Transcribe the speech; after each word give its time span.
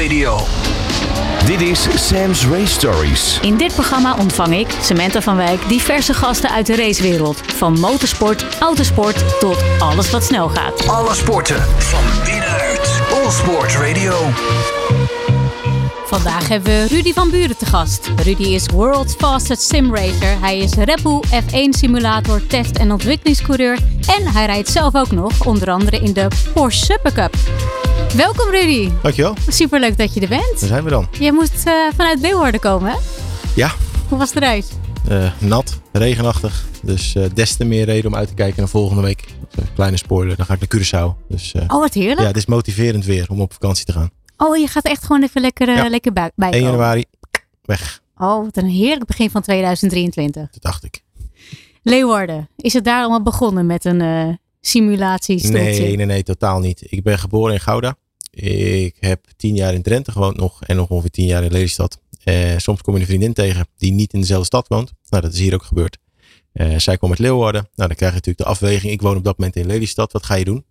Radio. 0.00 0.38
Dit 1.46 1.60
is 1.60 2.08
Sam's 2.08 2.46
Race 2.46 2.66
Stories. 2.66 3.38
In 3.42 3.56
dit 3.56 3.72
programma 3.74 4.16
ontvang 4.16 4.58
ik, 4.58 4.68
Samantha 4.82 5.20
van 5.20 5.36
Wijk, 5.36 5.68
diverse 5.68 6.14
gasten 6.14 6.50
uit 6.50 6.66
de 6.66 6.76
racewereld. 6.76 7.40
Van 7.56 7.78
motorsport, 7.78 8.44
autosport 8.60 9.40
tot 9.40 9.56
alles 9.78 10.10
wat 10.10 10.24
snel 10.24 10.48
gaat. 10.48 10.88
Alle 10.88 11.14
sporten 11.14 11.62
van 11.78 12.00
binnenuit. 12.24 13.00
All 13.12 13.30
Sport 13.30 13.74
Radio. 13.74 14.14
Vandaag 16.04 16.48
hebben 16.48 16.72
we 16.72 16.86
Rudy 16.88 17.12
van 17.12 17.30
Buren 17.30 17.56
te 17.56 17.66
gast. 17.66 18.10
Rudy 18.22 18.42
is 18.42 18.66
World's 18.66 19.14
Fastest 19.14 19.62
Sim 19.62 19.94
Racer. 19.94 20.40
Hij 20.40 20.58
is 20.58 20.74
Red 20.74 21.02
Bull 21.02 21.22
F1 21.30 21.68
simulator, 21.70 22.46
test- 22.46 22.76
en 22.76 22.92
ontwikkelingscoureur. 22.92 23.78
En 24.18 24.26
hij 24.26 24.46
rijdt 24.46 24.68
zelf 24.68 24.94
ook 24.94 25.10
nog, 25.10 25.46
onder 25.46 25.70
andere 25.70 25.98
in 25.98 26.12
de 26.12 26.28
Porsche 26.54 26.84
Supercup. 26.84 27.36
Welkom 28.16 28.50
Rudy. 28.50 28.90
Dankjewel, 29.02 29.34
Superleuk 29.48 29.98
dat 29.98 30.14
je 30.14 30.20
er 30.20 30.28
bent. 30.28 30.60
daar 30.60 30.68
zijn 30.68 30.84
we 30.84 30.90
dan. 30.90 31.08
Je 31.18 31.32
moest 31.32 31.66
eh, 31.66 31.72
vanuit 31.96 32.20
Leeuwarden 32.20 32.60
komen, 32.60 32.90
hè? 32.90 32.96
Ja, 33.54 33.70
Hoe 34.08 34.18
was 34.18 34.32
de 34.32 34.38
reis? 34.40 34.68
eh, 35.08 35.32
nat, 35.40 35.80
regenachtig. 35.92 36.64
Dus 36.82 37.14
eh, 37.14 37.24
des 37.34 37.56
te 37.56 37.64
meer 37.64 37.84
reden 37.84 38.10
om 38.10 38.16
uit 38.16 38.28
te 38.28 38.34
kijken 38.34 38.58
naar 38.58 38.68
volgende 38.68 39.02
week. 39.02 39.24
Kleine 39.74 39.96
spoiler, 39.96 40.36
dan 40.36 40.46
ga 40.46 40.54
ik 40.54 40.60
naar 40.60 40.80
Curaçao. 40.80 41.26
Dus 41.28 41.52
Oh, 41.54 41.68
wat 41.80 41.94
heerlijk. 41.94 42.20
ja, 42.20 42.26
het 42.26 42.36
is 42.36 42.46
motiverend 42.46 43.04
weer 43.04 43.26
om 43.30 43.40
op 43.40 43.52
vakantie 43.52 43.84
te 43.84 43.92
gaan. 43.92 44.10
Oh, 44.36 44.56
je 44.56 44.66
gaat 44.66 44.84
echt 44.84 45.04
gewoon 45.04 45.22
even 45.22 45.40
lekker, 45.40 45.70
Ja. 45.70 45.88
lekker 45.88 46.12
bij, 46.12 46.22
1 46.24 46.32
bijkomen. 46.34 46.66
januari, 46.66 47.04
weg. 47.62 48.00
Oh, 48.16 48.44
wat 48.44 48.56
een 48.56 48.66
heerlijk 48.68 49.06
begin 49.06 49.30
van 49.30 49.42
2023. 49.42 50.50
Dat 50.50 50.62
dacht 50.62 50.84
ik. 50.84 51.02
Leeuwarden, 51.82 52.48
is 52.56 52.72
het 52.72 52.84
daar 52.84 53.00
allemaal 53.00 53.22
begonnen 53.22 53.66
met 53.66 53.84
een 53.84 54.38
simulatiestoeltje? 54.60 55.60
Nee, 55.60 55.96
nee, 55.96 56.06
nee, 56.06 56.22
totaal 56.22 56.60
niet. 56.60 56.92
Ik 56.92 57.02
ben 57.02 57.18
geboren 57.18 57.54
in 57.54 57.60
Gouda. 57.60 57.96
Ik 58.30 58.96
heb 59.00 59.26
tien 59.36 59.54
jaar 59.54 59.74
in 59.74 59.82
Drenthe 59.82 60.12
gewoond 60.12 60.36
nog. 60.36 60.62
En 60.62 60.76
nog 60.76 60.88
ongeveer 60.88 61.10
tien 61.10 61.26
jaar 61.26 61.44
in 61.44 61.52
Lelystad. 61.52 62.00
Eh, 62.24 62.56
soms 62.56 62.80
kom 62.80 62.94
je 62.94 63.00
een 63.00 63.06
vriendin 63.06 63.32
tegen 63.32 63.66
die 63.76 63.92
niet 63.92 64.12
in 64.12 64.20
dezelfde 64.20 64.46
stad 64.46 64.68
woont. 64.68 64.92
Nou, 65.08 65.22
dat 65.22 65.32
is 65.32 65.38
hier 65.38 65.54
ook 65.54 65.62
gebeurd. 65.62 65.98
Eh, 66.52 66.78
zij 66.78 66.96
kwam 66.96 67.10
uit 67.10 67.18
Leeuwarden. 67.18 67.68
Nou, 67.74 67.88
dan 67.88 67.96
krijg 67.96 68.12
je 68.12 68.18
natuurlijk 68.18 68.44
de 68.44 68.50
afweging. 68.50 68.92
Ik 68.92 69.02
woon 69.02 69.16
op 69.16 69.24
dat 69.24 69.38
moment 69.38 69.56
in 69.56 69.66
Lelystad. 69.66 70.12
Wat 70.12 70.26
ga 70.26 70.34
je 70.34 70.44
doen? 70.44 70.64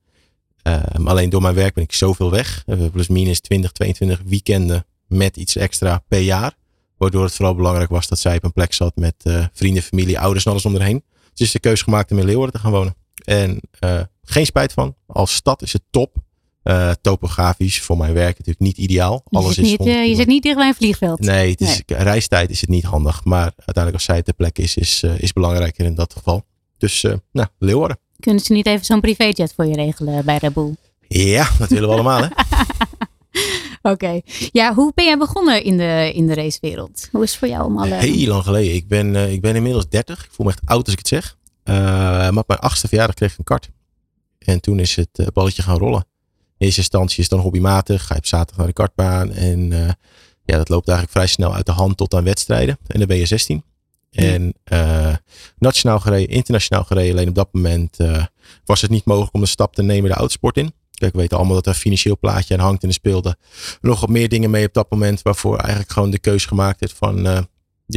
Maar 0.64 1.10
alleen 1.10 1.30
door 1.30 1.42
mijn 1.42 1.56
werk 1.56 1.74
ben 1.74 1.84
ik 1.84 1.94
zoveel 1.94 2.32
weg. 2.32 2.64
Plus 2.92 3.08
minus 3.08 3.40
20, 3.40 3.72
22 3.72 4.22
weekenden 4.26 4.86
met 5.08 5.38
iets 5.38 5.56
extra 5.56 6.04
per 6.08 6.20
jaar. 6.20 6.58
Waardoor 6.98 7.24
het 7.24 7.34
vooral 7.34 7.56
belangrijk 7.56 7.90
was 7.90 8.08
dat 8.08 8.20
zij 8.20 8.36
op 8.36 8.44
een 8.44 8.54
plek 8.54 8.74
zat 8.74 8.96
met 8.96 9.16
eh, 9.24 9.46
vrienden, 9.54 9.84
familie, 9.84 10.20
ouders 10.20 10.46
en 10.46 10.52
alles 10.52 10.66
om 10.66 10.76
erheen. 10.76 11.04
Dus 11.34 11.48
is 11.48 11.52
de 11.52 11.60
keuze 11.60 11.84
gemaakt 11.84 12.12
om 12.12 12.18
in 12.18 12.26
Leeuwarden 12.26 12.54
te 12.54 12.60
gaan 12.60 12.72
wonen. 12.72 12.96
En 13.24 13.62
eh, 13.80 14.02
geen 14.24 14.46
spijt 14.46 14.74
van. 14.74 14.96
Als 15.08 15.34
stad 15.34 15.62
is 15.62 15.74
het 15.74 15.84
top. 15.90 16.16
Eh, 16.64 16.92
topografisch 17.02 17.82
voor 17.82 17.98
mijn 17.98 18.14
werk 18.14 18.38
natuurlijk 18.38 18.60
niet 18.60 18.78
ideaal. 18.78 19.22
Je, 19.30 19.38
Alles 19.38 19.56
zit 19.56 19.64
is 19.64 19.70
niet, 19.70 19.78
100 19.78 19.98
eh, 19.98 20.08
je 20.08 20.16
zit 20.16 20.28
niet 20.28 20.44
dicht 20.44 20.56
bij 20.56 20.68
een 20.68 20.76
vliegveld. 20.76 21.20
Nee, 21.20 21.52
het 21.52 21.62
is, 21.62 21.82
reistijd 21.86 22.50
is 22.50 22.62
het 22.62 22.70
niet 22.70 22.84
handig. 22.84 23.24
Maar 23.24 23.52
uiteindelijk 23.56 23.94
als 23.94 24.04
zij 24.04 24.22
ter 24.22 24.34
plekke 24.34 24.62
is, 24.62 24.78
is, 24.78 25.04
is 25.04 25.34
belangrijker 25.34 25.86
in 25.86 25.96
dat 25.96 26.14
geval. 26.14 26.46
Dus 26.78 27.06
nou, 27.32 27.48
Leeuwarden. 27.58 28.00
Kunnen 28.20 28.42
ze 28.42 28.54
niet 28.54 28.66
even 28.66 28.86
zo'n 28.86 29.02
privéjet 29.02 29.54
voor 29.56 29.66
je 29.66 29.76
regelen 29.76 30.26
bij 30.26 30.40
Bull? 30.54 30.76
Ja, 31.08 31.50
dat 31.58 31.70
willen 31.70 31.90
we 31.90 31.94
allemaal 31.94 32.20
hè. 32.20 32.28
Oké. 33.92 34.22
Ja, 34.52 34.74
hoe 34.74 34.92
ben 34.96 35.06
jij 35.06 35.18
begonnen 35.18 35.64
in 35.64 35.78
de, 35.78 36.12
in 36.14 36.28
de 36.28 36.34
racewereld? 36.34 37.10
Hoe 37.12 37.24
is 37.24 37.30
het 37.30 37.40
voor 37.40 37.48
jou 37.48 37.62
allemaal? 37.62 37.86
Heel 37.86 38.28
lang 38.28 38.44
geleden. 38.44 38.76
Ik 38.76 38.88
ben, 38.88 39.32
ik 39.32 39.42
ben 39.42 39.56
inmiddels 39.56 39.90
30. 39.90 40.26
Ik 40.26 40.32
voel 40.32 40.46
me 40.46 40.52
echt 40.52 40.62
oud 40.66 40.84
als 40.84 40.94
ik 40.94 40.98
het 40.98 41.08
zeg. 41.08 41.38
Eh, 41.70 41.76
maar 41.76 42.38
op 42.38 42.48
mijn 42.48 42.60
achtste 42.60 42.88
verjaardag 42.88 43.16
kreeg 43.16 43.32
ik 43.32 43.38
een 43.38 43.44
kart. 43.44 43.70
En 44.40 44.62
toen 44.62 44.80
is 44.80 44.96
het 44.96 45.10
eh, 45.14 45.28
balletje 45.34 45.62
gaan 45.62 45.78
rollen. 45.78 46.06
In 46.58 46.66
eerste 46.66 46.80
instantie 46.80 47.18
is 47.18 47.24
het 47.24 47.34
dan 47.34 47.40
hobbymatig. 47.40 48.06
Ga 48.06 48.14
je 48.14 48.20
op 48.20 48.26
zaterdag 48.26 48.58
naar 48.58 48.68
de 48.68 48.74
kartbaan. 48.74 49.32
En 49.32 49.72
eh, 49.72 49.92
ja, 50.46 50.58
dat 50.58 50.70
loopt 50.70 50.88
eigenlijk 50.88 51.18
vrij 51.18 51.28
snel 51.28 51.56
uit 51.56 51.66
de 51.66 51.72
hand 51.72 51.98
tot 51.98 52.14
aan 52.14 52.24
wedstrijden. 52.24 52.78
En 52.88 53.00
dan 53.00 53.08
ben 53.08 53.18
je 53.18 53.26
16. 53.26 53.64
En 54.12 54.54
nationaal 55.58 56.00
gereden, 56.00 56.36
internationaal 56.36 56.84
gereden. 56.84 57.12
Alleen 57.12 57.30
op 57.30 57.36
dat 57.36 57.50
moment 57.52 57.98
was 58.66 58.82
het 58.82 58.92
niet 58.92 59.06
mogelijk 59.06 59.34
om 59.34 59.42
de 59.42 59.48
stap 59.48 59.76
te 59.76 59.84
nemen 59.84 60.10
de 60.10 60.16
autosport 60.16 60.58
in. 60.58 60.74
Kijk, 60.92 61.12
we 61.12 61.20
weten 61.20 61.38
allemaal 61.38 61.56
dat 61.56 61.66
er 61.66 61.72
een 61.72 61.80
financieel 61.80 62.18
plaatje 62.18 62.54
aan 62.54 62.60
hangt. 62.60 62.82
En 62.82 62.88
er 62.88 62.94
speelden 62.94 63.38
nog 63.82 64.00
wat 64.00 64.10
meer 64.10 64.30
dingen 64.30 64.50
mee 64.50 64.66
op 64.66 64.74
dat 64.74 64.92
moment. 64.92 65.22
Waarvoor 65.22 65.58
eigenlijk 65.58 65.92
gewoon 65.92 66.10
de 66.10 66.20
keuze 66.20 66.48
gemaakt 66.48 66.80
werd 66.80 66.94
van... 66.94 67.48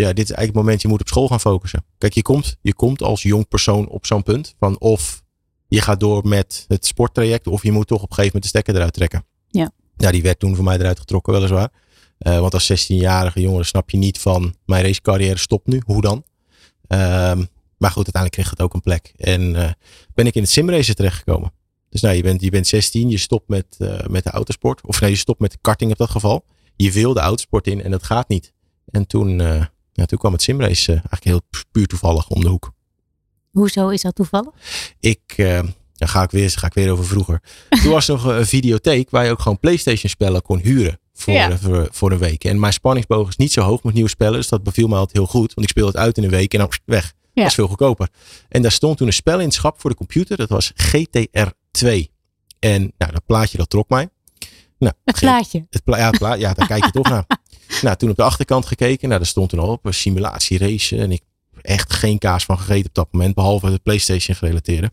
ja, 0.00 0.12
dit 0.12 0.24
is 0.24 0.30
eigenlijk 0.30 0.46
het 0.46 0.54
moment, 0.54 0.82
je 0.82 0.88
moet 0.88 1.00
op 1.00 1.08
school 1.08 1.28
gaan 1.28 1.40
focussen. 1.40 1.84
Kijk, 1.98 2.12
je 2.12 2.22
komt, 2.22 2.56
je 2.60 2.74
komt 2.74 3.02
als 3.02 3.22
jong 3.22 3.48
persoon 3.48 3.88
op 3.88 4.06
zo'n 4.06 4.22
punt 4.22 4.54
van 4.58 4.80
of 4.80 5.22
je 5.68 5.80
gaat 5.80 6.00
door 6.00 6.28
met 6.28 6.64
het 6.68 6.86
sporttraject 6.86 7.46
of 7.46 7.62
je 7.62 7.72
moet 7.72 7.86
toch 7.86 8.02
op 8.02 8.08
een 8.08 8.14
gegeven 8.14 8.26
moment 8.34 8.42
de 8.42 8.48
stekker 8.48 8.74
eruit 8.74 8.92
trekken. 8.92 9.24
Ja. 9.48 9.70
Ja, 9.96 10.10
die 10.10 10.22
werd 10.22 10.38
toen 10.38 10.54
voor 10.54 10.64
mij 10.64 10.78
eruit 10.78 10.98
getrokken 10.98 11.32
weliswaar. 11.32 11.70
Eh, 12.18 12.38
want 12.38 12.54
als 12.54 12.72
16-jarige 12.72 13.40
jongen 13.40 13.66
snap 13.66 13.90
je 13.90 13.96
niet 13.96 14.18
van 14.18 14.54
mijn 14.64 14.84
racecarrière 14.84 15.38
stopt 15.38 15.66
nu, 15.66 15.82
hoe 15.86 16.00
dan? 16.00 16.24
Ehm, 16.86 17.44
maar 17.76 17.90
goed, 17.90 18.04
uiteindelijk 18.14 18.32
kreeg 18.32 18.50
het 18.50 18.60
ook 18.60 18.74
een 18.74 18.80
plek. 18.80 19.12
En 19.16 19.56
eh, 19.56 19.70
ben 20.14 20.26
ik 20.26 20.34
in 20.34 20.42
het 20.42 20.50
simracen 20.50 20.94
terechtgekomen. 20.94 21.52
Dus 21.88 22.00
nou, 22.00 22.14
je 22.14 22.22
bent, 22.22 22.40
je 22.40 22.50
bent 22.50 22.66
16, 22.66 23.10
je 23.10 23.18
stopt 23.18 23.48
met, 23.48 23.66
eh, 23.78 24.06
met 24.06 24.24
de 24.24 24.30
autosport. 24.30 24.86
Of 24.86 25.00
nee, 25.00 25.10
je 25.10 25.16
stopt 25.16 25.40
met 25.40 25.50
de 25.50 25.58
karting 25.60 25.90
op 25.90 25.98
dat 25.98 26.10
geval. 26.10 26.44
Je 26.76 26.92
wil 26.92 27.14
de 27.14 27.20
autosport 27.20 27.66
in 27.66 27.82
en 27.82 27.90
dat 27.90 28.02
gaat 28.02 28.28
niet. 28.28 28.52
En 28.90 29.06
toen, 29.06 29.40
eh, 30.02 30.06
toen 30.08 30.18
kwam 30.18 30.32
het 30.32 30.42
simrace 30.42 30.84
eh, 30.92 30.98
eigenlijk 30.98 31.24
heel 31.24 31.40
pu- 31.50 31.62
puur 31.72 31.86
toevallig 31.86 32.28
om 32.28 32.40
de 32.40 32.48
hoek. 32.48 32.72
Hoezo 33.50 33.88
is 33.88 34.02
dat 34.02 34.14
toevallig? 34.14 34.50
Ik, 35.00 35.20
eh, 35.36 35.60
dan 35.94 36.08
ga 36.08 36.22
ik, 36.22 36.30
weer, 36.30 36.50
ga 36.50 36.66
ik 36.66 36.74
weer 36.74 36.90
over 36.90 37.04
vroeger. 37.04 37.40
Toen 37.68 37.90
was 37.90 38.08
er 38.08 38.14
nog 38.14 38.24
een 38.24 38.46
videotheek 38.46 39.10
waar 39.10 39.24
je 39.24 39.30
ook 39.30 39.40
gewoon 39.40 39.58
Playstation 39.60 40.10
spellen 40.10 40.42
kon 40.42 40.58
huren. 40.58 41.00
Voor, 41.14 41.34
Ja. 41.34 41.50
eh, 41.50 41.56
voor, 41.60 41.88
voor 41.90 42.12
een 42.12 42.18
week. 42.18 42.44
En 42.44 42.60
mijn 42.60 42.72
spanningsboog 42.72 43.28
is 43.28 43.36
niet 43.36 43.52
zo 43.52 43.60
hoog 43.62 43.82
met 43.82 43.94
nieuwe 43.94 44.08
spellen. 44.08 44.32
Dus 44.34 44.48
dat 44.48 44.62
beviel 44.62 44.88
me 44.88 44.94
altijd 44.96 45.16
heel 45.16 45.26
goed. 45.26 45.54
Want 45.54 45.62
ik 45.66 45.68
speelde 45.68 45.90
het 45.90 46.00
uit 46.00 46.16
in 46.18 46.24
een 46.24 46.30
week 46.30 46.52
en 46.52 46.58
dan 46.58 46.72
weg. 46.84 47.04
Ja. 47.04 47.42
Dat 47.42 47.46
is 47.46 47.54
veel 47.54 47.68
goedkoper. 47.68 48.08
En 48.48 48.62
daar 48.62 48.72
stond 48.72 48.96
toen 48.96 49.06
een 49.06 49.12
spel 49.12 49.38
in 49.38 49.44
het 49.44 49.54
schap 49.54 49.80
voor 49.80 49.90
de 49.90 49.96
computer. 49.96 50.36
Dat 50.36 50.48
was 50.48 50.72
GTR 50.74 51.46
2. 51.70 52.10
En 52.58 52.92
nou, 52.98 53.12
dat 53.12 53.26
plaatje 53.26 53.58
dat 53.58 53.70
trok 53.70 53.88
mij. 53.88 54.08
Nou, 54.78 54.94
Het 55.04 55.18
plaatje. 55.18 55.66
het 55.70 55.84
pla 55.84 55.96
ja, 55.98 56.10
het 56.10 56.40
ja, 56.40 56.52
daar 56.52 56.66
kijk 56.66 56.84
je 56.84 56.90
toch 56.90 57.08
naar. 57.08 57.24
Nou, 57.82 57.96
toen 57.96 58.10
op 58.10 58.16
de 58.16 58.22
achterkant 58.22 58.66
gekeken. 58.66 59.08
Nou, 59.08 59.20
daar 59.20 59.28
stond 59.28 59.48
toen 59.48 59.58
al 59.58 59.68
op 59.68 59.84
een 59.84 59.94
simulatie 59.94 60.58
racen. 60.58 60.98
En 60.98 61.12
ik 61.12 61.22
heb 61.54 61.64
echt 61.64 61.92
geen 61.92 62.18
kaas 62.18 62.44
van 62.44 62.58
gegeten 62.58 62.88
op 62.88 62.94
dat 62.94 63.08
moment. 63.12 63.34
Behalve 63.34 63.66
het 63.66 63.82
PlayStation 63.82 64.36
gerelateerde. 64.36 64.90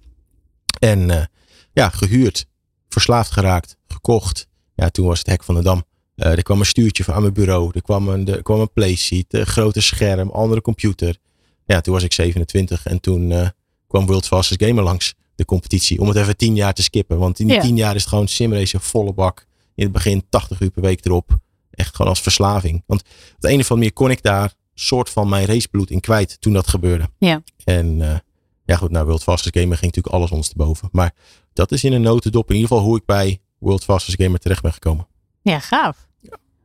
En 0.79 1.09
eh, 1.09 1.25
ja, 1.73 1.89
gehuurd. 1.89 2.45
Verslaafd 2.89 3.31
geraakt. 3.31 3.75
Gekocht. 3.87 4.47
Ja, 4.75 4.89
toen 4.89 5.05
was 5.05 5.17
het 5.17 5.27
hek 5.27 5.43
van 5.43 5.55
de 5.55 5.61
dam. 5.61 5.83
Eh, 6.15 6.31
er 6.31 6.43
kwam 6.43 6.59
een 6.59 6.65
stuurtje 6.65 7.03
van 7.03 7.13
aan 7.13 7.21
mijn 7.21 7.33
bureau. 7.33 7.71
Er 7.73 7.81
kwam 7.81 8.09
een, 8.09 8.27
er 8.27 8.43
kwam 8.43 8.59
een 8.59 8.73
playseat. 8.73 9.25
Een 9.27 9.45
grote 9.45 9.81
scherm. 9.81 10.29
Andere 10.29 10.61
computer. 10.61 11.17
Ja, 11.65 11.81
toen 11.81 11.93
was 11.93 12.03
ik 12.03 12.13
27. 12.13 12.85
En 12.85 12.99
toen 12.99 13.31
eh, 13.31 13.47
kwam 13.87 14.05
World 14.05 14.27
Fastest 14.27 14.63
Gamer 14.63 14.83
langs. 14.83 15.13
De 15.35 15.45
competitie. 15.45 15.99
Om 15.99 16.07
het 16.07 16.17
even 16.17 16.37
10 16.37 16.55
jaar 16.55 16.73
te 16.73 16.83
skippen. 16.83 17.17
Want 17.17 17.39
in 17.39 17.47
die 17.47 17.55
Ja. 17.55 17.61
10 17.61 17.75
jaar 17.75 17.95
is 17.95 18.01
het 18.01 18.09
gewoon 18.09 18.27
simracen 18.27 18.81
volle 18.81 19.13
bak. 19.13 19.45
In 19.75 19.83
het 19.83 19.93
begin 19.93 20.23
80 20.29 20.59
uur 20.59 20.69
per 20.69 20.81
week 20.81 21.05
erop. 21.05 21.39
Echt 21.79 21.95
gewoon 21.95 22.11
als 22.11 22.21
verslaving. 22.21 22.83
Want 22.87 23.01
op 23.01 23.07
de 23.39 23.47
een 23.47 23.53
of 23.53 23.59
andere 23.59 23.75
manier 23.75 23.93
kon 23.93 24.11
ik 24.11 24.23
daar 24.23 24.53
soort 24.73 25.09
van 25.09 25.29
mijn 25.29 25.45
racebloed 25.45 25.89
in 25.89 25.99
kwijt 25.99 26.41
toen 26.41 26.53
dat 26.53 26.67
gebeurde. 26.67 27.09
Ja. 27.17 27.41
En 27.63 28.01
eh, 28.01 28.17
ja 28.65 28.75
goed, 28.75 28.91
nou 28.91 29.05
World 29.05 29.23
Fastest 29.23 29.57
Gamer 29.57 29.77
ging 29.77 29.85
natuurlijk 29.95 30.15
alles 30.15 30.31
ondersteboven. 30.31 30.89
Maar 30.91 31.13
dat 31.53 31.71
is 31.71 31.83
in 31.83 31.93
een 31.93 32.01
notendop 32.01 32.49
in 32.49 32.55
ieder 32.55 32.69
geval 32.69 32.83
hoe 32.83 32.97
ik 32.97 33.05
bij 33.05 33.39
World 33.59 33.83
Fastest 33.83 34.21
Gamer 34.21 34.39
terecht 34.39 34.61
ben 34.61 34.73
gekomen. 34.73 35.07
Ja, 35.41 35.59
gaaf. 35.59 36.07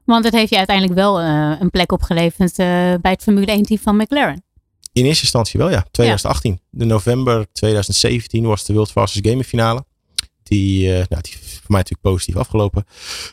Want 0.04 0.24
het 0.24 0.34
heeft 0.34 0.50
je 0.50 0.56
uiteindelijk 0.56 0.98
wel 0.98 1.20
eh, 1.20 1.56
een 1.60 1.70
plek 1.70 1.92
opgeleverd 1.92 2.58
eh, 2.58 2.66
bij 3.00 3.10
het 3.10 3.22
Formule 3.22 3.46
1 3.46 3.62
team 3.62 3.80
van 3.80 3.96
McLaren. 3.96 4.44
In 4.92 5.04
eerste 5.04 5.22
instantie 5.22 5.60
wel, 5.60 5.70
ja. 5.70 5.86
2018. 5.90 6.60
De 6.70 6.84
november 6.84 7.46
2017 7.52 8.44
was 8.44 8.64
de 8.64 8.72
World 8.72 8.90
Fastest 8.90 9.26
Gamer 9.26 9.44
finale. 9.44 9.84
Die, 10.44 10.88
eh, 10.88 11.06
nou, 11.08 11.22
die 11.22 11.32
is 11.32 11.38
voor 11.40 11.64
mij 11.68 11.78
natuurlijk 11.78 12.00
positief 12.00 12.36
afgelopen. 12.36 12.84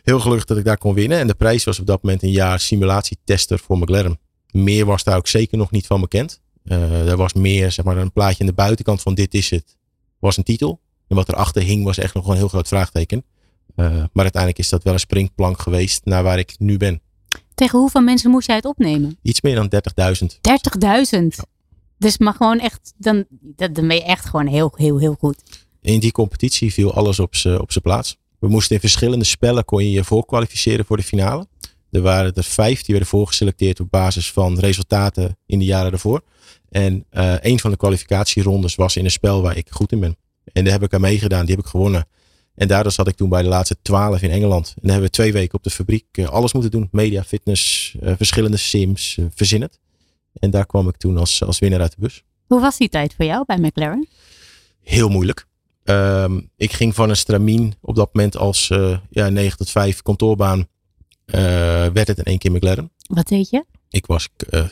Heel 0.03 0.19
gelukkig 0.19 0.45
dat 0.45 0.57
ik 0.57 0.65
daar 0.65 0.77
kon 0.77 0.93
winnen. 0.93 1.19
En 1.19 1.27
de 1.27 1.33
prijs 1.33 1.63
was 1.63 1.79
op 1.79 1.85
dat 1.85 2.03
moment 2.03 2.23
een 2.23 2.31
jaar 2.31 2.59
simulatietester 2.59 3.59
voor 3.59 3.77
McLaren. 3.77 4.19
Meer 4.51 4.85
was 4.85 5.03
daar 5.03 5.17
ook 5.17 5.27
zeker 5.27 5.57
nog 5.57 5.71
niet 5.71 5.87
van 5.87 6.01
bekend. 6.01 6.41
Eh, 6.63 7.07
er 7.09 7.17
was 7.17 7.33
meer, 7.33 7.71
zeg 7.71 7.85
maar, 7.85 7.97
een 7.97 8.11
plaatje 8.11 8.39
aan 8.39 8.45
de 8.49 8.53
buitenkant 8.53 9.01
van 9.01 9.13
dit 9.13 9.33
is 9.33 9.49
het. 9.49 9.77
Was 10.19 10.37
een 10.37 10.43
titel. 10.43 10.79
En 11.07 11.15
wat 11.15 11.29
erachter 11.29 11.61
hing 11.61 11.83
was 11.83 11.97
echt 11.97 12.13
nog 12.13 12.27
een 12.27 12.35
heel 12.35 12.47
groot 12.47 12.67
vraagteken. 12.67 13.23
Eh, 13.75 13.85
maar 13.85 14.23
uiteindelijk 14.23 14.57
is 14.57 14.69
dat 14.69 14.83
wel 14.83 14.93
een 14.93 14.99
springplank 14.99 15.61
geweest 15.61 16.05
naar 16.05 16.23
waar 16.23 16.39
ik 16.39 16.55
nu 16.59 16.77
ben. 16.77 17.01
Tegen 17.53 17.79
hoeveel 17.79 18.01
mensen 18.01 18.31
moest 18.31 18.47
jij 18.47 18.55
het 18.55 18.65
opnemen? 18.65 19.09
30.000. 19.09 19.21
Iets 19.21 19.41
meer 19.41 19.55
dan 19.55 19.69
30.000. 19.69 20.39
Dus 21.97 22.17
maar 22.17 22.33
gewoon 22.33 22.59
echt, 22.59 22.93
dan, 22.97 23.25
dan 23.55 23.87
ben 23.87 23.95
je 23.95 24.03
echt 24.03 24.25
gewoon 24.25 24.47
heel, 24.47 24.73
heel, 24.75 24.99
heel 24.99 25.15
goed. 25.19 25.60
In 25.81 25.99
die 25.99 26.11
competitie 26.11 26.73
viel 26.73 26.93
alles 26.93 27.19
op 27.19 27.35
zijn 27.35 27.81
plaats. 27.81 28.17
We 28.39 28.47
moesten 28.47 28.75
in 28.75 28.81
verschillende 28.81 29.25
spellen 29.25 29.65
kon 29.65 29.83
je 29.83 29.91
je 29.91 30.03
voorkwalificeren 30.03 30.85
voor 30.85 30.97
de 30.97 31.03
finale. 31.03 31.47
Er 31.91 32.01
waren 32.01 32.33
er 32.33 32.43
vijf 32.43 32.77
die 32.77 32.93
werden 32.95 33.07
voorgeselecteerd 33.07 33.79
op 33.79 33.91
basis 33.91 34.31
van 34.31 34.59
resultaten 34.59 35.37
in 35.45 35.59
de 35.59 35.65
jaren 35.65 35.91
daarvoor. 35.91 36.21
En 36.69 37.05
eh 37.09 37.35
een 37.41 37.59
van 37.59 37.71
de 37.71 37.77
kwalificatierondes 37.77 38.75
was 38.75 38.95
in 38.95 39.05
een 39.05 39.11
spel 39.11 39.41
waar 39.41 39.57
ik 39.57 39.67
goed 39.69 39.91
in 39.91 39.99
ben. 39.99 40.17
En 40.53 40.63
daar 40.63 40.73
heb 40.73 40.83
ik 40.83 40.93
aan 40.93 41.01
meegedaan, 41.01 41.45
die 41.45 41.55
heb 41.55 41.63
ik 41.63 41.69
gewonnen. 41.69 42.07
En 42.55 42.67
daardoor 42.67 42.91
zat 42.91 43.07
ik 43.07 43.15
toen 43.15 43.29
bij 43.29 43.41
de 43.41 43.47
laatste 43.47 43.77
twaalf 43.81 44.21
in 44.21 44.29
Engeland. 44.29 44.67
En 44.67 44.73
dan 44.81 44.91
hebben 44.91 45.09
we 45.09 45.15
twee 45.15 45.33
weken 45.33 45.57
op 45.57 45.63
de 45.63 45.69
fabriek 45.69 46.05
eh, 46.11 46.25
alles 46.25 46.53
moeten 46.53 46.71
doen. 46.71 46.87
Media, 46.91 47.23
fitness, 47.23 47.95
eh, 48.01 48.13
verschillende 48.17 48.57
sims, 48.57 49.17
verzin 49.35 49.61
het. 49.61 49.79
En 50.33 50.49
daar 50.49 50.65
kwam 50.65 50.87
ik 50.87 50.97
toen 50.97 51.17
als, 51.17 51.43
als 51.43 51.59
winnaar 51.59 51.81
uit 51.81 51.91
de 51.91 52.01
bus. 52.01 52.23
Hoe 52.47 52.61
was 52.61 52.77
die 52.77 52.89
tijd 52.89 53.13
voor 53.15 53.25
jou 53.25 53.43
bij 53.45 53.57
McLaren? 53.57 54.07
Heel 54.81 55.09
moeilijk. 55.09 55.49
Um, 55.91 56.49
ik 56.57 56.73
ging 56.73 56.95
van 56.95 57.09
een 57.09 57.15
stramien 57.15 57.73
op 57.81 57.95
dat 57.95 58.13
moment 58.13 58.37
als 58.37 58.69
uh, 58.69 58.97
ja, 59.09 59.29
9 59.29 59.57
tot 59.57 59.69
5 59.69 60.01
kantoorbaan. 60.01 60.67
werd 61.25 62.07
het 62.07 62.17
in 62.17 62.23
één 62.23 62.37
keer 62.37 62.51
McLaren. 62.51 62.91
Wat 63.07 63.27
deed 63.27 63.49
je? 63.49 63.65
Ik 63.89 64.05
was 64.05 64.29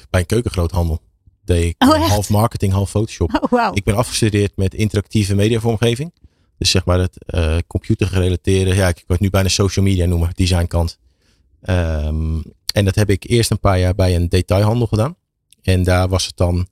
bij 0.09 0.19
een 0.19 0.25
keukengroothandel 0.25 1.01
deed 1.43 1.65
ik 1.65 1.75
oh, 1.89 2.07
half 2.07 2.29
marketing, 2.29 2.73
half 2.73 2.89
Photoshop. 2.89 3.33
Oh, 3.41 3.49
wow. 3.49 3.77
Ik 3.77 3.83
ben 3.83 3.95
afgestudeerd 3.95 4.51
met 4.55 4.73
interactieve 4.73 5.35
mediavormgeving. 5.35 6.13
Dus 6.57 6.71
zeg 6.71 6.85
maar 6.85 6.99
het 6.99 7.17
computergerelateerde, 7.67 8.75
ja, 8.75 8.87
ik 8.87 9.03
word 9.07 9.19
nu 9.19 9.29
bijna 9.29 9.47
social 9.47 9.85
media 9.85 10.05
noemen, 10.05 10.29
designkant. 10.33 10.99
Um, 11.61 12.43
en 12.73 12.85
dat 12.85 12.95
heb 12.95 13.09
ik 13.09 13.23
eerst 13.29 13.51
een 13.51 13.59
paar 13.59 13.79
jaar 13.79 13.95
bij 13.95 14.15
een 14.15 14.29
detailhandel 14.29 14.87
gedaan. 14.87 15.15
En 15.61 15.83
daar 15.83 16.07
was 16.07 16.25
het 16.25 16.37
dan, 16.37 16.67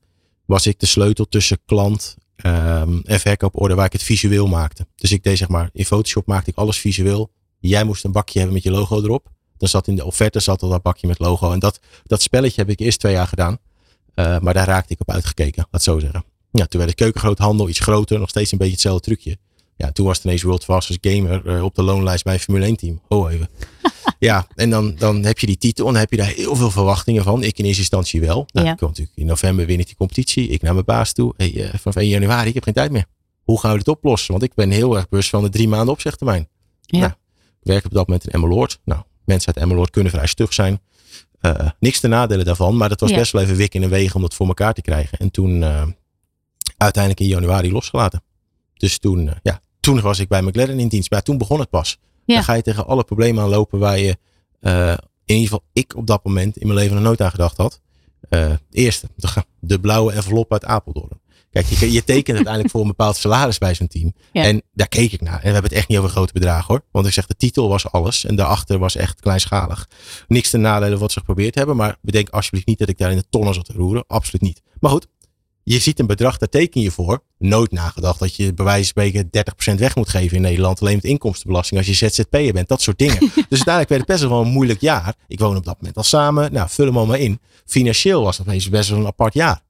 was 0.45 0.67
ik 0.67 0.79
de 0.79 0.85
sleutel 0.85 1.25
tussen 1.25 1.59
klant 1.65 2.15
um, 2.47 3.01
en 3.05 3.19
verkooporde 3.19 3.75
waar 3.75 3.85
ik 3.85 3.91
het 3.91 4.03
visueel 4.03 4.47
maakte. 4.47 4.87
Dus 4.95 5.11
ik 5.11 5.23
deed 5.23 5.37
zeg 5.37 5.47
maar, 5.47 5.69
in 5.73 5.85
Photoshop 5.85 6.25
maakte 6.25 6.49
ik 6.49 6.55
alles 6.57 6.77
visueel. 6.77 7.31
Jij 7.59 7.83
moest 7.83 8.03
een 8.03 8.11
bakje 8.11 8.37
hebben 8.37 8.55
met 8.55 8.63
je 8.63 8.71
logo 8.71 9.01
erop. 9.01 9.31
Dan 9.57 9.69
zat 9.69 9.87
in 9.87 9.95
de 9.95 10.05
offerte 10.05 10.39
zat 10.39 10.61
al 10.61 10.69
dat 10.69 10.81
bakje 10.81 11.07
met 11.07 11.19
logo. 11.19 11.51
En 11.51 11.59
dat, 11.59 11.79
dat 12.03 12.21
spelletje 12.21 12.61
heb 12.61 12.69
ik 12.69 12.79
eerst 12.79 12.99
twee 12.99 13.13
jaar 13.13 13.27
gedaan. 13.27 13.57
Uh, 14.15 14.39
maar 14.39 14.53
daar 14.53 14.67
raakte 14.67 14.93
ik 14.93 14.99
op 14.99 15.11
uitgekeken, 15.11 15.67
laat 15.71 15.83
zo 15.83 15.99
zeggen. 15.99 16.23
Ja, 16.51 16.65
toen 16.65 16.79
werd 16.79 16.91
de 16.91 17.03
keukengroothandel 17.03 17.69
iets 17.69 17.79
groter, 17.79 18.19
nog 18.19 18.29
steeds 18.29 18.51
een 18.51 18.57
beetje 18.57 18.73
hetzelfde 18.73 19.03
trucje. 19.03 19.37
Ja, 19.77 19.91
toen 19.91 20.05
was 20.05 20.15
het 20.15 20.25
ineens 20.25 20.41
World 20.41 20.63
Fastest 20.63 20.99
Gamer 21.01 21.45
uh, 21.45 21.63
op 21.63 21.75
de 21.75 21.83
loonlijst 21.83 22.23
bij 22.23 22.33
een 22.33 22.39
Formule 22.39 22.65
1 22.65 22.75
team. 22.75 23.01
Oh 23.07 23.31
even. 23.31 23.49
ja, 24.19 24.47
en 24.55 24.69
dan, 24.69 24.95
dan 24.95 25.23
heb 25.23 25.39
je 25.39 25.47
die 25.47 25.57
titel 25.57 25.85
en 25.85 25.91
dan 25.91 26.01
heb 26.01 26.11
je 26.11 26.17
daar 26.17 26.27
heel 26.27 26.55
veel 26.55 26.71
verwachtingen 26.71 27.23
van. 27.23 27.43
Ik 27.43 27.57
in 27.57 27.65
eerste 27.65 27.81
instantie 27.81 28.21
wel. 28.21 28.45
Nou, 28.53 28.65
ja. 28.65 28.71
ik 28.71 28.77
kom 28.77 28.87
natuurlijk 28.87 29.17
in 29.17 29.25
november 29.25 29.65
win 29.65 29.79
ik 29.79 29.85
die 29.85 29.95
competitie. 29.95 30.47
Ik 30.47 30.61
naar 30.61 30.73
mijn 30.73 30.85
baas 30.85 31.13
toe. 31.13 31.33
Hey, 31.37 31.53
uh, 31.53 31.69
vanaf 31.73 31.95
1 31.95 32.07
januari, 32.07 32.47
ik 32.47 32.53
heb 32.53 32.63
geen 32.63 32.73
tijd 32.73 32.91
meer. 32.91 33.05
Hoe 33.43 33.59
gaan 33.59 33.71
we 33.71 33.77
dit 33.77 33.87
oplossen? 33.87 34.31
Want 34.31 34.43
ik 34.43 34.53
ben 34.53 34.71
heel 34.71 34.95
erg 34.95 35.09
bewust 35.09 35.29
van 35.29 35.43
de 35.43 35.49
drie 35.49 35.67
maanden 35.67 35.93
opzegtermijn. 35.93 36.47
Ja. 36.81 36.99
Nou, 36.99 37.11
ik 37.59 37.67
werk 37.67 37.85
op 37.85 37.93
dat 37.93 38.07
moment 38.07 38.27
in 38.27 38.31
Emmeloord. 38.31 38.79
Nou, 38.83 39.01
mensen 39.25 39.53
uit 39.53 39.63
Emmeloord 39.63 39.89
kunnen 39.89 40.11
vrij 40.11 40.27
stug 40.27 40.53
zijn. 40.53 40.79
Uh, 41.41 41.69
niks 41.79 41.99
te 41.99 42.07
nadelen 42.07 42.45
daarvan, 42.45 42.77
maar 42.77 42.89
dat 42.89 42.99
was 42.99 43.09
ja. 43.09 43.15
best 43.15 43.31
wel 43.31 43.41
even 43.41 43.55
wikken 43.55 43.83
en 43.83 43.89
wegen 43.89 44.15
om 44.15 44.21
dat 44.21 44.33
voor 44.33 44.47
elkaar 44.47 44.73
te 44.73 44.81
krijgen. 44.81 45.19
En 45.19 45.31
toen 45.31 45.61
uh, 45.61 45.83
uiteindelijk 46.77 47.23
in 47.23 47.27
januari 47.27 47.71
losgelaten. 47.71 48.23
Dus 48.73 48.97
toen, 48.97 49.33
ja, 49.43 49.61
toen 49.87 50.01
was 50.01 50.19
ik 50.19 50.27
bij 50.27 50.41
McLaren 50.41 50.79
in 50.79 50.87
dienst. 50.87 51.11
Maar 51.11 51.21
toen 51.21 51.37
begon 51.37 51.59
het 51.59 51.69
pas. 51.69 51.99
Ja. 52.25 52.35
Dan 52.35 52.43
ga 52.43 52.53
je 52.53 52.61
tegen 52.61 52.87
alle 52.87 53.03
problemen 53.03 53.43
aanlopen 53.43 53.79
waar 53.79 53.99
je, 53.99 54.17
in 55.25 55.35
ieder 55.35 55.43
geval 55.43 55.63
ik 55.73 55.95
op 55.95 56.07
dat 56.07 56.23
moment 56.23 56.57
in 56.57 56.67
mijn 56.67 56.79
leven 56.79 56.95
nog 56.95 57.03
nooit 57.03 57.21
aan 57.21 57.31
gedacht 57.31 57.57
had. 57.57 57.81
eerste, 58.71 59.07
de 59.59 59.79
blauwe 59.79 60.13
envelop 60.13 60.51
uit 60.51 60.65
Apeldoorn. 60.65 61.19
Kijk, 61.51 61.65
je, 61.65 61.91
je 61.91 62.03
tekent 62.03 62.35
uiteindelijk 62.35 62.73
voor 62.73 62.81
een 62.81 62.87
bepaald 62.87 63.15
salaris 63.15 63.57
bij 63.57 63.75
zo'n 63.75 63.87
team. 63.87 64.13
Ja. 64.31 64.43
En 64.43 64.61
daar 64.73 64.87
keek 64.87 65.11
ik 65.11 65.21
naar. 65.21 65.33
En 65.33 65.39
we 65.39 65.51
hebben 65.51 65.69
het 65.69 65.79
echt 65.79 65.87
niet 65.87 65.97
over 65.97 66.09
grote 66.09 66.33
bedragen 66.33 66.65
hoor. 66.67 66.81
Want 66.91 67.05
ik 67.05 67.13
zeg, 67.13 67.27
de 67.27 67.35
titel 67.35 67.69
was 67.69 67.91
alles. 67.91 68.25
En 68.25 68.35
daarachter 68.35 68.79
was 68.79 68.95
echt 68.95 69.19
kleinschalig. 69.19 69.89
Niks 70.27 70.49
te 70.49 70.57
nadelen 70.57 70.99
wat 70.99 71.11
ze 71.11 71.19
geprobeerd 71.19 71.55
hebben. 71.55 71.75
Maar 71.75 71.97
bedenk 72.01 72.29
alsjeblieft 72.29 72.67
niet 72.67 72.79
dat 72.79 72.89
ik 72.89 72.97
daar 72.97 73.11
in 73.11 73.17
de 73.17 73.29
tonnen 73.29 73.53
zat 73.53 73.65
te 73.65 73.73
roeren. 73.73 74.03
Absoluut 74.07 74.41
niet. 74.41 74.61
Maar 74.79 74.91
goed, 74.91 75.07
je 75.73 75.79
ziet 75.79 75.99
een 75.99 76.07
bedrag, 76.07 76.37
daar 76.37 76.49
teken 76.49 76.81
je 76.81 76.91
voor. 76.91 77.23
Nooit 77.37 77.71
nagedacht 77.71 78.19
dat 78.19 78.35
je 78.35 78.53
bij 78.53 78.65
wijze 78.65 78.91
van 78.93 79.03
spreken 79.03 79.29
30% 79.75 79.79
weg 79.79 79.95
moet 79.95 80.09
geven 80.09 80.35
in 80.35 80.41
Nederland. 80.41 80.81
Alleen 80.81 80.95
met 80.95 81.03
inkomstenbelasting 81.03 81.79
als 81.79 81.99
je 81.99 82.09
ZZP'er 82.09 82.53
bent. 82.53 82.67
Dat 82.67 82.81
soort 82.81 82.97
dingen. 82.97 83.19
dus 83.19 83.33
uiteindelijk 83.35 83.89
werd 83.89 84.01
het 84.01 84.05
best 84.05 84.21
wel 84.23 84.41
een 84.41 84.47
moeilijk 84.47 84.81
jaar. 84.81 85.15
Ik 85.27 85.39
woon 85.39 85.57
op 85.57 85.65
dat 85.65 85.77
moment 85.77 85.97
al 85.97 86.03
samen. 86.03 86.53
Nou, 86.53 86.69
vul 86.69 86.85
hem 86.85 86.97
allemaal 86.97 87.15
in. 87.15 87.39
Financieel 87.65 88.23
was 88.23 88.37
het 88.37 88.69
best 88.69 88.89
wel 88.89 88.99
een 88.99 89.05
apart 89.05 89.33
jaar. 89.33 89.61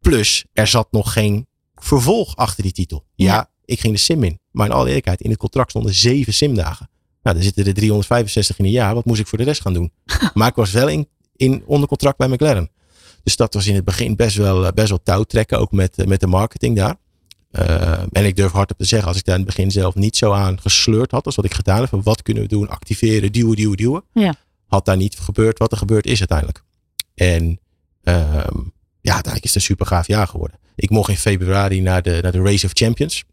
Plus, 0.00 0.44
er 0.52 0.66
zat 0.66 0.88
nog 0.90 1.12
geen 1.12 1.46
vervolg 1.74 2.36
achter 2.36 2.62
die 2.62 2.72
titel. 2.72 3.04
Ja, 3.14 3.26
ja, 3.26 3.50
ik 3.64 3.80
ging 3.80 3.92
de 3.92 4.00
sim 4.00 4.22
in. 4.22 4.40
Maar 4.50 4.66
in 4.66 4.72
alle 4.72 4.86
eerlijkheid, 4.86 5.20
in 5.20 5.30
het 5.30 5.38
contract 5.38 5.70
stonden 5.70 5.94
zeven 5.94 6.34
simdagen. 6.34 6.90
Nou, 7.22 7.36
dan 7.36 7.44
zitten 7.44 7.66
er 7.66 7.74
365 7.74 8.58
in 8.58 8.64
een 8.64 8.70
jaar. 8.70 8.94
Wat 8.94 9.04
moest 9.04 9.20
ik 9.20 9.26
voor 9.26 9.38
de 9.38 9.44
rest 9.44 9.60
gaan 9.60 9.74
doen? 9.74 9.92
maar 10.34 10.48
ik 10.48 10.54
was 10.54 10.72
wel 10.72 10.88
in, 10.88 11.08
in 11.36 11.62
onder 11.66 11.88
contract 11.88 12.18
bij 12.18 12.28
McLaren. 12.28 12.70
Dus 13.28 13.36
dat 13.36 13.54
was 13.54 13.66
in 13.66 13.74
het 13.74 13.84
begin 13.84 14.16
best 14.16 14.36
wel, 14.36 14.66
eh, 14.66 14.72
best 14.72 14.88
wel 14.88 15.02
touw 15.02 15.22
trekken. 15.22 15.58
Ook 15.58 15.72
met, 15.72 15.98
eh, 15.98 16.06
met 16.06 16.20
de 16.20 16.26
marketing 16.26 16.76
daar. 16.76 16.96
Uh, 17.52 18.02
en 18.12 18.24
ik 18.24 18.36
durf 18.36 18.52
hardop 18.52 18.78
te 18.78 18.84
zeggen, 18.84 19.08
als 19.08 19.16
ik 19.16 19.24
daar 19.24 19.38
in 19.38 19.40
het 19.40 19.54
begin 19.54 19.70
zelf 19.70 19.94
niet 19.94 20.16
zo 20.16 20.32
aan 20.32 20.60
gesleurd 20.60 21.10
had 21.10 21.26
als 21.26 21.34
wat 21.34 21.44
ik 21.44 21.54
gedaan 21.54 21.80
heb. 21.80 21.90
Wat 21.90 22.22
kunnen 22.22 22.42
we 22.42 22.48
doen? 22.48 22.68
Activeren, 22.68 23.32
duwen, 23.32 23.56
duwen, 23.56 23.76
duwen. 23.76 24.04
Ja. 24.12 24.34
Had 24.66 24.84
daar 24.84 24.96
niet 24.96 25.18
gebeurd 25.18 25.58
wat 25.58 25.72
er 25.72 25.78
gebeurd 25.78 26.06
is 26.06 26.18
uiteindelijk. 26.18 26.62
En 27.14 27.42
uh, 28.02 28.14
ja, 29.00 29.14
uiteindelijk 29.14 29.44
is 29.44 29.54
het 29.54 29.54
een 29.54 29.60
super 29.60 29.86
gaaf 29.86 30.06
jaar 30.06 30.26
geworden. 30.26 30.58
Ik 30.74 30.90
mocht 30.90 31.10
in 31.10 31.16
februari 31.16 31.80
naar 31.80 32.02
de, 32.02 32.18
naar 32.22 32.32
de 32.32 32.42
Race 32.42 32.66
of 32.66 32.72
Champions. 32.74 33.24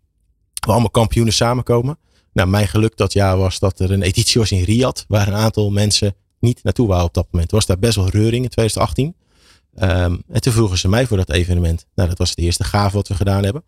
Waar 0.59 0.71
allemaal 0.71 0.89
kampioenen 0.89 1.33
samenkomen. 1.33 1.97
Nou, 2.33 2.49
mijn 2.49 2.67
geluk 2.67 2.97
dat 2.97 3.13
jaar 3.13 3.37
was 3.37 3.59
dat 3.59 3.79
er 3.79 3.91
een 3.91 4.01
editie 4.01 4.41
was 4.41 4.51
in 4.51 4.63
Riyadh. 4.63 5.03
Waar 5.07 5.27
een 5.27 5.33
aantal 5.33 5.71
mensen 5.71 6.15
niet 6.39 6.63
naartoe 6.63 6.87
waren 6.87 7.05
op 7.05 7.13
dat 7.13 7.27
moment. 7.31 7.49
Er 7.49 7.57
was 7.57 7.65
daar 7.65 7.79
best 7.79 7.95
wel 7.95 8.09
reuring 8.09 8.43
in 8.43 8.49
2018. 8.49 9.15
Um, 9.75 9.89
ehm, 9.89 10.15
en 10.29 10.41
toen 10.41 10.53
vroegen 10.53 10.77
ze 10.77 10.87
mij 10.87 11.07
voor 11.07 11.17
dat 11.17 11.29
evenement. 11.29 11.85
Nou, 11.95 12.09
dat 12.09 12.17
was 12.17 12.29
het 12.29 12.39
eerste 12.39 12.63
gaaf 12.63 12.91
wat 12.91 13.07
we 13.07 13.15
gedaan 13.15 13.43
hebben. 13.43 13.63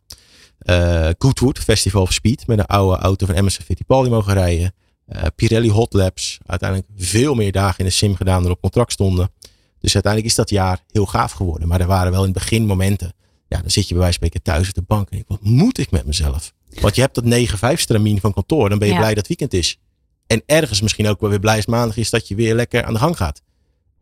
Uh, 0.69 1.09
Goodwood, 1.17 1.59
Festival 1.59 2.01
of 2.01 2.13
Speed. 2.13 2.47
Met 2.47 2.59
een 2.59 2.65
oude 2.65 2.97
auto 2.97 3.25
van 3.25 3.35
Emerson 3.35 3.65
Fittipaldi 3.65 4.09
mogen 4.09 4.33
rijden. 4.33 4.73
Uh, 5.09 5.21
Pirelli 5.35 5.71
Hot 5.71 5.93
Labs. 5.93 6.37
Uiteindelijk 6.45 6.89
veel 6.95 7.33
meer 7.35 7.51
dagen 7.51 7.79
in 7.79 7.85
de 7.85 7.91
sim 7.91 8.15
gedaan 8.15 8.43
dan 8.43 8.51
op 8.51 8.61
contract 8.61 8.91
stonden. 8.91 9.31
Dus 9.79 9.93
uiteindelijk 9.93 10.31
is 10.31 10.37
dat 10.37 10.49
jaar 10.49 10.83
heel 10.91 11.05
gaaf 11.05 11.31
geworden. 11.31 11.67
Maar 11.67 11.81
er 11.81 11.87
waren 11.87 12.11
wel 12.11 12.23
in 12.23 12.29
het 12.29 12.39
begin 12.39 12.65
momenten. 12.65 13.13
Ja, 13.47 13.61
dan 13.61 13.71
zit 13.71 13.87
je 13.87 13.93
bij 13.93 14.03
wijze 14.03 14.19
van 14.19 14.27
spreken 14.27 14.41
thuis 14.53 14.67
op 14.67 14.73
de 14.73 14.81
bank. 14.87 15.09
En 15.09 15.17
ik, 15.17 15.23
wat 15.27 15.41
moet 15.41 15.77
ik 15.77 15.91
met 15.91 16.05
mezelf? 16.05 16.53
Want 16.81 16.95
je 16.95 17.01
hebt 17.01 17.15
dat 17.15 17.73
9-5 17.75 17.79
stramien 17.79 18.19
van 18.19 18.33
kantoor. 18.33 18.69
Dan 18.69 18.79
ben 18.79 18.87
je 18.87 18.95
blij 18.95 19.13
dat 19.13 19.17
het 19.17 19.27
weekend 19.27 19.53
is. 19.53 19.79
En 20.27 20.43
ergens 20.45 20.81
misschien 20.81 21.07
ook 21.07 21.19
wel 21.19 21.29
weer 21.29 21.39
blij 21.39 21.63
maandag 21.67 21.97
is 21.97 22.09
dat 22.09 22.27
je 22.27 22.35
weer 22.35 22.55
lekker 22.55 22.83
aan 22.83 22.93
de 22.93 22.99
gang 22.99 23.17
gaat. 23.17 23.41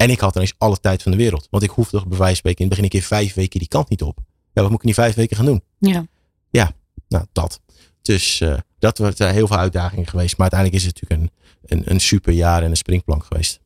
En 0.06 0.12
ik 0.12 0.20
had 0.20 0.36
ineens 0.36 0.54
alle 0.58 0.80
tijd 0.80 1.04
van 1.04 1.12
de 1.12 1.18
wereld. 1.18 1.48
Want 1.50 1.64
ik 1.64 1.70
hoefde 1.70 1.98
toch 1.98 2.08
bij 2.08 2.18
wijze 2.18 2.26
van 2.26 2.36
spreken 2.36 2.60
in 2.60 2.66
het 2.66 2.78
begin 2.78 2.84
een 2.84 3.00
keer 3.00 3.18
vijf 3.18 3.34
weken 3.34 3.60
die 3.60 3.68
kant 3.68 3.90
niet 3.90 4.02
op. 4.02 4.18
Ja, 4.54 4.62
wat 4.62 4.70
moet 4.72 4.74
ik 4.74 4.86
in 4.86 4.94
die 4.94 5.04
vijf 5.04 5.16
weken 5.16 5.36
gaan 5.36 5.46
doen? 5.46 5.64
Ja. 5.78 6.08
Ja, 6.50 6.72
nou 7.08 7.26
dat. 7.32 7.62
Dus 8.02 8.40
uh, 8.40 8.58
dat 8.80 8.98
wordt 8.98 9.20
uh, 9.20 9.30
heel 9.30 9.48
veel 9.48 9.58
uitdagingen 9.58 10.08
geweest. 10.08 10.38
Maar 10.38 10.52
uiteindelijk 10.52 10.82
is 10.82 10.88
het 10.88 11.02
natuurlijk 11.02 11.32
een, 11.32 11.78
een, 11.78 11.92
een 11.92 12.00
super 12.00 12.34
jaar 12.34 12.64
en 12.64 12.70
een 12.70 12.78
springplank 12.78 13.24
geweest. 13.24 13.60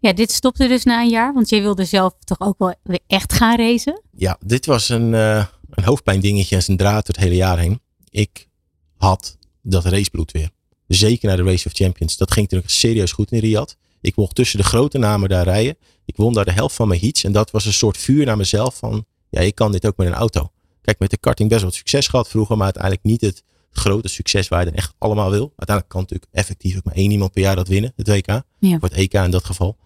Ja, 0.00 0.12
dit 0.12 0.32
stopte 0.32 0.68
dus 0.68 0.84
na 0.84 1.00
een 1.00 1.08
jaar, 1.08 1.32
want 1.32 1.48
jij 1.48 1.60
wilde 1.62 1.84
zelf 1.84 2.14
toch 2.24 2.40
ook 2.40 2.58
wel 2.58 2.74
weer 2.82 3.00
echt 3.06 3.32
gaan 3.32 3.56
racen? 3.56 4.02
Ja, 4.16 4.38
dit 4.40 4.66
was 4.66 4.88
een, 4.88 5.12
uh, 5.12 5.46
een 5.70 5.84
hoofdpijndingetje 5.84 6.56
en 6.56 6.62
een 6.66 6.76
draad 6.76 7.06
door 7.06 7.14
het 7.14 7.24
hele 7.24 7.36
jaar 7.36 7.58
heen. 7.58 7.80
Ik 8.08 8.48
had 8.96 9.38
dat 9.62 9.84
racebloed 9.84 10.32
weer. 10.32 10.50
Zeker 10.86 11.28
naar 11.28 11.36
de 11.36 11.42
Race 11.42 11.66
of 11.66 11.72
Champions. 11.72 12.16
Dat 12.16 12.32
ging 12.32 12.44
natuurlijk 12.44 12.72
serieus 12.72 13.12
goed 13.12 13.32
in 13.32 13.38
Riyadh. 13.38 13.74
Ik 14.04 14.16
mocht 14.16 14.34
tussen 14.34 14.58
de 14.58 14.64
grote 14.64 14.98
namen 14.98 15.28
daar 15.28 15.44
rijden. 15.44 15.76
Ik 16.04 16.16
won 16.16 16.34
daar 16.34 16.44
de 16.44 16.52
helft 16.52 16.74
van 16.74 16.88
mijn 16.88 17.00
heats. 17.00 17.24
En 17.24 17.32
dat 17.32 17.50
was 17.50 17.64
een 17.64 17.72
soort 17.72 17.96
vuur 17.96 18.26
naar 18.26 18.36
mezelf 18.36 18.76
van, 18.76 19.06
ja, 19.30 19.40
ik 19.40 19.54
kan 19.54 19.72
dit 19.72 19.86
ook 19.86 19.96
met 19.96 20.06
een 20.06 20.12
auto. 20.12 20.50
Kijk, 20.80 20.98
met 20.98 21.10
de 21.10 21.16
karting 21.16 21.48
best 21.48 21.62
wel 21.62 21.70
succes 21.70 22.08
gehad 22.08 22.28
vroeger, 22.28 22.56
maar 22.56 22.64
uiteindelijk 22.64 23.04
niet 23.04 23.20
het 23.20 23.42
grote 23.70 24.08
succes 24.08 24.48
waar 24.48 24.60
je 24.60 24.66
dan 24.66 24.74
echt 24.74 24.94
allemaal 24.98 25.30
wil. 25.30 25.52
Uiteindelijk 25.56 25.88
kan 25.88 26.00
natuurlijk 26.00 26.30
effectief 26.32 26.76
ook 26.76 26.84
maar 26.84 26.94
één 26.94 27.10
iemand 27.10 27.32
per 27.32 27.42
jaar 27.42 27.56
dat 27.56 27.68
winnen, 27.68 27.92
het 27.96 28.08
WK. 28.08 28.26
Ja. 28.58 28.78
Voor 28.78 28.88
het 28.88 28.92
EK 28.92 29.12
in 29.12 29.30
dat 29.30 29.44
geval. 29.44 29.76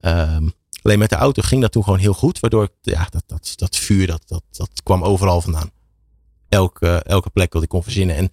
Um, 0.00 0.52
alleen 0.82 0.98
met 0.98 1.10
de 1.10 1.16
auto 1.16 1.42
ging 1.42 1.60
dat 1.60 1.72
toen 1.72 1.84
gewoon 1.84 1.98
heel 1.98 2.14
goed. 2.14 2.40
Waardoor 2.40 2.68
ja, 2.82 3.06
dat, 3.10 3.22
dat, 3.26 3.52
dat 3.56 3.76
vuur, 3.76 4.06
dat, 4.06 4.22
dat, 4.26 4.42
dat 4.50 4.82
kwam 4.82 5.02
overal 5.02 5.40
vandaan. 5.40 5.70
Elke, 6.48 6.86
elke 6.86 7.30
plek 7.30 7.52
wat 7.52 7.62
ik 7.62 7.68
kon 7.68 7.82
verzinnen. 7.82 8.16
En 8.16 8.30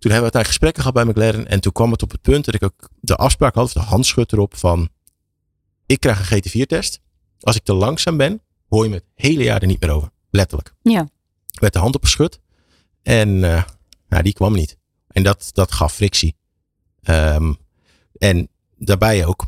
toen 0.00 0.10
hebben 0.10 0.30
we 0.30 0.36
uiteindelijk 0.36 0.46
gesprekken 0.46 0.82
gehad 0.82 0.94
bij 0.94 1.04
McLaren. 1.04 1.48
En 1.48 1.60
toen 1.60 1.72
kwam 1.72 1.90
het 1.90 2.02
op 2.02 2.10
het 2.10 2.22
punt 2.22 2.44
dat 2.44 2.54
ik 2.54 2.62
ook 2.62 2.88
de 3.00 3.16
afspraak 3.16 3.54
had, 3.54 3.64
of 3.64 3.72
de 3.72 3.80
handschut 3.80 4.32
erop 4.32 4.56
van... 4.56 4.88
Ik 5.86 6.00
krijg 6.00 6.30
een 6.30 6.42
GT4-test. 6.42 7.00
Als 7.40 7.56
ik 7.56 7.62
te 7.62 7.72
langzaam 7.72 8.16
ben, 8.16 8.42
hoor 8.68 8.84
je 8.84 8.90
me 8.90 8.94
het 8.94 9.04
hele 9.14 9.42
jaar 9.42 9.60
er 9.60 9.66
niet 9.66 9.80
meer 9.80 9.90
over. 9.90 10.10
Letterlijk. 10.30 10.74
Ja. 10.82 11.08
Werd 11.60 11.72
de 11.72 11.78
hand 11.78 11.94
op 11.94 12.02
geschud. 12.02 12.40
En 13.02 13.28
uh, 13.28 13.62
nou, 14.08 14.22
die 14.22 14.32
kwam 14.32 14.52
niet. 14.52 14.76
En 15.08 15.22
dat, 15.22 15.50
dat 15.52 15.72
gaf 15.72 15.94
frictie. 15.94 16.36
Um, 17.02 17.56
en 18.18 18.48
daarbij 18.76 19.24
ook, 19.24 19.46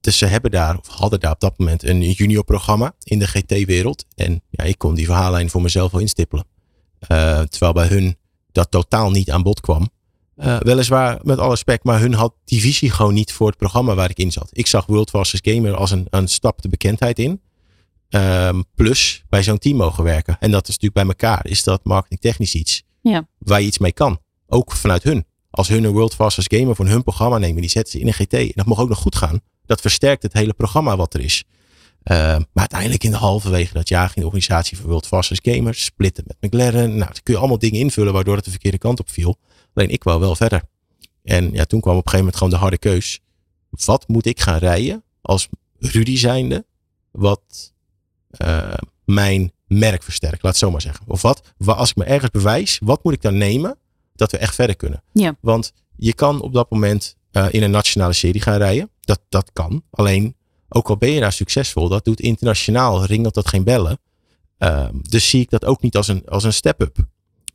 dus 0.00 0.18
ze 0.18 0.26
hebben 0.26 0.50
daar, 0.50 0.78
of 0.78 0.86
hadden 0.86 1.20
daar 1.20 1.32
op 1.32 1.40
dat 1.40 1.58
moment 1.58 1.82
een 1.82 2.10
junior 2.10 2.44
programma 2.44 2.94
in 3.02 3.18
de 3.18 3.26
GT-wereld. 3.26 4.04
En 4.14 4.42
ja, 4.50 4.64
ik 4.64 4.78
kon 4.78 4.94
die 4.94 5.06
verhaallijn 5.06 5.50
voor 5.50 5.62
mezelf 5.62 5.92
wel 5.92 6.00
instippelen. 6.00 6.44
Uh, 7.08 7.40
terwijl 7.40 7.72
bij 7.72 7.86
hun 7.86 8.16
dat 8.52 8.70
totaal 8.70 9.10
niet 9.10 9.30
aan 9.30 9.42
bod 9.42 9.60
kwam. 9.60 9.90
Uh, 10.36 10.58
weliswaar 10.60 11.18
met 11.22 11.38
alle 11.38 11.50
respect, 11.50 11.84
maar 11.84 12.00
hun 12.00 12.14
had 12.14 12.34
die 12.44 12.60
visie 12.60 12.90
gewoon 12.90 13.14
niet 13.14 13.32
voor 13.32 13.46
het 13.46 13.56
programma 13.56 13.94
waar 13.94 14.10
ik 14.10 14.18
in 14.18 14.32
zat. 14.32 14.48
Ik 14.52 14.66
zag 14.66 14.86
World 14.86 15.10
Fastest 15.10 15.48
Gamer 15.48 15.74
als 15.74 15.90
een, 15.90 16.06
een 16.10 16.28
stap 16.28 16.62
de 16.62 16.68
bekendheid 16.68 17.18
in. 17.18 17.40
Um, 18.10 18.64
plus 18.74 19.24
bij 19.28 19.42
zo'n 19.42 19.58
team 19.58 19.76
mogen 19.76 20.04
werken. 20.04 20.36
En 20.40 20.50
dat 20.50 20.68
is 20.68 20.78
natuurlijk 20.78 20.94
bij 20.94 21.04
elkaar, 21.06 21.46
is 21.46 21.62
dat 21.62 21.84
marketingtechnisch 21.84 22.54
iets 22.54 22.82
ja. 23.00 23.28
waar 23.38 23.60
je 23.60 23.66
iets 23.66 23.78
mee 23.78 23.92
kan. 23.92 24.18
Ook 24.46 24.72
vanuit 24.72 25.02
hun. 25.02 25.24
als 25.50 25.68
hun 25.68 25.84
een 25.84 25.92
World 25.92 26.14
Fastest 26.14 26.54
Gamer 26.54 26.76
voor 26.76 26.86
hun 26.86 27.02
programma 27.02 27.38
nemen, 27.38 27.60
die 27.60 27.70
zetten 27.70 27.92
ze 27.92 28.00
in 28.00 28.06
een 28.06 28.12
GT. 28.12 28.32
En 28.32 28.52
dat 28.54 28.66
mag 28.66 28.78
ook 28.78 28.88
nog 28.88 28.98
goed 28.98 29.16
gaan. 29.16 29.40
Dat 29.66 29.80
versterkt 29.80 30.22
het 30.22 30.32
hele 30.32 30.52
programma 30.52 30.96
wat 30.96 31.14
er 31.14 31.20
is. 31.20 31.44
Uh, 32.04 32.16
maar 32.16 32.48
uiteindelijk 32.54 33.04
in 33.04 33.10
de 33.10 33.16
halverwege 33.16 33.74
dat 33.74 33.88
jaar 33.88 34.06
ging 34.06 34.20
de 34.20 34.26
organisatie 34.26 34.76
voor 34.76 34.88
World 34.88 35.06
Fastest 35.06 35.48
Gamers 35.48 35.84
splitten 35.84 36.24
met 36.26 36.36
McLaren. 36.40 36.88
Nou, 36.88 36.98
dan 37.12 37.22
kun 37.22 37.34
je 37.34 37.40
allemaal 37.40 37.58
dingen 37.58 37.80
invullen 37.80 38.12
waardoor 38.12 38.36
het 38.36 38.44
de 38.44 38.50
verkeerde 38.50 38.78
kant 38.78 39.00
op 39.00 39.10
viel. 39.10 39.38
Alleen 39.74 39.90
ik 39.90 40.04
wou 40.04 40.20
wel 40.20 40.36
verder. 40.36 40.62
En 41.22 41.52
ja, 41.52 41.64
toen 41.64 41.80
kwam 41.80 41.96
op 41.96 42.04
een 42.04 42.10
gegeven 42.10 42.18
moment 42.18 42.36
gewoon 42.36 42.52
de 42.52 42.58
harde 42.58 42.78
keus. 42.78 43.20
Wat 43.70 44.08
moet 44.08 44.26
ik 44.26 44.40
gaan 44.40 44.58
rijden 44.58 45.04
als 45.20 45.48
Rudy 45.78 46.16
zijnde? 46.16 46.66
Wat 47.10 47.72
uh, 48.42 48.74
mijn 49.04 49.52
merk 49.66 50.02
versterkt, 50.02 50.42
laat 50.42 50.52
het 50.52 50.60
zo 50.60 50.70
maar 50.70 50.80
zeggen. 50.80 51.04
Of 51.08 51.22
wat, 51.22 51.52
als 51.64 51.90
ik 51.90 51.96
me 51.96 52.04
ergens 52.04 52.30
bewijs, 52.30 52.78
wat 52.82 53.04
moet 53.04 53.12
ik 53.12 53.22
dan 53.22 53.36
nemen 53.36 53.78
dat 54.14 54.30
we 54.30 54.38
echt 54.38 54.54
verder 54.54 54.76
kunnen? 54.76 55.02
Ja. 55.12 55.36
Want 55.40 55.72
je 55.96 56.14
kan 56.14 56.40
op 56.40 56.52
dat 56.52 56.70
moment 56.70 57.16
uh, 57.32 57.46
in 57.50 57.62
een 57.62 57.70
nationale 57.70 58.12
serie 58.12 58.40
gaan 58.40 58.56
rijden. 58.56 58.90
Dat, 59.00 59.20
dat 59.28 59.50
kan. 59.52 59.82
Alleen, 59.90 60.36
ook 60.68 60.88
al 60.88 60.96
ben 60.96 61.10
je 61.10 61.20
daar 61.20 61.32
succesvol, 61.32 61.88
dat 61.88 62.04
doet 62.04 62.20
internationaal, 62.20 63.04
ringelt 63.04 63.34
dat 63.34 63.48
geen 63.48 63.64
bellen. 63.64 63.98
Uh, 64.58 64.88
dus 64.92 65.28
zie 65.28 65.40
ik 65.40 65.50
dat 65.50 65.64
ook 65.64 65.82
niet 65.82 65.96
als 65.96 66.08
een, 66.08 66.26
als 66.26 66.44
een 66.44 66.52
step-up. 66.52 66.96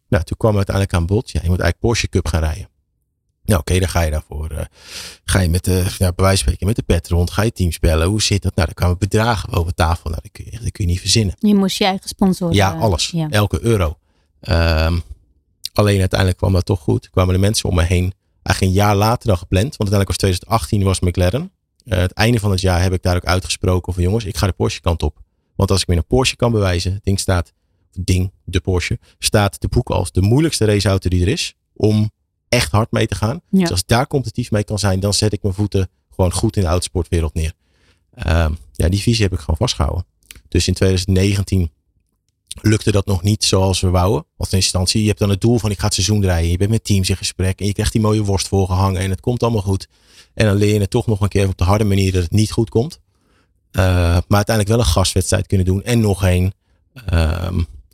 Nou, 0.09 0.23
toen 0.23 0.37
kwam 0.37 0.55
uiteindelijk 0.55 0.95
aan 0.95 1.05
bod. 1.05 1.31
Ja, 1.31 1.39
je 1.43 1.49
moet 1.49 1.59
eigenlijk 1.59 1.79
Porsche 1.79 2.09
Cup 2.09 2.27
gaan 2.27 2.41
rijden. 2.41 2.69
Nou, 3.43 3.61
oké, 3.61 3.71
okay, 3.71 3.79
dan 3.79 3.89
ga 3.89 4.01
je 4.01 4.11
daarvoor. 4.11 4.51
Uh, 4.51 4.59
ga 5.23 5.39
je 5.39 5.49
met 5.49 5.63
de, 5.63 5.83
ja, 5.97 6.11
bij 6.11 6.25
wijze 6.25 6.43
van 6.43 6.53
spreken, 6.53 6.67
met 6.67 6.75
de 6.75 6.81
pet 6.81 7.07
rond. 7.07 7.31
Ga 7.31 7.41
je 7.41 7.51
teams 7.51 7.79
bellen. 7.79 8.07
Hoe 8.07 8.21
zit 8.21 8.41
dat? 8.41 8.55
Nou, 8.55 8.65
dan 8.65 8.75
kwamen 8.75 8.97
bedragen 8.97 9.53
over 9.53 9.73
tafel. 9.73 10.09
Nou, 10.09 10.21
dat 10.21 10.31
kun 10.31 10.45
je, 10.45 10.51
dat 10.51 10.71
kun 10.71 10.85
je 10.85 10.91
niet 10.91 10.99
verzinnen. 10.99 11.35
Je 11.39 11.55
moest 11.55 11.77
je 11.77 11.85
eigen 11.85 12.09
sponsoren. 12.09 12.55
Ja, 12.55 12.71
alles. 12.71 13.09
Ja. 13.09 13.29
Elke 13.29 13.59
euro. 13.61 13.97
Um, 14.41 15.01
alleen 15.73 15.99
uiteindelijk 15.99 16.39
kwam 16.39 16.53
dat 16.53 16.65
toch 16.65 16.79
goed. 16.79 17.09
Kwamen 17.09 17.33
de 17.33 17.39
mensen 17.39 17.69
om 17.69 17.75
me 17.75 17.83
heen. 17.83 18.13
Eigenlijk 18.43 18.61
een 18.61 18.83
jaar 18.83 18.95
later 18.95 19.27
dan 19.27 19.37
gepland. 19.37 19.77
Want 19.77 19.91
uiteindelijk 19.91 20.09
was 20.09 20.17
2018 20.17 20.83
was 20.83 20.99
McLaren. 20.99 21.51
Uh, 21.85 21.99
het 21.99 22.11
einde 22.11 22.39
van 22.39 22.51
het 22.51 22.61
jaar 22.61 22.81
heb 22.81 22.93
ik 22.93 23.01
daar 23.01 23.15
ook 23.15 23.25
uitgesproken 23.25 23.93
van 23.93 24.03
jongens, 24.03 24.25
ik 24.25 24.37
ga 24.37 24.47
de 24.47 24.53
Porsche 24.53 24.81
kant 24.81 25.03
op. 25.03 25.19
Want 25.55 25.71
als 25.71 25.81
ik 25.81 25.87
me 25.87 25.95
een 25.95 26.05
Porsche 26.05 26.35
kan 26.35 26.51
bewijzen, 26.51 26.93
het 26.93 27.03
ding 27.03 27.19
staat, 27.19 27.53
ding, 28.05 28.31
de 28.43 28.59
Porsche, 28.59 28.99
staat 29.19 29.61
de 29.61 29.67
boek 29.67 29.89
als 29.89 30.11
de 30.11 30.21
moeilijkste 30.21 30.65
raceauto 30.65 31.09
die 31.09 31.21
er 31.21 31.27
is. 31.27 31.55
Om 31.73 32.11
echt 32.49 32.71
hard 32.71 32.91
mee 32.91 33.07
te 33.07 33.15
gaan. 33.15 33.41
Ja. 33.49 33.59
Dus 33.59 33.71
als 33.71 33.85
daar 33.85 34.07
competitief 34.07 34.51
mee 34.51 34.63
kan 34.63 34.79
zijn, 34.79 34.99
dan 34.99 35.13
zet 35.13 35.33
ik 35.33 35.41
mijn 35.41 35.53
voeten 35.53 35.89
gewoon 36.09 36.33
goed 36.33 36.55
in 36.55 36.61
de 36.61 36.67
autosportwereld 36.67 37.33
neer. 37.33 37.53
Uh, 38.25 38.49
ja, 38.73 38.89
die 38.89 39.01
visie 39.01 39.23
heb 39.23 39.33
ik 39.33 39.39
gewoon 39.39 39.57
vastgehouden. 39.57 40.05
Dus 40.47 40.67
in 40.67 40.73
2019 40.73 41.71
lukte 42.61 42.91
dat 42.91 43.05
nog 43.05 43.23
niet 43.23 43.43
zoals 43.43 43.79
we 43.79 43.89
wouden. 43.89 44.25
Want 44.35 44.51
in 44.51 44.57
instantie, 44.57 45.01
je 45.01 45.07
hebt 45.07 45.19
dan 45.19 45.29
het 45.29 45.41
doel 45.41 45.59
van 45.59 45.71
ik 45.71 45.79
ga 45.79 45.85
het 45.85 45.93
seizoen 45.93 46.21
rijden. 46.21 46.51
Je 46.51 46.57
bent 46.57 46.69
met 46.69 46.83
teams 46.83 47.09
in 47.09 47.17
gesprek 47.17 47.59
en 47.59 47.65
je 47.65 47.73
krijgt 47.73 47.91
die 47.91 48.01
mooie 48.01 48.23
worst 48.23 48.47
voorgehangen 48.47 49.01
en 49.01 49.09
het 49.09 49.19
komt 49.19 49.43
allemaal 49.43 49.61
goed. 49.61 49.87
En 50.33 50.45
dan 50.45 50.55
leer 50.55 50.73
je 50.73 50.79
het 50.79 50.89
toch 50.89 51.07
nog 51.07 51.21
een 51.21 51.29
keer 51.29 51.47
op 51.47 51.57
de 51.57 51.63
harde 51.63 51.83
manier 51.83 52.11
dat 52.11 52.23
het 52.23 52.31
niet 52.31 52.51
goed 52.51 52.69
komt. 52.69 52.99
Uh, 53.71 53.83
maar 53.83 54.23
uiteindelijk 54.27 54.67
wel 54.67 54.79
een 54.79 54.91
gastwedstrijd 54.91 55.47
kunnen 55.47 55.65
doen 55.65 55.83
en 55.83 55.99
nog. 55.99 56.23
Um, 56.23 56.53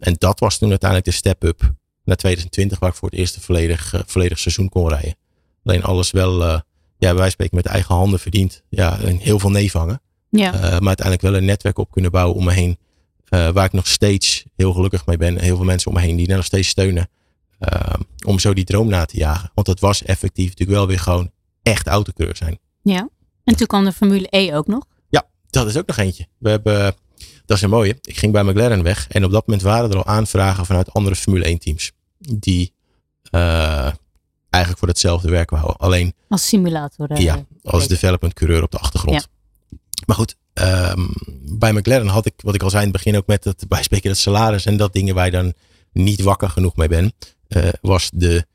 en 0.06 0.16
dat 0.18 0.40
was 0.40 0.58
toen 0.58 0.70
uiteindelijk 0.70 1.10
de 1.10 1.16
step-up 1.16 1.74
naar 2.04 2.16
2020, 2.16 2.80
waar 2.80 2.90
ik 2.90 2.96
voor 2.96 3.10
het 3.10 3.20
eerst 3.20 3.36
een 3.36 3.42
volledig, 3.42 3.94
uh, 3.94 4.02
volledig 4.06 4.40
seizoen 4.40 4.70
kon 4.70 4.90
rijden. 4.90 5.16
Alleen 5.64 5.84
alles 5.84 6.12
wel, 6.12 6.42
uh, 6.42 6.60
ja, 6.98 7.16
wij 7.16 7.30
spreken 7.30 7.56
met 7.56 7.66
eigen 7.66 7.96
handen 7.96 8.20
verdiend. 8.20 8.64
Ja, 8.70 9.00
en 9.00 9.18
heel 9.18 9.40
veel 9.40 9.50
nee 9.50 9.72
vangen. 9.72 10.02
Ja. 10.30 10.54
Uh, 10.54 10.62
maar 10.62 10.70
uiteindelijk 10.72 11.22
wel 11.22 11.36
een 11.36 11.46
netwerk 11.46 11.78
op 11.78 11.92
kunnen 11.92 12.12
bouwen 12.12 12.36
om 12.36 12.44
me 12.44 12.52
heen. 12.52 12.78
Waar 13.30 13.66
ik 13.66 13.74
nog 13.74 13.88
steeds 13.88 14.46
heel 14.56 14.74
gelukkig 14.74 15.06
mee 15.06 15.18
ben. 15.18 15.40
Heel 15.40 15.56
veel 15.56 15.66
mensen 15.66 15.92
om 15.92 15.98
me 15.98 16.04
heen 16.04 16.16
die 16.16 16.28
daar 16.28 16.36
nog 16.36 16.46
steeds 16.46 16.68
steunen. 16.68 17.10
Om 18.26 18.40
zo 18.40 18.54
die 18.54 18.64
droom 18.64 18.88
na 18.88 19.06
te 19.06 19.18
jagen. 19.18 19.52
Want 19.54 19.68
het 19.68 19.80
was 19.80 20.04
effectief 20.04 20.50
natuurlijk 20.50 20.78
wel 20.78 20.88
weer 20.88 21.00
gewoon 21.00 21.32
echt 21.64 21.88
autocoureur 21.88 22.36
zijn. 22.36 22.60
Ja. 22.82 23.10
En 23.44 23.56
toen 23.56 23.68
kwam 23.68 23.84
de 23.84 23.92
Formule 23.92 24.28
E 24.30 24.56
ook 24.56 24.68
nog. 24.68 24.86
Ja, 25.10 25.28
dat 25.50 25.68
is 25.68 25.78
ook 25.78 25.88
nog 25.88 25.98
eentje. 25.98 26.28
We 26.38 26.50
hebben, 26.50 26.96
dat 27.46 27.58
is 27.58 27.64
een 27.64 27.70
mooie. 27.70 27.98
Ik 28.02 28.18
ging 28.18 28.32
bij 28.32 28.44
McLaren 28.44 28.84
weg. 28.84 29.08
En 29.08 29.26
op 29.26 29.32
dat 29.32 29.48
moment 29.48 29.66
waren 29.66 29.90
er 29.90 29.98
al 29.98 30.06
aanvragen 30.06 30.66
vanuit 30.66 30.94
andere 30.94 31.16
Formule 31.16 31.46
1 31.46 31.60
teams. 31.60 31.92
Die 32.18 32.74
uh, 33.32 33.92
eigenlijk 34.50 34.78
voor 34.78 34.88
hetzelfde 34.88 35.30
werk 35.30 35.50
houden. 35.50 35.78
Alleen. 35.78 36.14
Als 36.30 36.48
simulator. 36.48 37.12
Uh, 37.12 37.18
ja, 37.18 37.46
als 37.64 37.88
development 37.88 38.34
coureur 38.34 38.64
op 38.64 38.72
de 38.72 38.78
achtergrond. 38.78 39.22
Ja. 39.22 39.78
Maar 40.06 40.16
goed, 40.16 40.36
um, 40.54 41.10
bij 41.60 41.74
McLaren 41.74 42.08
had 42.08 42.26
ik, 42.26 42.34
wat 42.38 42.56
ik 42.56 42.64
al 42.64 42.70
zei 42.70 42.86
in 42.86 42.90
het 42.90 42.98
begin 42.98 43.18
ook 43.18 43.28
met 43.28 43.44
het 43.44 43.66
bijspreken 43.68 44.10
dat 44.10 44.18
salaris 44.18 44.66
en 44.66 44.78
dat 44.78 44.94
dingen 44.94 45.16
waar 45.16 45.26
je 45.26 45.32
dan 45.32 45.54
niet 45.92 46.22
wakker 46.22 46.50
genoeg 46.50 46.76
mee 46.76 46.88
ben, 46.88 47.14
uh, 47.48 47.68
was 47.82 48.10
de 48.14 48.46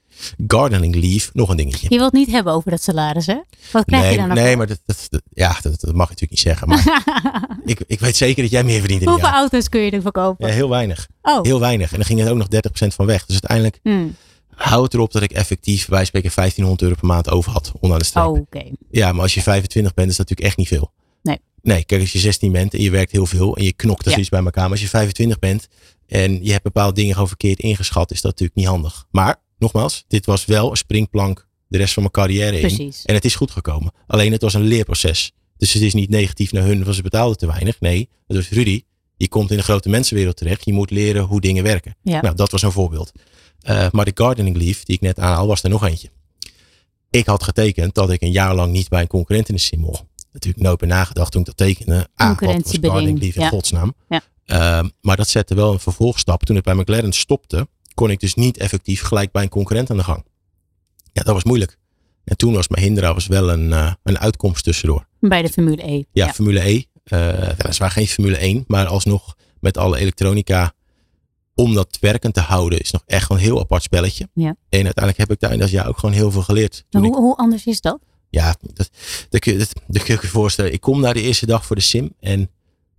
gardening 0.46 0.94
leave 0.94 1.30
nog 1.32 1.48
een 1.48 1.56
dingetje. 1.56 1.86
Je 1.90 1.98
wilt 1.98 2.12
niet 2.12 2.30
hebben 2.30 2.52
over 2.52 2.70
dat 2.70 2.82
salaris, 2.82 3.26
hè? 3.26 3.38
Wat 3.72 3.84
krijg 3.84 4.02
nee, 4.02 4.12
je 4.12 4.18
dan 4.18 4.28
nog? 4.28 4.36
Nee, 4.36 4.56
maar 4.56 4.66
dat, 4.66 4.80
dat, 4.86 5.06
dat 5.10 5.22
ja, 5.32 5.56
dat, 5.62 5.80
dat, 5.80 5.94
mag 5.94 6.08
je 6.08 6.14
natuurlijk 6.14 6.30
niet 6.30 6.40
zeggen. 6.40 6.68
Maar 6.68 7.02
ik, 7.64 7.80
ik 7.86 8.00
weet 8.00 8.16
zeker 8.16 8.42
dat 8.42 8.50
jij 8.50 8.64
meer 8.64 8.78
verdient 8.80 9.04
Hoeveel 9.04 9.24
jaar. 9.26 9.34
auto's 9.34 9.68
kun 9.68 9.80
je 9.80 9.90
er 9.90 10.02
verkopen? 10.02 10.46
Ja, 10.46 10.52
heel 10.52 10.68
weinig. 10.68 11.08
Oh. 11.22 11.42
Heel 11.42 11.60
weinig. 11.60 11.90
En 11.90 11.96
dan 11.96 12.04
ging 12.06 12.20
er 12.20 12.30
ook 12.30 12.36
nog 12.36 12.46
30% 12.54 12.86
van 12.86 13.06
weg. 13.06 13.26
Dus 13.26 13.40
uiteindelijk 13.42 13.78
Hmm. 13.82 14.14
houdt 14.54 14.84
het 14.84 14.94
erop 14.94 15.12
dat 15.12 15.22
ik 15.22 15.32
effectief, 15.32 15.86
wij 15.86 16.04
spreken 16.04 16.30
1500 16.34 16.82
euro 16.82 16.94
per 17.00 17.06
maand 17.06 17.30
over 17.30 17.52
had. 17.52 17.72
Onderaan 17.74 17.98
de 17.98 18.04
streep. 18.04 18.24
Oh, 18.24 18.38
oké. 18.38 18.62
Ja, 18.90 19.12
maar 19.12 19.22
als 19.22 19.34
je 19.34 19.42
25 19.42 19.94
bent, 19.94 20.10
is 20.10 20.16
dat 20.16 20.28
natuurlijk 20.28 20.48
echt 20.48 20.58
niet 20.58 20.68
veel. 20.80 20.92
Nee. 21.22 21.38
Nee, 21.62 21.84
kijk, 21.84 22.00
als 22.00 22.12
je 22.12 22.18
16 22.18 22.52
bent 22.52 22.74
en 22.74 22.82
je 22.82 22.90
werkt 22.90 23.12
heel 23.12 23.26
veel 23.26 23.56
en 23.56 23.64
je 23.64 23.72
knokt 23.72 24.04
er 24.06 24.12
Ja. 24.12 24.18
iets 24.18 24.28
bij 24.28 24.44
elkaar. 24.44 24.62
Maar 24.62 24.72
als 24.72 24.80
je 24.80 24.88
25 24.88 25.38
bent 25.38 25.68
en 26.06 26.44
je 26.44 26.50
hebt 26.50 26.62
bepaalde 26.64 26.94
dingen 26.94 27.12
gewoon 27.12 27.28
verkeerd 27.28 27.58
ingeschat, 27.60 28.10
is 28.10 28.20
dat 28.20 28.30
natuurlijk 28.30 28.58
niet 28.58 28.66
handig. 28.68 29.06
Maar, 29.10 29.36
nogmaals, 29.60 30.04
dit 30.08 30.26
was 30.26 30.44
wel 30.44 30.70
een 30.70 30.76
springplank 30.76 31.48
de 31.70 31.78
rest 31.78 31.92
van 31.92 32.02
mijn 32.02 32.14
carrière 32.14 32.60
in. 32.60 32.60
Precies. 32.60 33.04
En 33.04 33.14
het 33.14 33.24
is 33.24 33.34
goed 33.34 33.50
gekomen. 33.50 33.92
Alleen 34.06 34.32
het 34.32 34.42
was 34.42 34.54
een 34.54 34.66
leerproces. 34.66 35.32
Dus 35.56 35.72
het 35.72 35.82
is 35.82 35.94
niet 35.94 36.10
negatief 36.10 36.52
naar 36.52 36.62
hun, 36.62 36.84
want 36.84 36.96
ze 36.96 37.02
betaalden 37.02 37.36
te 37.36 37.46
weinig. 37.46 37.80
Nee, 37.80 38.08
het 38.26 38.36
was 38.36 38.48
Rudy. 38.48 38.82
Je 39.16 39.28
komt 39.28 39.50
in 39.50 39.56
de 39.56 39.62
grote 39.62 39.88
mensenwereld 39.88 40.36
terecht. 40.36 40.64
Je 40.64 40.72
moet 40.72 40.90
leren 40.90 41.22
hoe 41.22 41.40
dingen 41.40 41.62
werken. 41.62 41.96
Ja. 42.02 42.20
Nou, 42.20 42.34
dat 42.34 42.50
was 42.50 42.62
een 42.62 42.72
voorbeeld. 42.72 43.12
Uh, 43.68 43.86
maar 43.90 44.04
de 44.04 44.10
gardening 44.14 44.56
leave, 44.56 44.84
die 44.84 44.94
ik 44.94 45.00
net 45.00 45.18
aanhaal, 45.18 45.46
was 45.46 45.62
er 45.62 45.70
nog 45.70 45.86
eentje. 45.86 46.10
Ik 47.10 47.26
had 47.26 47.42
getekend 47.42 47.94
dat 47.94 48.10
ik 48.10 48.22
een 48.22 48.32
jaar 48.32 48.54
lang 48.54 48.72
niet 48.72 48.88
bij 48.88 49.00
een 49.00 49.06
concurrent 49.06 49.48
in 49.48 49.54
de 49.54 49.60
sim 49.60 49.80
mocht. 49.80 50.04
Natuurlijk 50.32 50.64
nooit 50.64 50.78
bij 50.78 50.88
nagedacht 50.88 51.32
toen 51.32 51.40
ik 51.40 51.46
dat 51.46 51.56
tekende. 51.56 51.94
Ah, 51.94 52.00
wat 52.04 52.08
was 52.16 52.26
Concurrentiebeding, 52.26 52.92
gardening 52.92 53.18
leave 53.20 53.38
in 53.38 53.44
ja. 53.44 53.48
godsnaam. 53.48 53.94
Ja. 54.08 54.22
Uh, 54.46 54.88
maar 55.00 55.16
dat 55.16 55.28
zette 55.28 55.54
wel 55.54 55.72
een 55.72 55.80
vervolgstap. 55.80 56.44
Toen 56.44 56.56
ik 56.56 56.62
bij 56.62 56.74
McLaren 56.74 57.12
stopte, 57.12 57.68
kon 58.00 58.10
ik 58.10 58.20
dus 58.20 58.34
niet 58.34 58.56
effectief 58.56 59.00
gelijk 59.02 59.32
bij 59.32 59.42
een 59.42 59.48
concurrent 59.48 59.90
aan 59.90 59.96
de 59.96 60.04
gang. 60.04 60.24
Ja, 61.12 61.22
dat 61.22 61.34
was 61.34 61.44
moeilijk. 61.44 61.78
En 62.24 62.36
toen 62.36 62.52
was 62.54 62.68
Mahindra 62.68 63.14
was 63.14 63.26
wel 63.26 63.50
een, 63.50 63.68
uh, 63.68 63.92
een 64.02 64.18
uitkomst 64.18 64.64
tussendoor. 64.64 65.06
Bij 65.18 65.42
de 65.42 65.48
Formule 65.48 65.90
E. 65.90 66.02
Ja, 66.12 66.32
Formule 66.32 66.68
E. 66.68 66.82
Uh, 67.04 67.48
dat 67.56 67.68
is 67.68 67.78
waar 67.78 67.90
geen 67.90 68.06
Formule 68.06 68.36
1, 68.36 68.64
maar 68.66 68.86
alsnog 68.86 69.36
met 69.60 69.76
alle 69.76 69.98
elektronica 69.98 70.72
om 71.54 71.74
dat 71.74 71.96
werkend 72.00 72.34
te 72.34 72.40
houden 72.40 72.80
is 72.80 72.90
nog 72.90 73.02
echt 73.06 73.30
een 73.30 73.36
heel 73.36 73.60
apart 73.60 73.82
spelletje. 73.82 74.28
Ja. 74.34 74.56
En 74.68 74.84
uiteindelijk 74.84 75.16
heb 75.18 75.30
ik 75.30 75.40
daar 75.40 75.52
in 75.52 75.58
dat 75.58 75.70
jaar 75.70 75.88
ook 75.88 75.98
gewoon 75.98 76.14
heel 76.14 76.30
veel 76.30 76.42
geleerd. 76.42 76.84
Maar 76.90 77.02
hoe, 77.02 77.16
hoe 77.16 77.36
anders 77.36 77.66
is 77.66 77.80
dat? 77.80 77.98
ja, 78.30 78.56
dat, 78.74 78.90
dat, 79.28 79.40
kun 79.40 79.52
je- 79.52 79.58
dat, 79.58 79.72
dat 79.86 80.02
kun 80.02 80.18
je 80.20 80.26
voorstellen. 80.28 80.72
Ik 80.72 80.80
kom 80.80 81.00
naar 81.00 81.14
de 81.14 81.22
eerste 81.22 81.46
dag 81.46 81.66
voor 81.66 81.76
de 81.76 81.82
sim 81.82 82.12
en 82.20 82.50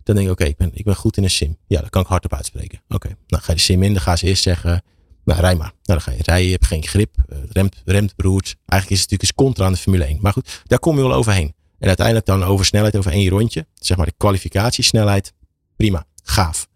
dan 0.02 0.14
denk 0.14 0.26
ik, 0.26 0.32
oké, 0.32 0.44
ik, 0.44 0.56
ben, 0.56 0.70
ik 0.74 0.84
ben 0.84 0.96
goed 0.96 1.16
in 1.16 1.22
een 1.22 1.30
sim. 1.30 1.56
Ja, 1.66 1.80
dat 1.80 1.90
kan 1.90 2.02
ik 2.02 2.08
hardop 2.08 2.34
uitspreken. 2.34 2.82
Oké, 2.88 3.08
nou 3.26 3.42
ga 3.42 3.52
je 3.52 3.58
de 3.58 3.64
sim 3.64 3.82
in, 3.82 3.92
dan 3.92 4.02
gaan 4.02 4.18
ze 4.18 4.26
eerst 4.26 4.42
zeggen, 4.42 4.82
nou 5.24 5.40
rij 5.40 5.54
maar. 5.54 5.72
Nou 5.82 5.98
dan 5.98 6.00
ga 6.00 6.10
je 6.10 6.22
rijden, 6.22 6.46
je 6.46 6.52
hebt 6.52 6.66
geen 6.66 6.86
grip, 6.86 7.16
eh, 7.28 7.38
het 7.40 7.52
remt, 7.52 7.82
remt 7.84 8.16
beroerd. 8.16 8.56
Eigenlijk 8.66 8.90
is 8.90 9.00
het 9.00 9.10
natuurlijk 9.10 9.22
eens 9.22 9.34
contra 9.34 9.64
aan 9.64 9.72
de 9.72 9.78
Formule 9.78 10.04
1. 10.04 10.18
Maar 10.20 10.32
goed, 10.32 10.62
daar 10.66 10.78
kom 10.78 10.96
je 10.96 11.02
wel 11.02 11.12
overheen. 11.12 11.54
En 11.78 11.88
uiteindelijk 11.88 12.26
dan 12.26 12.44
over 12.44 12.64
snelheid, 12.64 12.96
over 12.96 13.12
één 13.12 13.28
rondje. 13.28 13.66
Zeg 13.74 13.96
maar 13.96 14.06
de 14.06 14.14
kwalificatiesnelheid. 14.16 15.32
Prima, 15.76 16.06
gaaf. 16.22 16.68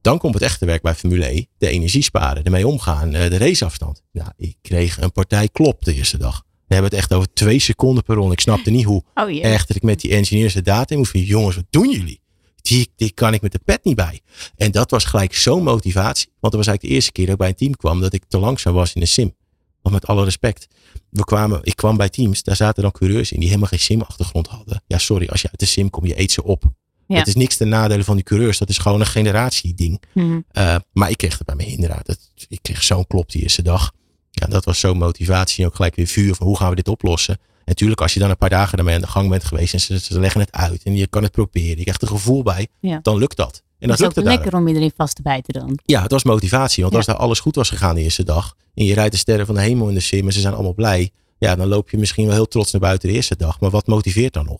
Dan 0.00 0.18
komt 0.18 0.34
het 0.34 0.42
echte 0.42 0.66
werk 0.66 0.82
bij 0.82 0.94
Formule 0.94 1.32
E. 1.32 1.44
De 1.58 1.68
energie 1.68 2.02
sparen, 2.02 2.44
ermee 2.44 2.66
omgaan, 2.66 3.14
eh, 3.14 3.30
de 3.30 3.36
raceafstand. 3.36 4.02
Nou, 4.12 4.30
ik 4.36 4.56
kreeg 4.62 5.00
een 5.00 5.12
partij 5.12 5.48
klop 5.48 5.84
de 5.84 5.94
eerste 5.94 6.18
dag. 6.18 6.42
We 6.66 6.74
hebben 6.74 6.90
het 6.90 7.00
echt 7.00 7.12
over 7.12 7.32
twee 7.32 7.58
seconden 7.58 8.04
per 8.04 8.14
ronde. 8.14 8.32
Ik 8.32 8.40
snapte 8.40 8.70
niet 8.70 8.84
hoe 8.84 9.02
Oh 9.14 9.44
echt 9.44 9.68
dat 9.68 9.76
ik 9.76 9.82
met 9.82 10.00
die 10.00 10.10
engineers 10.10 10.54
de 10.54 10.62
data 10.62 10.92
in 10.94 10.98
moest. 10.98 11.12
Jongens, 11.12 11.56
wat 11.56 11.64
doen 11.70 11.90
jullie? 11.90 12.20
Die, 12.68 12.90
die 12.96 13.10
kan 13.10 13.34
ik 13.34 13.42
met 13.42 13.52
de 13.52 13.60
pet 13.64 13.84
niet 13.84 13.96
bij. 13.96 14.20
En 14.56 14.70
dat 14.70 14.90
was 14.90 15.04
gelijk 15.04 15.34
zo'n 15.34 15.62
motivatie. 15.62 16.26
Want 16.40 16.52
dat 16.52 16.54
was 16.54 16.66
eigenlijk 16.66 16.80
de 16.88 16.94
eerste 16.94 17.12
keer 17.12 17.24
dat 17.24 17.34
ik 17.34 17.40
bij 17.40 17.48
een 17.48 17.54
team 17.54 17.76
kwam 17.76 18.00
dat 18.00 18.12
ik 18.12 18.24
te 18.28 18.38
langzaam 18.38 18.74
was 18.74 18.92
in 18.92 19.00
de 19.00 19.06
sim. 19.06 19.34
Want 19.82 19.94
met 19.94 20.06
alle 20.06 20.24
respect. 20.24 20.66
We 21.10 21.24
kwamen, 21.24 21.60
ik 21.62 21.76
kwam 21.76 21.96
bij 21.96 22.08
teams, 22.08 22.42
daar 22.42 22.56
zaten 22.56 22.82
dan 22.82 22.92
coureurs 22.92 23.32
in 23.32 23.38
die 23.38 23.48
helemaal 23.48 23.68
geen 23.68 23.78
sim-achtergrond 23.78 24.46
hadden. 24.46 24.82
Ja, 24.86 24.98
sorry, 24.98 25.28
als 25.28 25.42
je 25.42 25.48
uit 25.48 25.60
de 25.60 25.66
sim 25.66 25.90
komt, 25.90 26.06
je 26.06 26.20
eet 26.20 26.32
ze 26.32 26.44
op. 26.44 26.72
Ja. 27.06 27.16
Het 27.18 27.26
is 27.26 27.34
niks 27.34 27.56
ten 27.56 27.68
nadele 27.68 28.04
van 28.04 28.14
die 28.14 28.24
coureurs. 28.24 28.58
Dat 28.58 28.68
is 28.68 28.78
gewoon 28.78 29.00
een 29.00 29.06
generatieding. 29.06 30.02
Uh, 30.14 30.76
maar 30.92 31.10
ik 31.10 31.16
kreeg 31.16 31.38
het 31.38 31.46
bij 31.46 31.56
me 31.56 31.66
inderdaad. 31.66 32.06
Dat, 32.06 32.18
ik 32.48 32.58
kreeg 32.62 32.82
zo'n 32.82 33.06
klop 33.06 33.30
die 33.30 33.42
eerste 33.42 33.62
dag. 33.62 33.92
Ja, 34.30 34.46
dat 34.46 34.64
was 34.64 34.78
zo'n 34.78 34.98
motivatie. 34.98 35.64
En 35.64 35.70
ook 35.70 35.76
gelijk 35.76 35.94
weer 35.94 36.06
vuur 36.06 36.34
van 36.34 36.46
hoe 36.46 36.56
gaan 36.56 36.70
we 36.70 36.74
dit 36.74 36.88
oplossen. 36.88 37.38
Natuurlijk, 37.64 38.00
als 38.00 38.14
je 38.14 38.20
dan 38.20 38.30
een 38.30 38.36
paar 38.36 38.48
dagen 38.50 38.76
daarmee 38.76 38.94
aan 38.94 39.00
de 39.00 39.06
gang 39.06 39.28
bent 39.28 39.44
geweest 39.44 39.72
en 39.74 39.80
ze, 39.80 39.98
ze 39.98 40.20
leggen 40.20 40.40
het 40.40 40.52
uit 40.52 40.82
en 40.82 40.96
je 40.96 41.06
kan 41.06 41.22
het 41.22 41.32
proberen, 41.32 41.76
je 41.76 41.82
krijgt 41.82 42.02
er 42.02 42.08
gevoel 42.08 42.42
bij, 42.42 42.68
Ja. 42.80 42.98
dan 43.02 43.18
lukt 43.18 43.36
dat. 43.36 43.62
En 43.78 43.90
Het 43.90 43.98
dat 43.98 43.98
is 44.12 44.18
ook 44.18 44.24
daar. 44.24 44.34
lekker 44.34 44.54
om 44.58 44.68
je 44.68 44.74
erin 44.74 44.92
vast 44.96 45.16
te 45.16 45.22
bijten 45.22 45.52
dan. 45.54 45.78
Ja, 45.84 46.02
het 46.02 46.10
was 46.10 46.24
motivatie. 46.24 46.80
Want 46.82 46.92
Ja. 46.92 46.98
als 46.98 47.08
daar 47.08 47.16
alles 47.16 47.40
goed 47.40 47.54
was 47.54 47.68
gegaan 47.68 47.94
de 47.94 48.00
eerste 48.02 48.24
dag. 48.24 48.56
En 48.74 48.84
je 48.84 48.94
rijdt 48.94 49.12
de 49.12 49.18
sterren 49.18 49.46
van 49.46 49.54
de 49.54 49.60
hemel 49.60 49.88
in 49.88 49.94
de 49.94 50.00
sim 50.00 50.26
en 50.26 50.32
ze 50.32 50.40
zijn 50.40 50.54
allemaal 50.54 50.74
blij. 50.74 51.10
Ja, 51.38 51.54
dan 51.56 51.66
loop 51.68 51.90
je 51.90 51.96
misschien 51.96 52.24
wel 52.26 52.34
heel 52.34 52.46
trots 52.48 52.72
naar 52.72 52.80
buiten 52.80 53.08
de 53.08 53.14
eerste 53.14 53.36
dag. 53.36 53.60
Maar 53.60 53.70
wat 53.70 53.86
motiveert 53.86 54.32
dan 54.32 54.44
nog? 54.44 54.58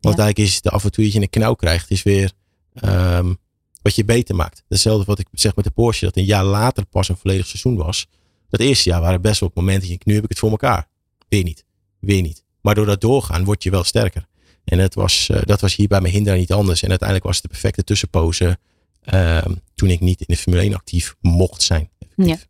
Want 0.00 0.16
Ja. 0.16 0.22
eigenlijk 0.22 0.38
is 0.38 0.54
het 0.54 0.68
af 0.70 0.84
en 0.84 0.90
toe 0.92 1.04
dat 1.04 1.12
je 1.12 1.20
een 1.20 1.30
knauw 1.30 1.54
krijgt, 1.54 1.90
is 1.90 2.02
weer 2.02 2.32
ehm, 2.74 3.34
wat 3.82 3.94
je 3.94 4.04
beter 4.04 4.34
maakt. 4.34 4.62
Hetzelfde 4.68 5.04
wat 5.04 5.18
ik 5.18 5.26
zeg 5.32 5.56
met 5.56 5.64
de 5.64 5.70
Porsche, 5.70 6.04
dat 6.04 6.16
een 6.16 6.24
jaar 6.24 6.44
later 6.44 6.86
pas 6.86 7.08
een 7.08 7.16
volledig 7.16 7.46
seizoen 7.46 7.76
was. 7.76 8.06
Dat 8.48 8.60
eerste 8.60 8.88
jaar 8.88 9.00
waren 9.00 9.20
best 9.20 9.40
wel 9.40 9.48
op 9.48 9.54
momenten, 9.54 9.98
nu 10.04 10.14
heb 10.14 10.22
ik 10.24 10.28
het 10.28 10.38
voor 10.38 10.50
elkaar. 10.50 10.88
Weer 11.28 11.42
niet, 11.42 11.64
weer 12.00 12.22
niet. 12.22 12.44
Maar 12.60 12.74
door 12.74 12.86
dat 12.86 13.00
doorgaan 13.00 13.44
word 13.44 13.62
je 13.62 13.70
wel 13.70 13.84
sterker. 13.84 14.26
En 14.64 14.78
het 14.78 14.94
was, 14.94 15.28
eh, 15.28 15.40
dat 15.44 15.60
was 15.60 15.74
hier 15.76 15.88
bij 15.88 16.00
Mahindra 16.00 16.34
niet 16.34 16.52
anders. 16.52 16.82
En 16.82 16.88
uiteindelijk 16.88 17.26
was 17.28 17.36
het 17.36 17.44
de 17.44 17.50
perfecte 17.50 17.84
tussenpose 17.84 18.58
ehm, 19.00 19.54
toen 19.74 19.90
ik 19.90 20.00
niet 20.00 20.20
in 20.20 20.26
de 20.28 20.36
Formule 20.36 20.62
1 20.62 20.74
actief 20.74 21.14
mocht 21.20 21.62
zijn. 21.62 21.90
effectief. 21.98 22.48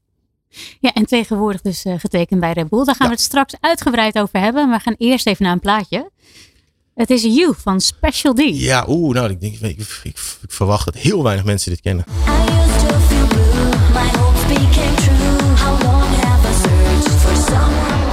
Ja, 0.80 0.92
en 0.92 1.07
tegenwoordig 1.07 1.61
dus 1.61 1.85
eh, 1.85 1.95
getekend 1.99 2.40
bij 2.40 2.52
Red 2.52 2.69
Bull. 2.69 2.85
Daar 2.85 2.95
gaan 2.95 3.07
Ja. 3.07 3.12
we 3.12 3.19
het 3.19 3.25
straks 3.28 3.54
uitgebreid 3.61 4.19
over 4.19 4.40
hebben. 4.40 4.69
Maar 4.69 4.76
we 4.78 4.83
gaan 4.85 4.95
eerst 4.99 5.26
even 5.26 5.45
naar 5.45 5.52
een 5.52 5.61
plaatje. 5.61 6.11
Het 6.95 7.11
is 7.11 7.23
You 7.23 7.54
van 7.57 7.80
Special 7.80 8.35
D. 8.35 8.40
Ja, 8.45 8.85
oeh, 8.88 9.14
nou, 9.14 9.30
ik, 9.30 9.40
denk, 9.40 9.54
ik, 9.54 9.61
ik, 9.61 9.78
ik, 10.02 10.16
ik 10.42 10.50
verwacht 10.52 10.85
dat 10.85 10.95
heel 10.95 11.23
weinig 11.23 11.45
mensen 11.45 11.71
dit 11.71 11.80
kennen. 11.80 12.04
I 12.09 12.30
used 12.30 12.88
to 12.88 12.99
feel 12.99 13.26
blue, 13.26 13.69
my 13.92 14.11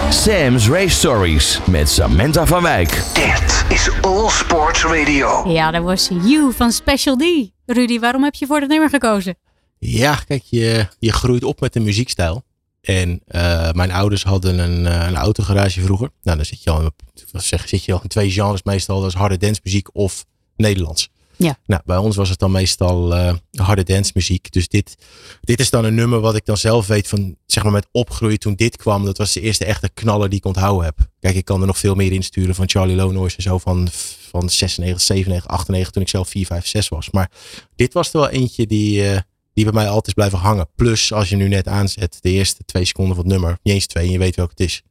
Sam's 0.09 0.67
Race 0.67 0.95
Stories 0.95 1.59
met 1.65 1.89
Samantha 1.89 2.45
van 2.45 2.63
Wijk. 2.63 2.89
Dit 3.13 3.65
is 3.69 3.89
All 4.01 4.29
Sports 4.29 4.83
Radio. 4.83 5.49
Ja, 5.49 5.71
dat 5.71 5.83
was 5.83 6.07
You 6.07 6.53
van 6.53 6.71
Special 6.71 7.15
D. 7.15 7.23
Rudy, 7.65 7.99
waarom 7.99 8.23
heb 8.23 8.35
je 8.35 8.45
voor 8.45 8.59
dat 8.59 8.69
nummer 8.69 8.89
gekozen? 8.89 9.37
Ja, 9.77 10.15
kijk, 10.15 10.43
je, 10.43 10.87
je 10.99 11.13
groeit 11.13 11.43
op 11.43 11.59
met 11.59 11.75
een 11.75 11.83
muziekstijl. 11.83 12.43
En 12.81 13.21
eh, 13.27 13.71
mijn 13.71 13.91
ouders 13.91 14.23
hadden 14.23 14.59
een, 14.59 14.85
eh, 14.85 15.07
een 15.07 15.15
autogarage 15.15 15.81
vroeger. 15.81 16.09
Nou, 16.23 16.37
dan 16.37 16.45
zit 16.45 16.63
je 16.63 16.69
al, 16.69 16.81
in, 16.81 16.91
zeg, 17.31 17.67
zit 17.67 17.83
je 17.83 17.93
al 17.93 17.99
in 18.01 18.09
twee 18.09 18.31
genres 18.31 18.63
meestal. 18.63 18.99
Dat 18.99 19.09
is 19.09 19.15
harde 19.15 19.37
dancemuziek 19.37 19.87
of 19.95 20.25
Nederlands. 20.55 21.09
Ja. 21.37 21.57
Nou, 21.65 21.81
bij 21.85 21.97
ons 21.97 22.15
was 22.15 22.29
het 22.29 22.39
dan 22.39 22.51
meestal 22.51 23.15
eh, 23.15 23.33
harde 23.51 23.83
dancemuziek. 23.83 24.51
Dus 24.51 24.67
dit, 24.67 24.97
dit 25.41 25.59
is 25.59 25.69
dan 25.69 25.85
een 25.85 25.95
nummer 25.95 26.19
wat 26.19 26.35
ik 26.35 26.45
dan 26.45 26.57
zelf 26.57 26.87
weet 26.87 27.07
van, 27.07 27.37
zeg 27.45 27.63
maar 27.63 27.71
met 27.71 27.87
opgroeien 27.91 28.39
toen 28.39 28.55
dit 28.55 28.77
kwam. 28.77 29.05
Dat 29.05 29.17
was 29.17 29.33
de 29.33 29.41
eerste 29.41 29.65
echte 29.65 29.89
knaller 29.89 30.29
die 30.29 30.37
ik 30.37 30.45
onthouden 30.45 30.85
heb. 30.85 30.97
Kijk, 31.19 31.35
ik 31.35 31.45
kan 31.45 31.61
er 31.61 31.67
nog 31.67 31.77
veel 31.77 31.95
meer 31.95 32.11
insturen 32.11 32.55
van 32.55 32.69
Charlie 32.69 32.95
Lonois 32.95 33.35
en 33.35 33.43
zo 33.43 33.57
van, 33.57 33.87
van 34.29 34.49
96, 34.49 35.01
97, 35.01 35.51
98 35.51 35.93
toen 35.93 36.01
ik 36.01 36.09
zelf 36.09 36.29
4, 36.29 36.45
5, 36.45 36.67
6 36.67 36.89
was. 36.89 37.09
Maar 37.09 37.31
dit 37.75 37.93
was 37.93 38.13
er 38.13 38.19
wel 38.19 38.29
eentje 38.29 38.67
die, 38.67 39.09
eh, 39.09 39.19
die 39.53 39.63
bij 39.63 39.73
mij 39.73 39.87
altijd 39.87 40.07
is 40.07 40.13
blijven 40.13 40.37
hangen. 40.39 40.69
Plus, 40.75 41.13
als 41.13 41.29
je 41.29 41.35
nu 41.35 41.47
net 41.47 41.67
aanzet, 41.67 42.17
de 42.21 42.29
eerste 42.29 42.65
twee 42.65 42.85
seconden 42.85 43.15
van 43.15 43.23
het 43.23 43.33
nummer, 43.33 43.59
niet 43.63 43.73
eens 43.73 43.85
twee, 43.85 44.05
en 44.05 44.11
je 44.11 44.17
weet 44.17 44.35
welke 44.35 44.51
het 44.55 44.67
is. 44.67 44.81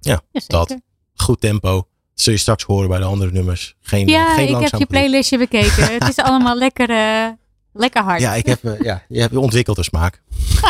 Jazeker. 0.00 0.22
Dat. 0.46 0.76
Goed 1.14 1.40
tempo. 1.40 1.89
Zul 2.20 2.32
je 2.32 2.38
straks 2.38 2.64
horen 2.64 2.88
bij 2.88 2.98
de 2.98 3.04
andere 3.04 3.30
nummers. 3.32 3.74
Geen, 3.80 4.06
Ja, 4.08 4.34
geen 4.34 4.48
ik 4.48 4.70
heb 4.70 4.80
je 4.80 4.86
playlistje 4.86 5.38
bekeken. 5.38 5.92
het 5.92 6.08
is 6.08 6.16
allemaal 6.16 6.56
lekker, 6.66 6.90
eh, 6.90 7.28
lekker 7.72 8.02
hard. 8.02 8.20
Ja, 8.20 8.34
ik 8.34 8.46
heb, 8.46 8.64
eh, 8.64 8.80
ja, 8.80 9.04
je 9.08 9.20
hebt 9.20 9.36
ontwikkeld 9.36 9.78
een 9.78 9.84
smaak. 9.84 10.22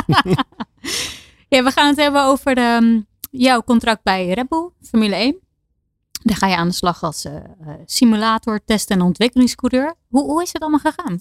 Ja, 1.48 1.62
we 1.64 1.70
gaan 1.70 1.86
het 1.88 1.96
hebben 1.96 2.24
over 2.24 2.54
de, 2.54 2.78
mm, 2.80 3.06
jouw 3.30 3.62
contract 3.62 4.02
bij 4.02 4.28
Red 4.32 4.48
Bull, 4.48 4.68
Formule 4.82 5.14
1. 5.16 5.36
Daar 6.22 6.36
ga 6.36 6.46
je 6.46 6.56
aan 6.56 6.68
de 6.68 6.74
slag 6.74 7.02
als 7.02 7.24
eh, 7.24 7.34
simulator, 7.86 8.60
test- 8.64 8.90
en 8.90 9.00
ontwikkelingscoureur. 9.00 9.94
Hoe, 10.08 10.22
hoe 10.22 10.42
is 10.42 10.52
het 10.52 10.62
allemaal 10.62 10.92
gegaan? 10.92 11.20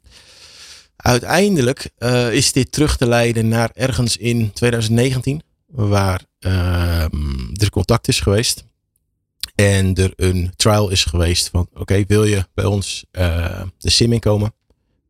Uiteindelijk 0.96 1.90
is 2.32 2.52
dit 2.52 2.72
terug 2.72 2.98
te 2.98 3.08
leiden 3.08 3.48
naar 3.48 3.70
ergens 3.74 4.18
in 4.18 4.54
2019, 4.54 5.42
waar 5.68 6.22
ehm, 6.40 7.54
er 7.54 7.70
contact 7.70 8.08
is 8.08 8.20
geweest. 8.20 8.64
En 9.60 9.96
er 9.96 10.14
een 10.16 10.52
trial 10.56 10.90
is 10.90 11.06
geweest 11.06 11.50
van, 11.50 11.70
oké, 11.74 12.04
wil 12.08 12.24
je 12.24 12.48
bij 12.54 12.66
ons 12.66 13.06
eh, 13.12 13.62
de 13.78 13.90
sim 13.90 14.14
inkomen 14.14 14.54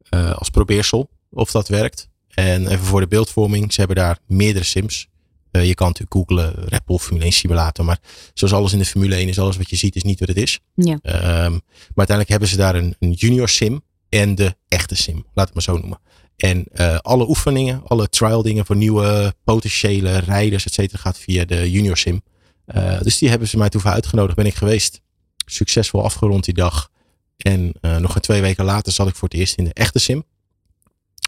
eh, 0.10 0.32
als 0.32 0.50
probeersel, 0.50 1.10
of 1.32 1.52
dat 1.52 1.68
werkt. 1.68 2.10
En 2.30 2.68
even 2.68 2.86
voor 2.86 3.00
de 3.00 3.08
beeldvorming, 3.08 3.74
ze 3.74 3.80
hebben 3.80 3.98
daar 3.98 4.18
meerdere 4.28 4.66
sims. 4.66 5.08
Eh, 5.52 5.68
je 5.68 5.74
kan 5.74 5.88
natuurlijk 5.88 6.14
googlen 6.14 6.54
Red 6.68 6.86
Bull 6.86 6.98
Formule 6.98 7.26
1 7.26 7.34
simulator, 7.34 7.86
maar 7.86 8.00
zoals 8.34 8.54
alles 8.54 8.74
in 8.74 8.80
de 8.80 8.86
Formule 8.86 9.16
1 9.16 9.28
is, 9.28 9.40
alles 9.40 9.58
wat 9.58 9.70
je 9.70 9.76
ziet 9.76 9.96
is 9.96 10.04
niet 10.04 10.20
wat 10.20 10.28
het 10.28 10.38
is. 10.38 10.60
Ja. 10.76 11.00
Ehm, 11.02 11.52
maar 11.52 12.06
uiteindelijk 12.06 12.30
hebben 12.30 12.48
ze 12.48 12.58
daar 12.58 12.76
een, 12.76 12.96
een 13.00 13.12
junior 13.12 13.50
sim 13.50 13.82
en 14.10 14.36
de 14.36 14.56
echte 14.68 14.96
sim, 14.96 15.26
laat 15.34 15.46
het 15.46 15.54
maar 15.54 15.64
zo 15.64 15.78
noemen. 15.78 16.00
En 16.38 16.66
alle 17.02 17.28
oefeningen, 17.28 17.82
alle 17.88 18.10
trial 18.10 18.42
dingen 18.42 18.66
voor 18.66 18.76
nieuwe 18.76 19.34
potentiële 19.44 20.18
rijders, 20.18 20.66
et 20.66 20.74
cetera, 20.74 21.02
gaat 21.02 21.18
via 21.18 21.46
de 21.46 21.72
junior 21.72 21.98
sim. 21.98 22.22
Eh, 22.70 23.02
dus 23.02 23.18
die 23.18 23.30
hebben 23.30 23.48
ze 23.48 23.58
mij 23.58 23.70
toen 23.70 23.84
uitgenodigd, 23.84 24.36
ben 24.36 24.46
ik 24.46 24.56
geweest. 24.56 25.02
Succesvol 25.46 26.04
afgerond 26.04 26.46
die 26.46 26.54
dag. 26.54 26.90
En 27.38 27.74
eh, 27.82 27.98
nog 27.98 28.16
een 28.16 28.22
twee 28.22 28.42
weken 28.42 28.66
later 28.66 28.94
zat 28.94 29.08
ik 29.08 29.16
voor 29.16 29.28
het 29.28 29.38
eerst 29.38 29.56
in 29.56 29.64
de 29.64 29.74
echte 29.74 30.00
sim. 30.00 30.24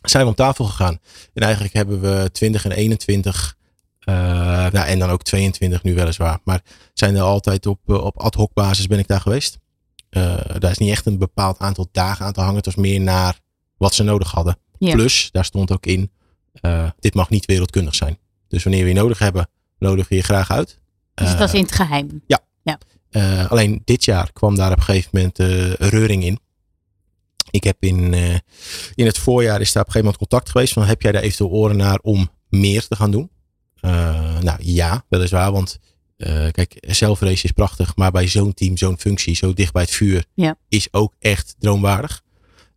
Zijn 0.04 0.24
we 0.24 0.30
om 0.30 0.36
tafel 0.36 0.66
gegaan. 0.66 1.00
En 1.34 1.44
eigenlijk 1.44 1.74
hebben 1.74 2.02
we 2.02 2.30
20 2.32 2.66
en 2.66 2.72
21, 2.72 3.58
eh, 4.00 4.16
nou, 4.72 4.88
en 4.88 5.00
dan 5.00 5.10
ook 5.10 5.24
22 5.24 5.84
nu 5.84 5.96
weliswaar. 5.96 6.40
Maar 6.44 6.62
zijn 6.94 7.16
er 7.16 7.22
altijd 7.22 7.66
op, 7.66 7.80
op 7.90 8.20
ad 8.20 8.34
hoc 8.34 8.54
basis 8.54 8.88
ben 8.88 9.00
ik 9.00 9.08
daar 9.08 9.22
geweest. 9.22 9.60
Daar 10.10 10.72
is 10.72 10.78
niet 10.78 10.92
echt 10.92 11.06
een 11.06 11.18
bepaald 11.18 11.60
aantal 11.60 11.88
dagen 11.92 12.26
aan 12.26 12.34
te 12.34 12.40
hangen. 12.40 12.56
Het 12.56 12.66
was 12.66 12.76
meer 12.76 13.02
naar 13.02 13.40
wat 13.78 13.94
ze 13.94 14.04
nodig 14.04 14.32
hadden. 14.32 14.58
Plus, 14.78 15.30
daar 15.32 15.46
stond 15.46 15.72
ook 15.72 15.86
in, 15.86 16.12
dit 17.00 17.14
mag 17.14 17.30
niet 17.30 17.46
wereldkundig 17.46 17.96
zijn. 17.96 18.18
Dus 18.48 18.64
wanneer 18.64 18.84
we 18.84 18.88
je 18.88 18.96
nodig 18.96 19.20
hebben, 19.20 19.50
nodigen 19.80 20.10
we 20.10 20.16
je 20.16 20.24
graag 20.24 20.52
uit. 20.52 20.81
Dus 21.22 21.32
Eh, 21.34 21.40
dat 21.40 21.48
is 21.48 21.54
in 21.54 21.62
het 21.64 21.72
geheim. 21.72 22.22
eh, 23.12 23.52
alleen 23.52 23.82
dit 23.86 24.04
jaar 24.06 24.32
kwam 24.34 24.56
daar 24.56 24.72
op 24.72 24.78
een 24.78 24.84
gegeven 24.84 25.10
moment 25.14 25.40
eh, 25.40 25.74
reuring 25.74 26.24
in. 26.24 26.40
Ik 27.50 27.64
heb 27.64 27.76
in, 27.80 28.14
eh, 28.14 28.36
in 28.96 29.06
het 29.06 29.18
voorjaar 29.18 29.62
is 29.62 29.72
daar 29.72 29.82
op 29.84 29.88
een 29.88 29.94
gegeven 29.94 30.00
moment 30.00 30.18
contact 30.18 30.50
geweest. 30.50 30.74
Van 30.74 30.84
heb 30.84 31.02
jij 31.02 31.12
daar 31.12 31.22
eventueel 31.22 31.50
oren 31.50 31.78
naar 31.78 32.00
om 32.02 32.30
meer 32.50 32.88
te 32.88 32.96
gaan 32.96 33.12
doen? 33.12 33.30
Eh, 33.80 34.40
nou 34.40 34.58
ja, 34.62 35.06
weliswaar. 35.10 35.52
Want 35.52 35.80
eh, 36.18 36.48
kijk, 36.52 36.78
zelfrace 36.88 37.44
is 37.44 37.52
prachtig. 37.52 37.96
Maar 37.96 38.12
bij 38.12 38.28
zo'n 38.28 38.54
team, 38.54 38.78
zo'n 38.78 39.00
functie, 39.00 39.36
zo 39.36 39.54
dicht 39.54 39.74
bij 39.74 39.82
het 39.82 39.92
vuur, 39.92 40.26
Ja. 40.34 40.56
is 40.70 40.88
ook 40.94 41.14
echt 41.20 41.56
droomwaardig. 41.60 42.22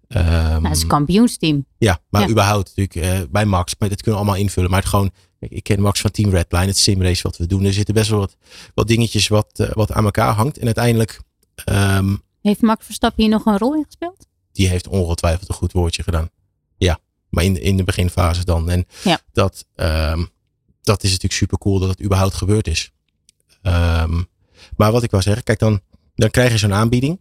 Ehm, 0.08 0.24
Nou, 0.28 0.62
het 0.66 0.76
is 0.76 0.82
een 0.82 0.88
kampioensteam. 0.88 1.66
ja, 1.78 1.98
maar 2.10 2.22
Ja. 2.22 2.28
überhaupt 2.28 2.72
natuurlijk 2.76 3.20
eh, 3.20 3.28
bij 3.30 3.44
Max. 3.44 3.74
Maar 3.78 3.88
dit 3.88 4.02
kunnen 4.02 4.20
we 4.20 4.26
allemaal 4.26 4.44
invullen. 4.44 4.70
Maar 4.70 4.80
het 4.80 4.88
gewoon, 4.88 5.10
ik 5.50 5.62
ken 5.62 5.80
Max 5.80 6.00
van 6.00 6.10
Team 6.10 6.30
Redline, 6.30 6.66
het 6.66 6.78
simrace 6.78 7.22
wat 7.22 7.36
we 7.36 7.46
doen. 7.46 7.64
Er 7.64 7.72
zitten 7.72 7.94
best 7.94 8.10
wel 8.10 8.18
wat, 8.18 8.36
wat 8.74 8.88
dingetjes 8.88 9.28
wat, 9.28 9.46
eh, 9.58 9.70
wat 9.72 9.92
aan 9.92 10.04
elkaar 10.04 10.34
hangt. 10.34 10.58
En 10.58 10.64
uiteindelijk, 10.64 11.20
ehm, 11.64 12.16
Heeft 12.42 12.60
Max 12.62 12.84
Verstappen 12.84 13.22
hier 13.22 13.32
nog 13.32 13.46
een 13.46 13.58
rol 13.58 13.74
in 13.74 13.84
gespeeld? 13.84 14.26
die 14.52 14.68
heeft 14.68 14.88
ongetwijfeld 14.88 15.48
een 15.48 15.54
goed 15.54 15.72
woordje 15.72 16.02
gedaan. 16.02 16.30
Ja, 16.76 16.98
maar 17.28 17.44
in 17.44 17.52
de, 17.52 17.60
in 17.60 17.76
de 17.76 17.84
beginfase 17.84 18.44
dan. 18.44 18.70
En 18.70 18.86
Ja. 19.04 19.20
dat, 19.32 19.64
ehm, 19.74 20.24
dat 20.82 21.02
is 21.02 21.08
natuurlijk 21.08 21.32
super 21.40 21.58
cool 21.58 21.78
dat 21.78 21.88
het 21.88 22.02
überhaupt 22.02 22.34
gebeurd 22.34 22.66
is. 22.66 22.90
Ehm, 23.62 24.22
maar 24.76 24.92
wat 24.92 25.02
ik 25.02 25.10
wou 25.10 25.22
zeggen, 25.22 25.42
kijk 25.42 25.58
dan, 25.58 25.80
dan 26.14 26.30
krijg 26.30 26.52
je 26.52 26.58
zo'n 26.58 26.72
aanbieding. 26.72 27.20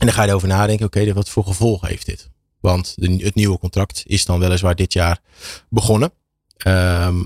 En 0.00 0.06
dan 0.06 0.12
ga 0.12 0.22
je 0.22 0.28
erover 0.28 0.48
nadenken, 0.48 0.86
oké, 0.86 1.12
wat 1.12 1.28
voor 1.28 1.44
gevolgen 1.44 1.88
heeft 1.88 2.06
dit? 2.06 2.30
Want 2.60 2.92
de, 2.96 3.16
het 3.16 3.34
nieuwe 3.34 3.58
contract 3.58 4.02
is 4.06 4.24
dan 4.24 4.38
weliswaar 4.38 4.74
dit 4.74 4.92
jaar 4.92 5.20
begonnen. 5.68 6.12
Ehm, 6.56 7.22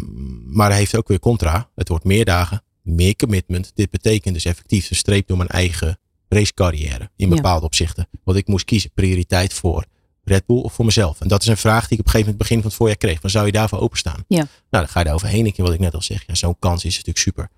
maar 0.57 0.69
hij 0.69 0.79
heeft 0.79 0.97
ook 0.97 1.09
weer 1.09 1.19
contra. 1.19 1.71
Het 1.75 1.89
wordt 1.89 2.05
meer 2.05 2.25
dagen, 2.25 2.63
meer 2.83 3.17
commitment. 3.17 3.71
Dit 3.75 3.91
betekent 3.91 4.35
dus 4.35 4.45
effectief 4.45 4.91
een 4.91 4.97
streep 4.97 5.27
door 5.27 5.37
mijn 5.37 5.49
eigen 5.49 5.99
racecarrière 6.29 7.11
in 7.17 7.29
Ja. 7.29 7.35
bepaalde 7.35 7.67
opzichten. 7.67 8.09
Want 8.25 8.39
ik 8.39 8.47
moest 8.49 8.65
kiezen 8.65 8.91
prioriteit 8.95 9.53
voor 9.53 9.85
Red 10.25 10.47
Bull 10.47 10.57
of 10.61 10.73
voor 10.73 10.85
mezelf. 10.85 11.21
En 11.21 11.29
dat 11.29 11.43
is 11.43 11.49
een 11.49 11.57
vraag 11.57 11.89
die 11.89 11.93
ik 11.93 11.99
op 11.99 12.05
een 12.05 12.11
gegeven 12.11 12.19
moment 12.33 12.39
begin 12.39 12.57
van 12.57 12.67
het 12.67 12.77
voorjaar 12.79 12.97
kreeg. 12.97 13.21
Van 13.21 13.31
zou 13.31 13.47
je 13.47 13.53
daarvoor 13.53 13.79
openstaan? 13.81 14.25
Ja. 14.29 14.37
Nou, 14.37 14.49
dan 14.71 14.89
ga 14.89 14.99
je 14.99 15.05
daar 15.05 15.15
overheen. 15.15 15.47
Ik 15.47 15.57
wat 15.57 15.73
ik 15.73 15.79
net 15.81 15.95
al 15.95 16.03
zeg. 16.03 16.25
Ja, 16.27 16.35
zo'n 16.35 16.59
kans 16.59 16.85
is 16.85 16.91
natuurlijk 16.93 17.19
super. 17.19 17.49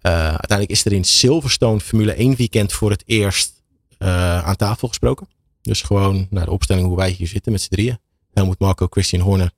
Eh, 0.00 0.12
uiteindelijk 0.12 0.70
is 0.70 0.84
er 0.84 0.92
in 0.92 1.04
Silverstone 1.04 1.80
Formule 1.80 2.12
1 2.20 2.36
weekend 2.36 2.72
voor 2.72 2.90
het 2.90 3.02
eerst 3.06 3.62
eh, 3.98 4.44
aan 4.44 4.56
tafel 4.56 4.88
gesproken. 4.88 5.28
Dus 5.62 5.82
gewoon 5.82 6.26
naar 6.30 6.44
de 6.44 6.50
opstelling 6.50 6.86
hoe 6.86 6.96
wij 6.96 7.10
hier 7.10 7.26
zitten 7.28 7.52
met 7.52 7.60
z'n 7.62 7.68
drieën. 7.70 7.98
Helmut 8.32 8.58
Marco, 8.58 8.86
Christian 8.90 9.22
Horner 9.22 9.50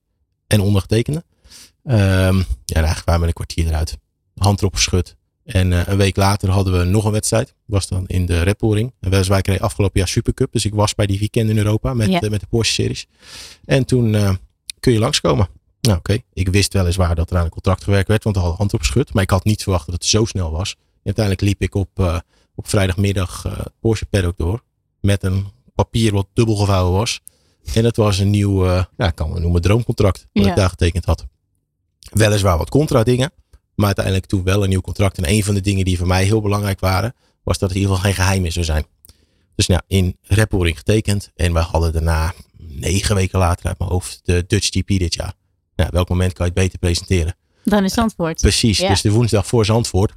en 0.47 0.61
ondergetekende. 0.61 1.25
Ehm, 1.89 2.37
ja, 2.37 2.45
en 2.65 2.75
eigenlijk 2.75 3.05
waren 3.05 3.21
we 3.21 3.27
een 3.27 3.33
kwartier 3.33 3.67
eruit. 3.67 3.99
Hand 4.35 4.61
erop 4.61 4.75
geschud. 4.75 5.17
En 5.45 5.73
eh, 5.73 5.87
een 5.87 5.97
week 5.97 6.17
later 6.17 6.51
hadden 6.51 6.79
we 6.79 6.85
nog 6.85 7.05
een 7.05 7.13
wedstrijd. 7.13 7.55
Was 7.65 7.89
dan 7.89 8.07
in 8.07 8.27
de 8.27 8.43
Red 8.43 8.59
Bull 8.59 8.73
Ring. 8.75 8.93
En 9.01 9.11
weliswaar 9.11 9.43
kreeg 9.43 9.61
afgelopen 9.61 9.99
jaar 9.99 10.09
Supercup. 10.09 10.53
Dus 10.53 10.65
ik 10.65 10.75
was 10.75 10.95
bij 10.95 11.07
die 11.07 11.19
weekend 11.19 11.51
in 11.51 11.57
Europa 11.57 11.95
met, 11.95 12.09
Ja. 12.09 12.21
eh, 12.21 12.31
met 12.31 12.41
de 12.41 12.47
Porsche 12.47 12.75
series. 12.75 13.07
En 13.65 13.85
toen 13.85 14.15
eh, 14.15 14.35
kun 14.81 14.93
je 14.93 14.99
langskomen. 14.99 15.49
Nou 15.81 15.99
oké, 15.99 16.19
ik 16.33 16.49
wist 16.49 16.73
weliswaar 16.73 17.15
dat 17.15 17.31
er 17.31 17.37
aan 17.37 17.45
een 17.45 17.51
contract 17.51 17.85
gewerkt 17.85 18.09
werd. 18.09 18.25
Want 18.25 18.35
we 18.37 18.41
hadden 18.43 18.59
hand 18.61 18.75
op 18.75 18.81
geschud. 18.81 19.13
Maar 19.15 19.23
ik 19.23 19.31
had 19.31 19.45
niet 19.45 19.63
verwacht 19.63 19.87
dat 19.87 19.95
het 19.95 20.05
zo 20.05 20.25
snel 20.25 20.51
was. 20.51 20.77
uiteindelijk 21.05 21.45
liep 21.47 21.63
ik 21.63 21.75
op, 21.75 22.23
op 22.55 22.69
vrijdagmiddag 22.69 23.47
Porsche 23.81 24.07
paddock 24.07 24.37
door. 24.37 24.63
Met 25.01 25.23
een 25.23 25.47
papier 25.75 26.13
wat 26.13 26.27
dubbel 26.33 26.57
gevouwen 26.57 26.93
was. 26.99 27.21
En 27.75 27.83
dat 27.83 27.97
was 27.97 28.19
een 28.19 28.31
nieuw, 28.31 28.65
ja, 28.97 29.11
kan 29.15 29.33
het 29.33 29.43
noemen, 29.43 29.63
droomcontract. 29.63 30.27
Wat 30.33 30.45
Ja. 30.45 30.51
ik 30.51 30.57
daar 30.57 30.69
getekend 30.69 31.05
had. 31.05 31.27
Weliswaar 32.11 32.59
wat 32.59 32.71
contra 32.71 33.03
dingen. 33.03 33.33
Maar 33.75 33.87
uiteindelijk 33.87 34.27
toen 34.27 34.43
wel 34.45 34.63
een 34.63 34.69
nieuw 34.69 34.81
contract. 34.81 35.19
En 35.19 35.29
een 35.31 35.45
van 35.45 35.55
de 35.55 35.61
dingen 35.61 35.85
die 35.85 35.99
voor 35.99 36.07
mij 36.07 36.25
heel 36.25 36.41
belangrijk 36.41 36.81
waren. 36.81 37.15
Was 37.43 37.59
dat 37.59 37.69
het 37.69 37.79
in 37.79 37.85
ieder 37.85 37.97
geval 37.97 38.11
geen 38.13 38.23
geheim 38.25 38.43
meer 38.43 38.53
zou 38.53 38.65
zijn. 38.65 38.87
Dus 39.55 39.67
nou, 39.67 39.81
in 39.87 40.17
Red 40.23 40.49
Bull 40.49 40.63
Ring 40.63 40.77
getekend. 40.77 41.31
En 41.35 41.53
we 41.53 41.59
hadden 41.59 41.93
daarna 41.93 42.33
negen 42.59 43.15
weken 43.15 43.39
later 43.39 43.67
uit 43.67 43.79
mijn 43.79 43.91
hoofd 43.91 44.21
de 44.23 44.45
Dutch 44.47 44.69
GP 44.69 44.87
dit 44.87 45.15
jaar. 45.15 45.33
Nou, 45.77 45.91
welk 45.93 46.09
moment 46.09 46.33
kan 46.33 46.47
je 46.47 46.53
het 46.53 46.61
beter 46.63 46.79
presenteren? 46.79 47.37
Dan 47.65 47.85
is 47.85 47.97
antwoord. 47.99 48.41
Precies, 48.41 48.79
Ja. 48.79 48.89
dus 48.89 49.01
de 49.01 49.11
woensdag 49.11 49.47
voor 49.47 49.65
Zandvoort. 49.65 50.13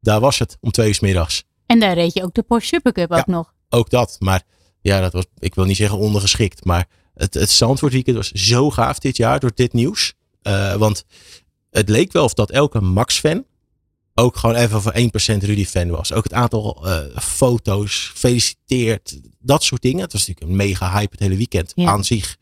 Daar 0.00 0.20
was 0.20 0.38
het, 0.38 0.56
om 0.60 0.70
twee 0.70 0.88
uur 0.88 0.94
's 0.94 1.00
middags. 1.00 1.44
En 1.66 1.80
daar 1.80 1.94
reed 1.94 2.12
je 2.14 2.22
ook 2.22 2.34
de 2.34 2.42
Porsche 2.42 2.74
Supercup 2.74 3.10
ook 3.10 3.16
Ja. 3.16 3.24
nog. 3.26 3.54
Ook 3.68 3.90
dat, 3.90 4.16
maar 4.18 4.42
ja, 4.80 5.00
dat 5.00 5.12
was, 5.12 5.24
ik 5.38 5.54
wil 5.54 5.64
niet 5.64 5.76
zeggen 5.76 5.98
ondergeschikt. 5.98 6.64
Maar 6.64 6.88
het, 7.14 7.34
het 7.34 7.50
Zandvoort 7.50 7.92
weekend 7.92 8.16
was 8.16 8.30
zo 8.30 8.70
gaaf 8.70 8.98
dit 8.98 9.16
jaar 9.16 9.40
door 9.40 9.50
dit 9.54 9.72
nieuws. 9.72 10.14
Eh, 10.42 10.74
want 10.74 11.04
het 11.70 11.88
leek 11.88 12.12
wel 12.12 12.24
of 12.24 12.34
dat 12.34 12.50
elke 12.50 12.80
Max-fan 12.80 13.44
ook 14.14 14.36
gewoon 14.36 14.56
even 14.56 14.82
voor 14.82 14.92
1% 14.94 15.42
Rudy-fan 15.42 15.90
was. 15.90 16.12
Ook 16.12 16.24
het 16.24 16.32
aantal 16.32 16.86
eh, 16.88 17.18
foto's, 17.18 18.08
gefeliciteerd, 18.12 19.20
dat 19.38 19.62
soort 19.62 19.82
dingen. 19.82 20.00
Het 20.00 20.12
was 20.12 20.26
natuurlijk 20.26 20.50
een 20.50 20.66
mega 20.66 20.90
hype 20.92 21.10
het 21.10 21.20
hele 21.20 21.36
weekend 21.36 21.72
Ja. 21.74 21.90
aan 21.90 22.04
zich. 22.04 22.36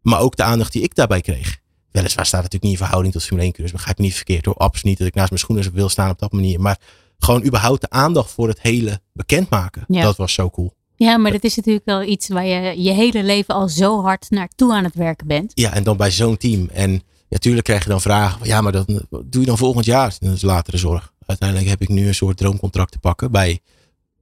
Maar 0.00 0.20
ook 0.20 0.36
de 0.36 0.42
aandacht 0.42 0.72
die 0.72 0.82
ik 0.82 0.94
daarbij 0.94 1.20
kreeg. 1.20 1.58
Weliswaar 1.90 2.26
staat 2.26 2.42
het 2.42 2.52
natuurlijk 2.52 2.62
niet 2.62 2.72
in 2.72 2.78
verhouding 2.78 3.12
tot 3.14 3.22
Formule 3.22 3.44
1 3.44 3.52
coureurs. 3.52 3.76
Begrijp 3.78 3.98
me 3.98 4.04
niet 4.04 4.14
verkeerd 4.14 4.44
hoor. 4.44 4.54
Absoluut 4.54 4.84
niet 4.84 4.98
dat 4.98 5.06
ik 5.06 5.14
naast 5.14 5.28
mijn 5.28 5.40
schoenen 5.40 5.72
wil 5.72 5.88
staan 5.88 6.10
op 6.10 6.18
dat 6.18 6.32
manier. 6.32 6.60
Maar 6.60 6.78
gewoon 7.18 7.44
überhaupt 7.44 7.80
de 7.80 7.90
aandacht 7.90 8.30
voor 8.30 8.48
het 8.48 8.60
hele 8.60 9.00
bekendmaken. 9.12 9.84
Ja. 9.88 10.02
Dat 10.02 10.16
was 10.16 10.32
zo 10.32 10.50
cool. 10.50 10.74
Ja, 11.02 11.16
maar 11.16 11.32
dat 11.32 11.44
is 11.44 11.56
natuurlijk 11.56 11.84
wel 11.84 12.02
iets 12.02 12.28
waar 12.28 12.46
je 12.46 12.82
je 12.82 12.90
hele 12.90 13.22
leven 13.22 13.54
al 13.54 13.68
zo 13.68 14.02
hard 14.02 14.30
naartoe 14.30 14.72
aan 14.72 14.84
het 14.84 14.94
werken 14.94 15.26
bent. 15.26 15.52
Ja, 15.54 15.72
en 15.72 15.82
dan 15.82 15.96
bij 15.96 16.10
zo'n 16.10 16.36
team. 16.36 16.68
En 16.72 17.02
natuurlijk 17.28 17.64
krijg 17.64 17.82
je 17.82 17.88
dan 17.88 18.00
vragen. 18.00 18.46
Ja, 18.46 18.60
maar 18.60 18.72
dat 18.72 18.86
doe 19.10 19.40
je 19.40 19.46
dan 19.46 19.58
volgend 19.58 19.84
jaar? 19.84 20.16
Dat 20.18 20.34
is 20.34 20.42
latere 20.42 20.76
zorg. 20.76 21.12
Uiteindelijk 21.26 21.68
heb 21.68 21.80
ik 21.80 21.88
nu 21.88 22.06
een 22.06 22.14
soort 22.14 22.36
droomcontract 22.36 22.92
te 22.92 22.98
pakken 22.98 23.30
bij, 23.30 23.60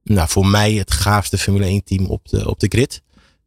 nou, 0.03 0.29
voor 0.29 0.45
mij 0.45 0.73
het 0.73 0.91
gaafste 0.91 1.37
Formule 1.37 1.65
1 1.65 1.83
team 1.83 2.05
op 2.05 2.29
de, 2.29 2.49
op 2.49 2.59
de 2.59 2.67
grid. 2.67 3.01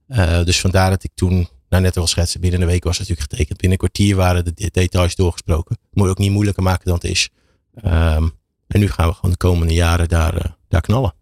Eh, 0.07 0.45
dus 0.45 0.61
vandaar 0.61 0.91
dat 0.91 1.05
ik 1.05 1.11
toen, 1.15 1.49
nou 1.69 1.83
net 1.83 1.97
al 1.97 2.07
schetsen, 2.07 2.41
binnen 2.41 2.61
een 2.61 2.67
week 2.67 2.85
was 2.85 2.99
het 2.99 3.09
natuurlijk 3.09 3.31
getekend. 3.31 3.61
Binnen 3.61 3.79
een 3.81 3.89
kwartier 3.89 4.17
waren 4.17 4.45
de 4.45 4.53
de 4.55 4.69
details 4.73 5.15
doorgesproken. 5.15 5.79
Moet 5.93 6.05
je 6.05 6.11
ook 6.11 6.19
niet 6.19 6.31
moeilijker 6.31 6.63
maken 6.63 6.85
dan 6.85 6.95
het 6.95 7.05
is. 7.05 7.29
Ehm, 7.75 8.29
en 8.67 8.81
nu 8.81 8.91
gaan 8.91 9.09
we 9.09 9.15
gewoon 9.15 9.31
de 9.31 9.37
komende 9.37 9.75
jaren 9.75 10.09
daar, 10.09 10.37
eh, 10.37 10.51
daar 10.69 10.81
knallen. 10.81 11.15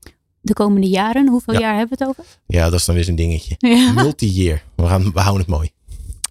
De 0.45 0.53
komende 0.53 0.87
jaren, 0.89 1.29
hoeveel 1.29 1.55
Ja. 1.55 1.61
jaar 1.61 1.77
hebben 1.77 1.99
we 1.99 2.05
het 2.05 2.09
over? 2.19 2.25
Ja, 2.47 2.65
dat 2.71 2.79
is 2.79 2.85
dan 2.85 2.95
weer 2.95 3.05
zo'n 3.05 3.15
dingetje. 3.15 3.55
Ja, 3.59 3.93
Multi-year. 4.03 4.63
We, 4.75 4.87
gaan, 4.87 5.13
we 5.13 5.21
houden 5.21 5.41
het 5.43 5.51
mooi. 5.51 5.71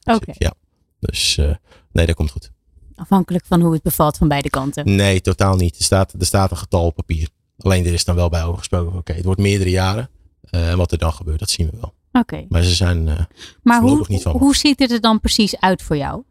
oké. 0.04 0.32
Ja. 0.38 0.54
Dus 1.00 1.38
eh, 1.38 1.54
nee, 1.91 2.06
dat 2.06 2.15
komt 2.15 2.32
goed. 2.32 2.52
Afhankelijk 2.95 3.45
van 3.45 3.62
hoe 3.62 3.74
het 3.74 3.82
bevalt 3.84 4.17
van 4.17 4.28
beide 4.28 4.50
kanten. 4.50 4.95
Nee, 4.95 5.21
totaal 5.21 5.56
niet. 5.56 5.78
Er 5.78 5.84
staat, 5.84 6.13
er 6.19 6.26
staat 6.26 6.52
een 6.52 6.58
getal 6.58 6.86
op 6.86 6.95
papier. 6.95 7.28
Alleen 7.58 7.86
er 7.86 7.93
is 7.93 8.06
dan 8.06 8.15
wel 8.15 8.30
bij 8.30 8.43
over 8.43 8.58
gesproken. 8.58 8.97
Oké, 8.97 9.13
het 9.13 9.26
wordt 9.26 9.39
meerdere 9.39 9.69
jaren. 9.69 10.10
Eh, 10.41 10.69
En 10.69 10.78
wat 10.78 10.91
er 10.91 10.97
dan 10.97 11.13
gebeurt, 11.13 11.39
dat 11.39 11.50
zien 11.50 11.69
we 11.71 11.78
wel. 11.80 11.93
Oké. 12.21 12.45
Maar 12.50 12.63
ze 12.63 12.74
zijn. 12.74 13.08
eh, 13.08 13.19
Maar 13.63 13.82
hoe, 13.82 14.06
niet 14.08 14.21
van 14.21 14.38
hoe 14.38 14.56
ziet 14.56 14.80
het 14.80 14.91
er 14.91 15.02
dan 15.02 15.19
precies 15.19 15.60
uit 15.60 15.82
voor 15.82 15.97
jou? 15.97 16.24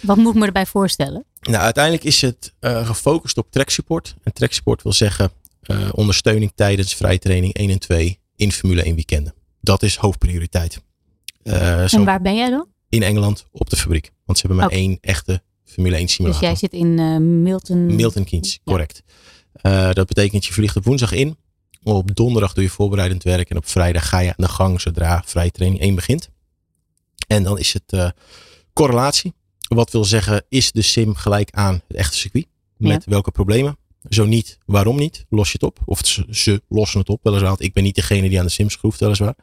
Wat 0.00 0.16
moet 0.16 0.34
ik 0.34 0.40
me 0.40 0.46
erbij 0.46 0.66
voorstellen? 0.66 1.24
nou, 1.40 1.62
uiteindelijk 1.62 2.04
is 2.04 2.20
het 2.20 2.52
eh, 2.58 2.86
gefocust 2.86 3.38
op 3.38 3.50
track 3.50 3.70
support. 3.70 4.14
En 4.22 4.32
track 4.32 4.52
support 4.52 4.82
wil 4.82 4.92
zeggen 4.92 5.30
eh, 5.62 5.88
ondersteuning 5.92 6.52
tijdens 6.54 6.94
vrije 6.94 7.18
training 7.18 7.54
1 7.54 7.70
en 7.70 7.78
2 7.78 8.18
in 8.36 8.52
Formule 8.52 8.82
1 8.84 8.94
weekenden. 8.94 9.34
Dat 9.60 9.82
is 9.82 9.96
hoofdprioriteit. 9.96 10.80
Eh, 11.42 11.92
En 11.94 12.04
waar 12.04 12.20
ben 12.22 12.36
jij 12.36 12.50
dan? 12.50 12.66
in 12.88 13.02
Engeland 13.02 13.46
op 13.52 13.70
de 13.70 13.76
fabriek. 13.76 14.10
Want 14.24 14.38
ze 14.38 14.46
hebben 14.46 14.64
maar 14.64 14.72
Oké. 14.74 14.84
één 14.84 14.98
echte 15.00 15.42
Formule 15.64 15.94
1 15.96 16.04
Dus 16.04 16.14
simulator. 16.14 16.42
jij 16.42 16.54
zit 16.56 16.72
in 16.72 16.98
eh, 16.98 17.16
Milton. 17.16 17.94
Milton 17.94 18.24
Keynes, 18.24 18.58
correct. 18.64 19.02
Dat 19.92 20.06
betekent 20.06 20.46
je 20.46 20.52
vliegt 20.52 20.76
op 20.76 20.84
woensdag 20.84 21.12
in. 21.12 21.36
Op 21.82 22.14
donderdag 22.14 22.52
doe 22.52 22.64
je 22.64 22.70
voorbereidend 22.70 23.22
werk. 23.22 23.50
En 23.50 23.56
op 23.56 23.66
vrijdag 23.68 24.08
ga 24.08 24.18
je 24.18 24.28
aan 24.28 24.34
de 24.36 24.48
gang 24.48 24.80
zodra 24.80 25.22
vrije 25.26 25.50
training 25.50 25.82
1 25.82 25.94
begint. 25.94 26.28
En 27.26 27.42
dan 27.42 27.58
is 27.58 27.72
het 27.72 28.12
correlatie. 28.72 29.32
Wat 29.68 29.90
wil 29.90 30.04
zeggen, 30.04 30.44
is 30.48 30.72
de 30.72 30.82
sim 30.82 31.14
gelijk 31.14 31.50
aan 31.50 31.80
het 31.88 31.96
echte 31.96 32.16
circuit? 32.16 32.46
Met 32.76 33.04
welke 33.04 33.30
problemen? 33.30 33.76
Zo 34.08 34.24
niet, 34.24 34.58
waarom 34.66 34.96
niet? 34.96 35.24
Los 35.28 35.46
je 35.46 35.52
het 35.52 35.62
op? 35.62 35.78
Of 35.84 36.06
ze, 36.06 36.26
ze 36.30 36.62
lossen 36.68 37.00
het 37.00 37.08
op, 37.08 37.20
weliswaar. 37.22 37.54
Ik 37.58 37.72
ben 37.72 37.82
niet 37.82 37.94
degene 37.94 38.28
die 38.28 38.38
aan 38.38 38.44
de 38.44 38.50
sim 38.50 38.70
schroeft, 38.70 39.00
weliswaar. 39.00 39.34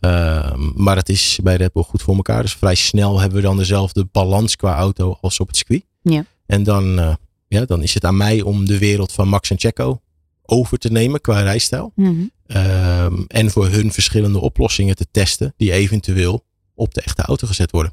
Ehm, 0.00 0.70
maar 0.74 0.96
het 0.96 1.08
is 1.08 1.38
bij 1.42 1.56
Red 1.56 1.72
Bull 1.72 1.82
goed 1.82 2.02
voor 2.02 2.16
elkaar. 2.16 2.42
Dus 2.42 2.54
vrij 2.54 2.74
snel 2.74 3.20
hebben 3.20 3.38
we 3.38 3.44
dan 3.44 3.56
dezelfde 3.56 4.04
balans 4.12 4.56
qua 4.56 4.76
auto 4.76 5.18
als 5.20 5.40
op 5.40 5.46
het 5.46 5.56
circuit. 5.56 5.84
Ja. 6.02 6.24
En 6.46 6.62
dan, 6.62 6.98
eh, 6.98 7.14
ja, 7.48 7.64
dan 7.64 7.82
is 7.82 7.94
het 7.94 8.04
aan 8.04 8.16
mij 8.16 8.42
om 8.42 8.66
de 8.66 8.78
wereld 8.78 9.12
van 9.12 9.28
Max 9.28 9.50
en 9.50 9.58
Checo 9.58 10.00
over 10.42 10.78
te 10.78 10.90
nemen 10.90 11.20
qua 11.20 11.40
rijstijl. 11.40 11.92
Mhm. 11.94 12.14
Ehm, 12.46 13.22
en 13.26 13.50
voor 13.50 13.68
hun 13.68 13.92
verschillende 13.92 14.38
oplossingen 14.38 14.96
te 14.96 15.06
testen 15.10 15.54
die 15.56 15.72
eventueel 15.72 16.44
op 16.74 16.94
de 16.94 17.00
echte 17.00 17.22
auto 17.22 17.46
gezet 17.46 17.70
worden. 17.70 17.92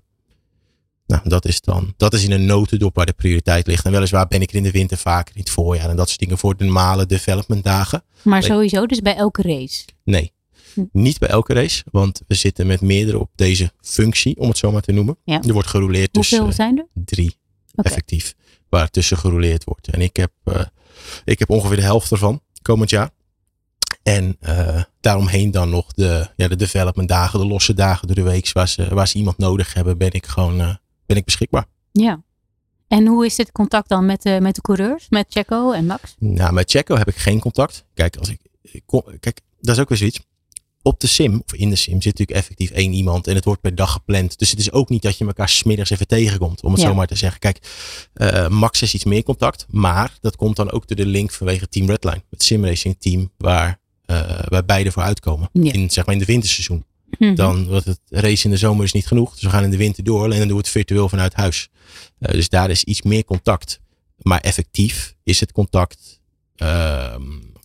Nou, 1.07 1.29
dat 1.29 1.45
is 1.45 1.61
dan, 1.61 1.93
dat 1.97 2.13
is 2.13 2.23
in 2.23 2.31
een 2.31 2.45
notendop 2.45 2.95
waar 2.95 3.05
de 3.05 3.13
prioriteit 3.13 3.67
ligt. 3.67 3.85
En 3.85 3.91
weliswaar 3.91 4.27
ben 4.27 4.41
ik 4.41 4.49
er 4.49 4.55
in 4.55 4.63
de 4.63 4.71
winter 4.71 4.97
vaker, 4.97 5.35
in 5.35 5.41
het 5.41 5.49
voorjaar 5.49 5.89
en 5.89 5.95
dat 5.95 6.07
soort 6.07 6.19
dingen 6.19 6.37
voor 6.37 6.57
de 6.57 6.63
normale 6.63 7.05
development 7.05 7.63
dagen. 7.63 8.03
Maar 8.23 8.39
Nee. 8.39 8.49
sowieso 8.49 8.85
dus 8.85 8.99
bij 9.01 9.15
elke 9.15 9.41
race. 9.41 9.85
Nee, 10.03 10.33
Hm. 10.73 10.81
niet 10.91 11.19
bij 11.19 11.29
elke 11.29 11.53
race, 11.53 11.83
want 11.91 12.21
we 12.27 12.35
zitten 12.35 12.67
met 12.67 12.81
meerdere 12.81 13.19
op 13.19 13.29
deze 13.35 13.71
functie, 13.81 14.37
om 14.37 14.47
het 14.47 14.57
zo 14.57 14.71
maar 14.71 14.81
te 14.81 14.91
noemen. 14.91 15.17
Ja. 15.23 15.41
Er 15.43 15.53
wordt 15.53 15.67
gerouleerd 15.67 16.13
tussen 16.13 16.37
Hoeveel 16.37 16.55
zijn 16.55 16.77
er? 16.77 16.85
drie 17.05 17.37
effectief, 17.75 18.33
waar 18.69 18.89
tussen 18.89 19.17
gerouleerd 19.17 19.63
wordt. 19.63 19.87
En 19.87 20.01
ik 20.01 20.15
heb, 20.15 20.31
eh, 20.43 20.61
ik 21.25 21.39
heb 21.39 21.49
ongeveer 21.49 21.75
de 21.75 21.81
helft 21.83 22.11
ervan 22.11 22.41
komend 22.61 22.89
jaar. 22.89 23.09
En 24.03 24.37
eh, 24.39 24.83
daaromheen 25.01 25.51
dan 25.51 25.69
nog 25.69 25.93
de, 25.93 26.27
ja, 26.35 26.47
de 26.47 26.55
development 26.55 27.09
dagen, 27.09 27.39
de 27.39 27.45
losse 27.45 27.73
dagen 27.73 28.07
door 28.07 28.15
de 28.15 28.21
week, 28.21 28.49
waar 28.53 28.67
ze, 28.67 28.93
waar 28.93 29.07
ze 29.07 29.17
iemand 29.17 29.37
nodig 29.37 29.73
hebben, 29.73 29.97
ben 29.97 30.11
ik 30.11 30.25
gewoon 30.25 30.61
eh, 30.61 30.75
ben 31.05 31.17
ik 31.17 31.25
beschikbaar. 31.25 31.65
Ja. 31.91 32.23
En 32.87 33.07
hoe 33.07 33.25
is 33.25 33.35
dit 33.35 33.51
contact 33.51 33.89
dan 33.89 34.05
met 34.05 34.21
de, 34.21 34.37
met 34.41 34.55
de 34.55 34.61
coureurs? 34.61 35.05
Met 35.09 35.25
Checo 35.29 35.71
en 35.71 35.85
Max? 35.85 36.15
Nou, 36.19 36.53
met 36.53 36.71
Checo 36.71 36.95
heb 36.97 37.07
ik 37.07 37.15
geen 37.15 37.39
contact. 37.39 37.85
Kijk, 37.93 38.17
als 38.17 38.29
ik, 38.29 38.39
ik 38.61 38.83
kom, 38.85 39.03
kijk, 39.19 39.41
dat 39.61 39.75
is 39.75 39.81
ook 39.81 39.89
weer 39.89 39.97
zoiets. 39.97 40.19
Op 40.81 40.99
de 40.99 41.07
sim, 41.07 41.41
of 41.45 41.53
in 41.53 41.69
de 41.69 41.75
sim, 41.75 41.93
zit 42.01 42.03
natuurlijk 42.17 42.37
effectief 42.37 42.69
één 42.69 42.93
iemand. 42.93 43.27
En 43.27 43.35
het 43.35 43.45
wordt 43.45 43.61
per 43.61 43.75
dag 43.75 43.91
gepland. 43.91 44.37
Dus 44.39 44.49
het 44.49 44.59
is 44.59 44.71
ook 44.71 44.89
niet 44.89 45.01
dat 45.01 45.17
je 45.17 45.25
elkaar 45.25 45.49
smiddags 45.49 45.89
even 45.89 46.07
tegenkomt. 46.07 46.63
Om 46.63 46.71
het 46.71 46.81
Ja. 46.81 46.87
zo 46.87 46.93
maar 46.93 47.07
te 47.07 47.15
zeggen. 47.15 47.39
Kijk, 47.39 47.59
eh, 48.13 48.47
Max 48.47 48.81
is 48.81 48.93
iets 48.93 49.03
meer 49.03 49.23
contact. 49.23 49.65
Maar 49.69 50.17
dat 50.21 50.35
komt 50.35 50.55
dan 50.55 50.71
ook 50.71 50.87
door 50.87 50.97
de 50.97 51.05
link 51.05 51.31
vanwege 51.31 51.67
Team 51.69 51.89
Redline. 51.89 52.23
Het 52.29 52.43
simracing 52.43 52.95
team 52.99 53.31
waar, 53.37 53.79
eh 54.05 54.39
waar 54.47 54.65
beide 54.65 54.91
voor 54.91 55.03
uitkomen. 55.03 55.49
Ja. 55.53 55.73
In, 55.73 55.89
zeg 55.89 56.05
maar 56.05 56.13
in 56.15 56.19
de 56.21 56.27
winterseizoen. 56.27 56.85
Mhm. 57.19 57.35
Dan 57.35 57.67
wordt 57.67 57.85
het 57.85 57.99
race 58.09 58.45
in 58.45 58.51
de 58.51 58.57
zomer 58.57 58.83
is 58.85 58.91
niet 58.93 59.07
genoeg. 59.07 59.33
Dus 59.33 59.41
we 59.41 59.49
gaan 59.49 59.63
in 59.63 59.69
de 59.69 59.77
winter 59.77 60.03
door. 60.03 60.23
En 60.23 60.29
dan 60.29 60.39
doen 60.39 60.49
we 60.49 60.63
het 60.63 60.69
virtueel 60.69 61.09
vanuit 61.09 61.33
huis. 61.33 61.69
Eh, 62.19 62.31
dus 62.31 62.49
daar 62.49 62.69
is 62.69 62.83
iets 62.83 63.01
meer 63.01 63.25
contact. 63.25 63.79
Maar 64.17 64.39
effectief 64.39 65.15
is 65.23 65.39
het 65.39 65.51
contact 65.51 66.19
ehm, 66.55 67.21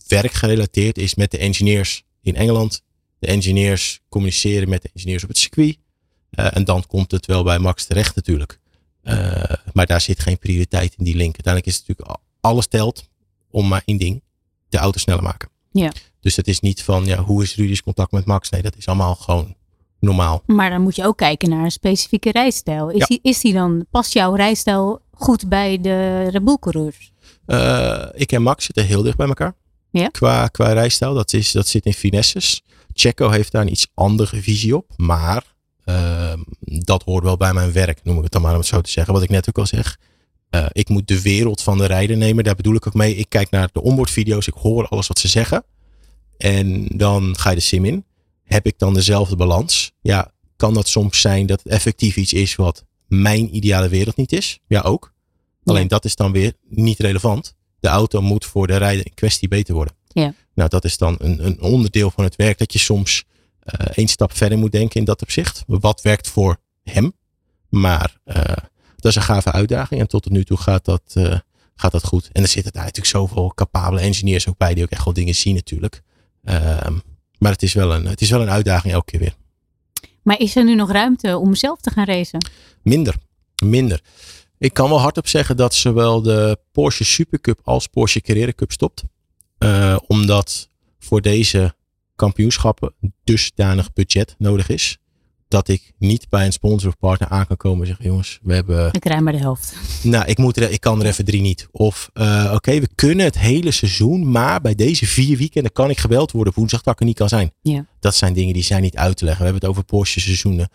werkgerelateerd. 0.07 0.97
Is 0.97 1.15
met 1.15 1.31
de 1.31 1.37
engineers 1.37 2.03
in 2.21 2.35
Engeland. 2.35 2.83
De 3.19 3.27
engineers 3.27 3.99
communiceren 4.09 4.69
met 4.69 4.81
de 4.81 4.89
engineers 4.93 5.23
op 5.23 5.29
het 5.29 5.37
circuit. 5.37 5.77
Eh, 6.29 6.55
en 6.55 6.63
dan 6.63 6.85
komt 6.87 7.11
het 7.11 7.25
wel 7.25 7.43
bij 7.43 7.59
Max 7.59 7.85
terecht 7.85 8.15
natuurlijk. 8.15 8.59
Eh, 9.03 9.43
maar 9.73 9.85
daar 9.85 10.01
zit 10.01 10.19
geen 10.19 10.37
prioriteit 10.39 10.95
in 10.97 11.03
die 11.03 11.15
link. 11.15 11.33
Uiteindelijk 11.33 11.65
is 11.65 11.75
het 11.77 11.87
natuurlijk 11.87 12.17
al- 12.17 12.49
alles 12.51 12.67
telt 12.67 13.09
om 13.49 13.67
maar 13.67 13.81
één 13.85 13.97
ding. 13.97 14.23
De 14.69 14.77
auto 14.77 14.99
sneller 14.99 15.23
maken. 15.23 15.49
Ja. 15.71 15.91
Dus 16.21 16.35
het 16.35 16.47
is 16.47 16.59
niet 16.59 16.83
van 16.83 17.05
ja, 17.05 17.17
hoe 17.23 17.43
is 17.43 17.55
Rudy's 17.55 17.83
contact 17.83 18.11
met 18.11 18.25
Max? 18.25 18.49
Nee, 18.49 18.61
dat 18.61 18.75
is 18.77 18.87
allemaal 18.87 19.15
gewoon 19.15 19.55
normaal. 19.99 20.43
Maar 20.45 20.69
dan 20.69 20.81
moet 20.81 20.95
je 20.95 21.05
ook 21.05 21.17
kijken 21.17 21.49
naar 21.49 21.63
een 21.63 21.71
specifieke 21.71 22.31
rijstijl. 22.31 22.89
Is, 22.89 22.97
Ja. 22.97 23.05
die, 23.05 23.19
is 23.21 23.39
die 23.39 23.53
dan, 23.53 23.85
past 23.91 24.13
jouw 24.13 24.33
rijstijl 24.35 25.01
goed 25.11 25.49
bij 25.49 25.81
de 25.81 26.27
Red 26.29 26.59
coureurs? 26.59 27.11
Eh, 27.45 28.05
ik 28.13 28.31
en 28.31 28.41
Max 28.41 28.65
zitten 28.65 28.85
heel 28.85 29.01
dicht 29.01 29.17
bij 29.17 29.27
elkaar. 29.27 29.53
Ja. 29.91 30.07
Qua, 30.07 30.47
qua 30.47 30.71
rijstijl. 30.73 31.13
Dat, 31.13 31.33
is, 31.33 31.51
dat 31.51 31.67
zit 31.67 31.85
in 31.85 31.93
finesses. 31.93 32.61
Checo 32.93 33.29
heeft 33.29 33.51
daar 33.51 33.61
een 33.61 33.71
iets 33.71 33.87
andere 33.93 34.41
visie 34.41 34.75
op. 34.75 34.85
Maar 34.95 35.43
ehm, 35.83 36.39
dat 36.61 37.03
hoort 37.03 37.23
wel 37.23 37.37
bij 37.37 37.53
mijn 37.53 37.71
werk, 37.71 37.99
noem 38.03 38.17
ik 38.17 38.23
het 38.23 38.31
dan 38.31 38.41
maar 38.41 38.51
om 38.51 38.57
het 38.57 38.67
zo 38.67 38.81
te 38.81 38.89
zeggen. 38.91 39.13
Wat 39.13 39.23
ik 39.23 39.29
net 39.29 39.49
ook 39.49 39.57
al 39.57 39.65
zeg. 39.65 39.97
Eh, 40.49 40.65
ik 40.71 40.89
moet 40.89 41.07
de 41.07 41.21
wereld 41.21 41.61
van 41.61 41.77
de 41.77 41.85
rijder 41.85 42.17
nemen. 42.17 42.43
Daar 42.43 42.55
bedoel 42.55 42.75
ik 42.75 42.87
ook 42.87 42.93
mee. 42.93 43.15
Ik 43.15 43.29
kijk 43.29 43.49
naar 43.49 43.69
de 43.71 43.81
onboardvideo's. 43.81 44.47
Ik 44.47 44.53
hoor 44.53 44.87
alles 44.87 45.07
wat 45.07 45.19
ze 45.19 45.27
zeggen. 45.27 45.63
En 46.41 46.87
dan 46.87 47.37
ga 47.37 47.49
je 47.49 47.55
de 47.55 47.61
sim 47.61 47.85
in. 47.85 48.05
Heb 48.43 48.65
ik 48.65 48.79
dan 48.79 48.93
dezelfde 48.93 49.35
balans? 49.35 49.91
Ja, 50.01 50.31
kan 50.55 50.73
dat 50.73 50.87
soms 50.87 51.21
zijn 51.21 51.45
dat 51.45 51.61
het 51.63 51.71
effectief 51.71 52.15
iets 52.17 52.33
is 52.33 52.55
wat 52.55 52.85
mijn 53.07 53.55
ideale 53.55 53.89
wereld 53.89 54.15
niet 54.15 54.31
is? 54.31 54.59
Ja, 54.67 54.81
ook. 54.81 55.13
Alleen 55.63 55.87
dat 55.87 56.05
is 56.05 56.15
dan 56.15 56.31
weer 56.31 56.53
niet 56.69 56.99
relevant. 56.99 57.55
De 57.79 57.87
auto 57.87 58.21
moet 58.21 58.45
voor 58.45 58.67
de 58.67 58.77
rijder 58.77 59.05
in 59.05 59.13
kwestie 59.13 59.47
beter 59.47 59.73
worden. 59.73 59.95
Ja. 60.07 60.33
Nou, 60.53 60.69
dat 60.69 60.83
is 60.85 60.97
dan 60.97 61.15
een, 61.19 61.45
een 61.45 61.61
onderdeel 61.61 62.11
van 62.11 62.23
het 62.23 62.35
werk 62.35 62.57
dat 62.57 62.73
je 62.73 62.79
soms 62.79 63.23
eh 63.61 63.87
één 63.93 64.07
stap 64.07 64.37
verder 64.37 64.57
moet 64.57 64.71
denken 64.71 64.99
in 64.99 65.05
dat 65.05 65.21
opzicht. 65.21 65.63
Wat 65.67 66.01
werkt 66.01 66.27
voor 66.27 66.57
hem? 66.83 67.13
Maar 67.69 68.17
eh, 68.23 68.43
dat 68.95 69.11
is 69.11 69.15
een 69.15 69.21
gave 69.21 69.51
uitdaging 69.51 70.01
en 70.01 70.07
tot 70.07 70.29
nu 70.29 70.43
toe 70.43 70.57
gaat 70.57 70.85
dat, 70.85 71.01
eh, 71.13 71.39
gaat 71.75 71.91
dat 71.91 72.05
goed. 72.05 72.29
En 72.31 72.41
er 72.41 72.47
zitten 72.47 72.71
daar 72.71 72.83
natuurlijk 72.83 73.15
zoveel 73.15 73.51
capabele 73.55 74.01
engineers 74.01 74.47
ook 74.47 74.57
bij 74.57 74.73
die 74.73 74.83
ook 74.83 74.89
echt 74.89 75.05
wel 75.05 75.13
dingen 75.13 75.35
zien 75.35 75.55
natuurlijk. 75.55 76.01
Ehm, 76.43 76.97
maar 77.37 77.51
het 77.51 77.61
is, 77.61 77.73
wel 77.73 77.93
een, 77.93 78.05
het 78.05 78.21
is 78.21 78.29
wel 78.29 78.41
een 78.41 78.49
uitdaging 78.49 78.93
elke 78.93 79.11
keer 79.11 79.19
weer. 79.19 79.35
Maar 80.21 80.39
is 80.39 80.55
er 80.55 80.63
nu 80.63 80.75
nog 80.75 80.91
ruimte 80.91 81.37
om 81.37 81.55
zelf 81.55 81.81
te 81.81 81.91
gaan 81.91 82.05
racen? 82.05 82.45
Minder. 82.81 83.15
Minder. 83.63 84.01
Ik 84.57 84.73
kan 84.73 84.89
wel 84.89 84.99
hardop 84.99 85.27
zeggen 85.27 85.57
dat 85.57 85.73
zowel 85.73 86.21
de 86.21 86.59
Porsche 86.71 87.03
Supercup 87.03 87.59
als 87.63 87.87
Porsche 87.87 88.21
Carrera 88.21 88.51
Cup 88.55 88.71
stopt. 88.71 89.03
Eh, 89.57 89.97
omdat 90.07 90.69
voor 90.99 91.21
deze 91.21 91.75
kampioenschappen 92.15 92.93
dusdanig 93.23 93.93
budget 93.93 94.35
nodig 94.37 94.69
is. 94.69 94.97
Dat 95.51 95.67
ik 95.67 95.91
niet 95.97 96.29
bij 96.29 96.45
een 96.45 96.51
sponsor 96.51 96.89
of 96.89 96.97
partner 96.97 97.29
aan 97.29 97.47
kan 97.47 97.57
komen 97.57 97.81
en 97.81 97.87
zeggen: 97.87 98.05
jongens, 98.05 98.39
we 98.41 98.53
hebben. 98.53 98.93
Ik 98.93 99.05
rij 99.05 99.21
maar 99.21 99.33
de 99.33 99.39
helft. 99.39 99.75
Nou, 100.03 100.25
ik, 100.25 100.37
moet 100.37 100.57
er, 100.57 100.71
ik 100.71 100.81
kan 100.81 100.99
er 100.99 101.05
even 101.05 101.25
drie 101.25 101.41
niet. 101.41 101.67
Of 101.71 102.09
eh, 102.13 102.51
oké, 102.53 102.79
we 102.79 102.89
kunnen 102.95 103.25
het 103.25 103.37
hele 103.37 103.71
seizoen, 103.71 104.31
maar 104.31 104.61
bij 104.61 104.75
deze 104.75 105.05
vier 105.05 105.37
weekenden 105.37 105.71
kan 105.71 105.89
ik 105.89 105.97
gebeld 105.97 106.31
worden 106.31 106.53
op 106.53 106.59
woensdag 106.59 106.81
dat 106.81 106.93
ik 106.93 106.99
er 106.99 107.05
niet 107.05 107.17
kan 107.17 107.29
zijn. 107.29 107.53
Ja. 107.61 107.85
Dat 107.99 108.15
zijn 108.15 108.33
dingen 108.33 108.53
die 108.53 108.63
zijn 108.63 108.81
niet 108.81 108.95
uit 108.95 109.17
te 109.17 109.25
leggen. 109.25 109.43
We 109.45 109.51
hebben 109.51 109.69
het 109.69 109.77
over 109.77 109.89
Porsche 109.89 110.19
seizoenen. 110.19 110.69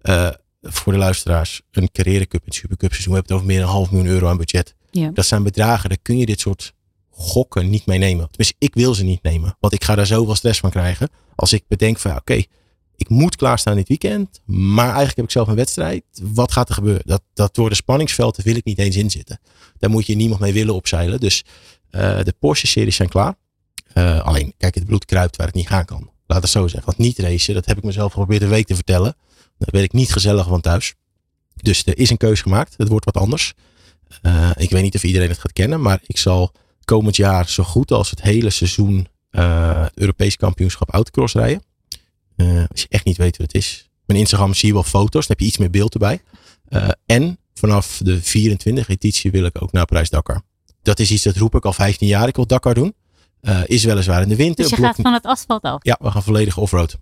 Eh, 0.00 0.28
voor 0.62 0.92
de 0.92 0.98
luisteraars, 0.98 1.62
een 1.70 1.90
carrière 1.92 2.26
cup, 2.26 2.42
een 2.46 2.52
supercup 2.52 2.90
seizoen. 2.90 3.12
We 3.12 3.18
hebben 3.18 3.36
het 3.36 3.44
over 3.44 3.46
meer 3.46 3.60
dan 3.60 3.68
een 3.68 3.74
half 3.74 3.90
miljoen 3.90 4.10
euro 4.10 4.28
aan 4.28 4.36
budget. 4.36 4.74
Ja. 4.90 5.10
Dat 5.14 5.26
zijn 5.26 5.42
bedragen, 5.42 5.88
daar 5.88 5.98
kun 6.02 6.18
je 6.18 6.26
dit 6.26 6.40
soort 6.40 6.74
gokken 7.10 7.70
niet 7.70 7.86
mee 7.86 7.98
nemen. 7.98 8.26
Tenminste, 8.30 8.54
ik 8.58 8.74
wil 8.74 8.94
ze 8.94 9.04
niet 9.04 9.22
nemen. 9.22 9.56
Want 9.60 9.72
ik 9.74 9.84
ga 9.84 9.94
daar 9.94 10.06
zoveel 10.06 10.34
stress 10.34 10.60
van 10.60 10.70
krijgen. 10.70 11.08
Als 11.34 11.52
ik 11.52 11.64
bedenk 11.68 11.98
van, 11.98 12.16
oké, 12.16 12.42
ik 13.02 13.08
moet 13.08 13.36
klaarstaan 13.36 13.74
dit 13.74 13.88
weekend. 13.88 14.40
Maar 14.44 14.86
eigenlijk 14.86 15.16
heb 15.16 15.24
ik 15.24 15.30
zelf 15.30 15.48
een 15.48 15.54
wedstrijd. 15.54 16.04
Wat 16.22 16.52
gaat 16.52 16.68
er 16.68 16.74
gebeuren? 16.74 17.02
Dat, 17.04 17.22
dat 17.34 17.54
door 17.54 17.68
de 17.68 17.74
spanningsvelden 17.74 18.44
wil 18.44 18.56
ik 18.56 18.64
niet 18.64 18.78
eens 18.78 18.96
inzitten. 18.96 19.40
Daar 19.78 19.90
moet 19.90 20.06
je 20.06 20.14
niemand 20.14 20.40
mee 20.40 20.52
willen 20.52 20.74
opzeilen. 20.74 21.20
Dus 21.20 21.44
eh, 21.90 22.22
de 22.22 22.34
Porsche-series 22.38 22.96
zijn 22.96 23.08
klaar. 23.08 23.34
Eh, 23.92 24.20
alleen, 24.20 24.54
kijk, 24.56 24.74
het 24.74 24.86
bloed 24.86 25.04
kruipt 25.04 25.36
waar 25.36 25.46
het 25.46 25.54
niet 25.54 25.68
gaan 25.68 25.84
kan. 25.84 26.10
Laat 26.26 26.42
het 26.42 26.50
zo 26.50 26.66
zeggen. 26.66 26.84
Want 26.84 26.98
niet 26.98 27.18
racen, 27.18 27.54
dat 27.54 27.66
heb 27.66 27.76
ik 27.76 27.84
mezelf 27.84 28.12
geprobeerd 28.12 28.42
een 28.42 28.48
week 28.48 28.66
te 28.66 28.74
vertellen. 28.74 29.16
Daar 29.58 29.68
werd 29.70 29.84
ik 29.84 29.92
niet 29.92 30.12
gezellig 30.12 30.46
van 30.46 30.60
thuis. 30.60 30.94
Dus 31.54 31.86
er 31.86 31.98
is 31.98 32.10
een 32.10 32.16
keus 32.16 32.42
gemaakt. 32.42 32.74
Het 32.76 32.88
wordt 32.88 33.04
wat 33.04 33.16
anders. 33.16 33.54
Eh, 34.22 34.50
ik 34.56 34.70
weet 34.70 34.82
niet 34.82 34.94
of 34.94 35.04
iedereen 35.04 35.28
het 35.28 35.38
gaat 35.38 35.52
kennen, 35.52 35.80
maar 35.80 36.00
ik 36.06 36.18
zal 36.18 36.52
komend 36.84 37.16
jaar 37.16 37.48
zo 37.48 37.62
goed 37.62 37.90
als 37.90 38.10
het 38.10 38.22
hele 38.22 38.50
seizoen 38.50 39.06
Europees 39.94 40.36
kampioenschap 40.36 40.90
autocross 40.90 41.34
rijden. 41.34 41.62
Eh, 42.36 42.64
als 42.70 42.80
je 42.80 42.86
echt 42.88 43.04
niet 43.04 43.16
weet 43.16 43.36
wat 43.36 43.46
het 43.46 43.54
is. 43.62 43.90
Mijn 44.06 44.18
Instagram 44.20 44.54
zie 44.54 44.68
je 44.68 44.74
wel 44.74 44.82
foto's, 44.82 45.26
dan 45.26 45.36
heb 45.36 45.40
je 45.40 45.46
iets 45.46 45.58
meer 45.58 45.70
beeld 45.70 45.92
erbij. 45.92 46.20
Eh, 46.68 46.88
en 47.06 47.38
vanaf 47.54 48.00
de 48.04 48.22
24 48.22 48.88
editie 48.88 49.30
wil 49.30 49.44
ik 49.44 49.62
ook 49.62 49.72
naar 49.72 49.84
Prijs 49.84 50.10
Dakar. 50.10 50.42
Dat 50.82 50.98
is 50.98 51.10
iets 51.10 51.22
dat 51.22 51.36
roep 51.36 51.54
ik 51.54 51.64
al 51.64 51.72
15 51.72 52.08
jaar. 52.08 52.28
Ik 52.28 52.36
wil 52.36 52.46
Dakar 52.46 52.74
doen. 52.74 52.94
Eh, 53.40 53.60
is 53.66 53.84
weliswaar 53.84 54.22
in 54.22 54.28
de 54.28 54.36
winter. 54.36 54.64
Dus 54.68 54.76
je 54.76 54.82
gaat 54.82 54.96
van 55.02 55.12
het 55.12 55.24
asfalt 55.24 55.62
af. 55.62 55.78
Ja, 55.84 55.98
we 56.00 56.10
gaan 56.10 56.22
volledig 56.22 56.56
offroad. 56.56 56.98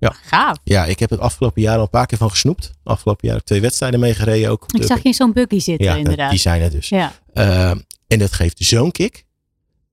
Gaaf. 0.00 0.56
Ja, 0.64 0.84
ik 0.84 0.98
heb 0.98 1.10
het 1.10 1.20
afgelopen 1.20 1.62
jaar 1.62 1.76
al 1.76 1.82
een 1.82 1.88
paar 1.90 2.06
keer 2.06 2.18
van 2.18 2.30
gesnoept. 2.30 2.70
Afgelopen 2.82 3.20
jaar 3.26 3.32
heb 3.32 3.40
ik 3.42 3.48
twee 3.48 3.60
wedstrijden 3.60 4.00
meegereden. 4.00 4.50
Ook 4.50 4.64
Ik 4.72 4.80
de- 4.80 4.86
zag 4.86 5.02
je 5.02 5.08
in 5.08 5.14
zo'n 5.14 5.32
buggy 5.32 5.58
zitten 5.58 5.86
ja, 5.86 5.96
inderdaad. 5.96 6.30
die 6.30 6.38
zijn 6.38 6.62
er 6.62 6.70
dus. 6.70 6.88
Ja. 6.88 7.12
Uh, 7.34 7.70
en 8.06 8.18
dat 8.18 8.32
geeft 8.32 8.56
zo'n 8.64 8.90
kick. 8.90 9.24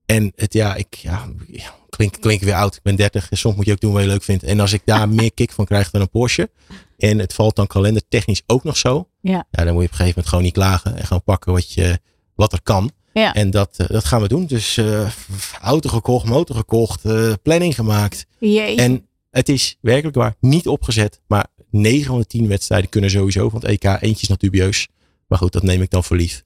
En 0.06 0.32
het, 0.36 0.54
ja, 0.54 0.76
ik 0.76 0.96
ja, 0.96 1.30
klink, 2.00 2.22
klink 2.22 2.42
weer 2.42 2.54
oud. 2.54 2.76
Ik 2.76 2.82
ben 2.82 2.96
30. 2.96 3.28
Soms 3.32 3.56
moet 3.56 3.66
je 3.66 3.72
ook 3.72 3.80
doen 3.80 3.94
wat 3.94 4.02
je 4.02 4.08
leuk 4.08 4.24
vindt. 4.24 4.44
En 4.44 4.60
als 4.60 4.74
ik 4.74 4.82
daar 4.86 5.10
meer 5.20 5.34
kick 5.34 5.52
van 5.52 5.66
krijg 5.66 5.90
dan 5.90 6.02
een 6.02 6.10
Porsche. 6.10 6.50
En 6.98 7.20
het 7.20 7.34
valt 7.34 7.56
dan 7.56 7.68
kalendertechnisch 7.68 8.42
ook 8.48 8.64
nog 8.64 8.78
zo. 8.78 9.08
Ja. 9.22 9.48
Ja, 9.52 9.64
dan 9.64 9.74
moet 9.74 9.82
je 9.82 9.88
op 9.88 9.92
een 9.92 9.98
gegeven 9.98 10.08
moment 10.08 10.28
gewoon 10.28 10.44
niet 10.44 10.54
klagen. 10.54 10.98
En 10.98 11.04
gewoon 11.04 11.24
pakken 11.24 11.54
wat, 11.54 11.74
je, 11.74 12.00
wat 12.36 12.54
er 12.54 12.62
kan. 12.64 12.92
Ja. 13.14 13.34
En 13.34 13.50
dat, 13.50 13.76
eh, 13.78 13.88
dat 13.88 14.06
gaan 14.06 14.22
we 14.22 14.28
doen. 14.28 14.46
Dus 14.46 14.78
eh, 14.78 15.12
auto 15.62 15.90
gekocht, 15.90 16.26
motor 16.26 16.56
gekocht, 16.56 17.06
eh, 17.06 17.34
planning 17.44 17.76
gemaakt. 17.76 18.26
Jee. 18.38 18.76
En 18.76 19.08
het 19.32 19.50
is 19.50 19.78
werkelijk 19.82 20.16
waar 20.16 20.36
niet 20.40 20.68
opgezet. 20.68 21.22
Maar 21.28 21.48
9 21.72 22.06
van 22.06 22.20
de 22.20 22.26
10 22.26 22.48
wedstrijden 22.48 22.90
kunnen 22.90 23.10
sowieso 23.10 23.50
van 23.50 23.60
het 23.60 23.70
EK. 23.70 23.84
Eentje 23.84 24.22
is 24.22 24.28
nog 24.28 24.38
dubieus. 24.38 24.88
Maar 25.28 25.38
goed, 25.38 25.52
dat 25.52 25.64
neem 25.64 25.82
ik 25.82 25.90
dan 25.90 26.04
voor 26.04 26.18
lief. 26.18 26.44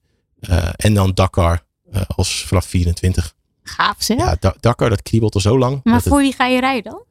En 0.76 0.94
dan 0.94 1.12
Dakar 1.14 1.66
als 2.08 2.44
vanaf 2.46 2.66
24. 2.66 3.34
Gaaf 3.64 3.96
zeg. 3.98 4.18
Ja, 4.18 4.36
Da- 4.40 4.56
Dakar 4.60 4.90
dat 4.90 5.02
kriebelt 5.02 5.36
al 5.36 5.42
zo 5.42 5.58
lang. 5.58 5.80
maar 5.84 5.94
het- 5.96 6.04
voor 6.08 6.20
wie 6.20 6.34
ga 6.34 6.46
je 6.48 6.60
rijden 6.60 6.92
dan? 6.92 7.04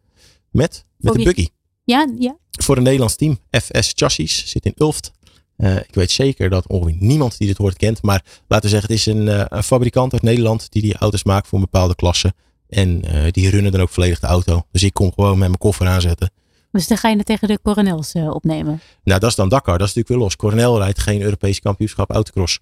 met 0.50 0.84
met 0.96 1.14
wie? 1.14 1.24
buggy. 1.24 1.48
Ja, 1.84 2.08
ja. 2.18 2.36
Voor 2.50 2.76
een 2.76 2.82
Nederlands 2.82 3.16
team. 3.16 3.38
FS 3.50 3.92
Chassis 3.94 4.46
zit 4.46 4.64
in 4.66 4.72
Ulft. 4.76 5.10
Eh, 5.56 5.76
ik 5.76 5.94
weet 5.94 6.10
zeker 6.10 6.50
dat 6.50 6.68
ongeveer 6.68 6.96
niemand 6.98 7.38
die 7.38 7.46
dit 7.46 7.56
hoort 7.56 7.76
kent. 7.76 8.02
Maar 8.02 8.24
laten 8.48 8.64
we 8.64 8.68
zeggen, 8.76 8.88
het 8.90 8.98
is 8.98 9.06
een, 9.06 9.28
eh, 9.28 9.44
een 9.48 9.62
fabrikant 9.62 10.12
uit 10.12 10.22
Nederland 10.22 10.66
die 10.72 10.82
die 10.82 10.96
auto's 10.96 11.24
maakt 11.24 11.46
voor 11.48 11.58
een 11.58 11.64
bepaalde 11.70 11.94
klasse. 11.94 12.34
En 12.68 13.04
eh, 13.04 13.30
die 13.30 13.50
runnen 13.50 13.72
dan 13.72 13.80
ook 13.80 13.88
volledig 13.88 14.18
de 14.20 14.26
auto. 14.26 14.66
Dus 14.70 14.82
ik 14.82 14.94
kom 14.94 15.12
gewoon 15.14 15.30
met 15.30 15.46
mijn 15.48 15.58
koffer 15.58 15.86
aanzetten. 15.88 16.30
Dus 16.70 16.86
dan 16.88 16.96
ga 16.98 17.08
je 17.08 17.16
het 17.16 17.26
tegen 17.26 17.48
de 17.48 17.58
coronels 17.62 18.12
opnemen. 18.14 18.80
Nou, 19.04 19.20
dat 19.20 19.30
is 19.30 19.36
dan 19.36 19.48
Dakar. 19.48 19.78
Dat 19.78 19.88
is 19.88 19.94
natuurlijk 19.94 20.08
weer 20.08 20.18
los. 20.18 20.36
Coronel 20.36 20.78
rijdt 20.78 21.00
geen 21.00 21.22
Europees 21.22 21.60
kampioenschap 21.60 22.10
autocross. 22.10 22.58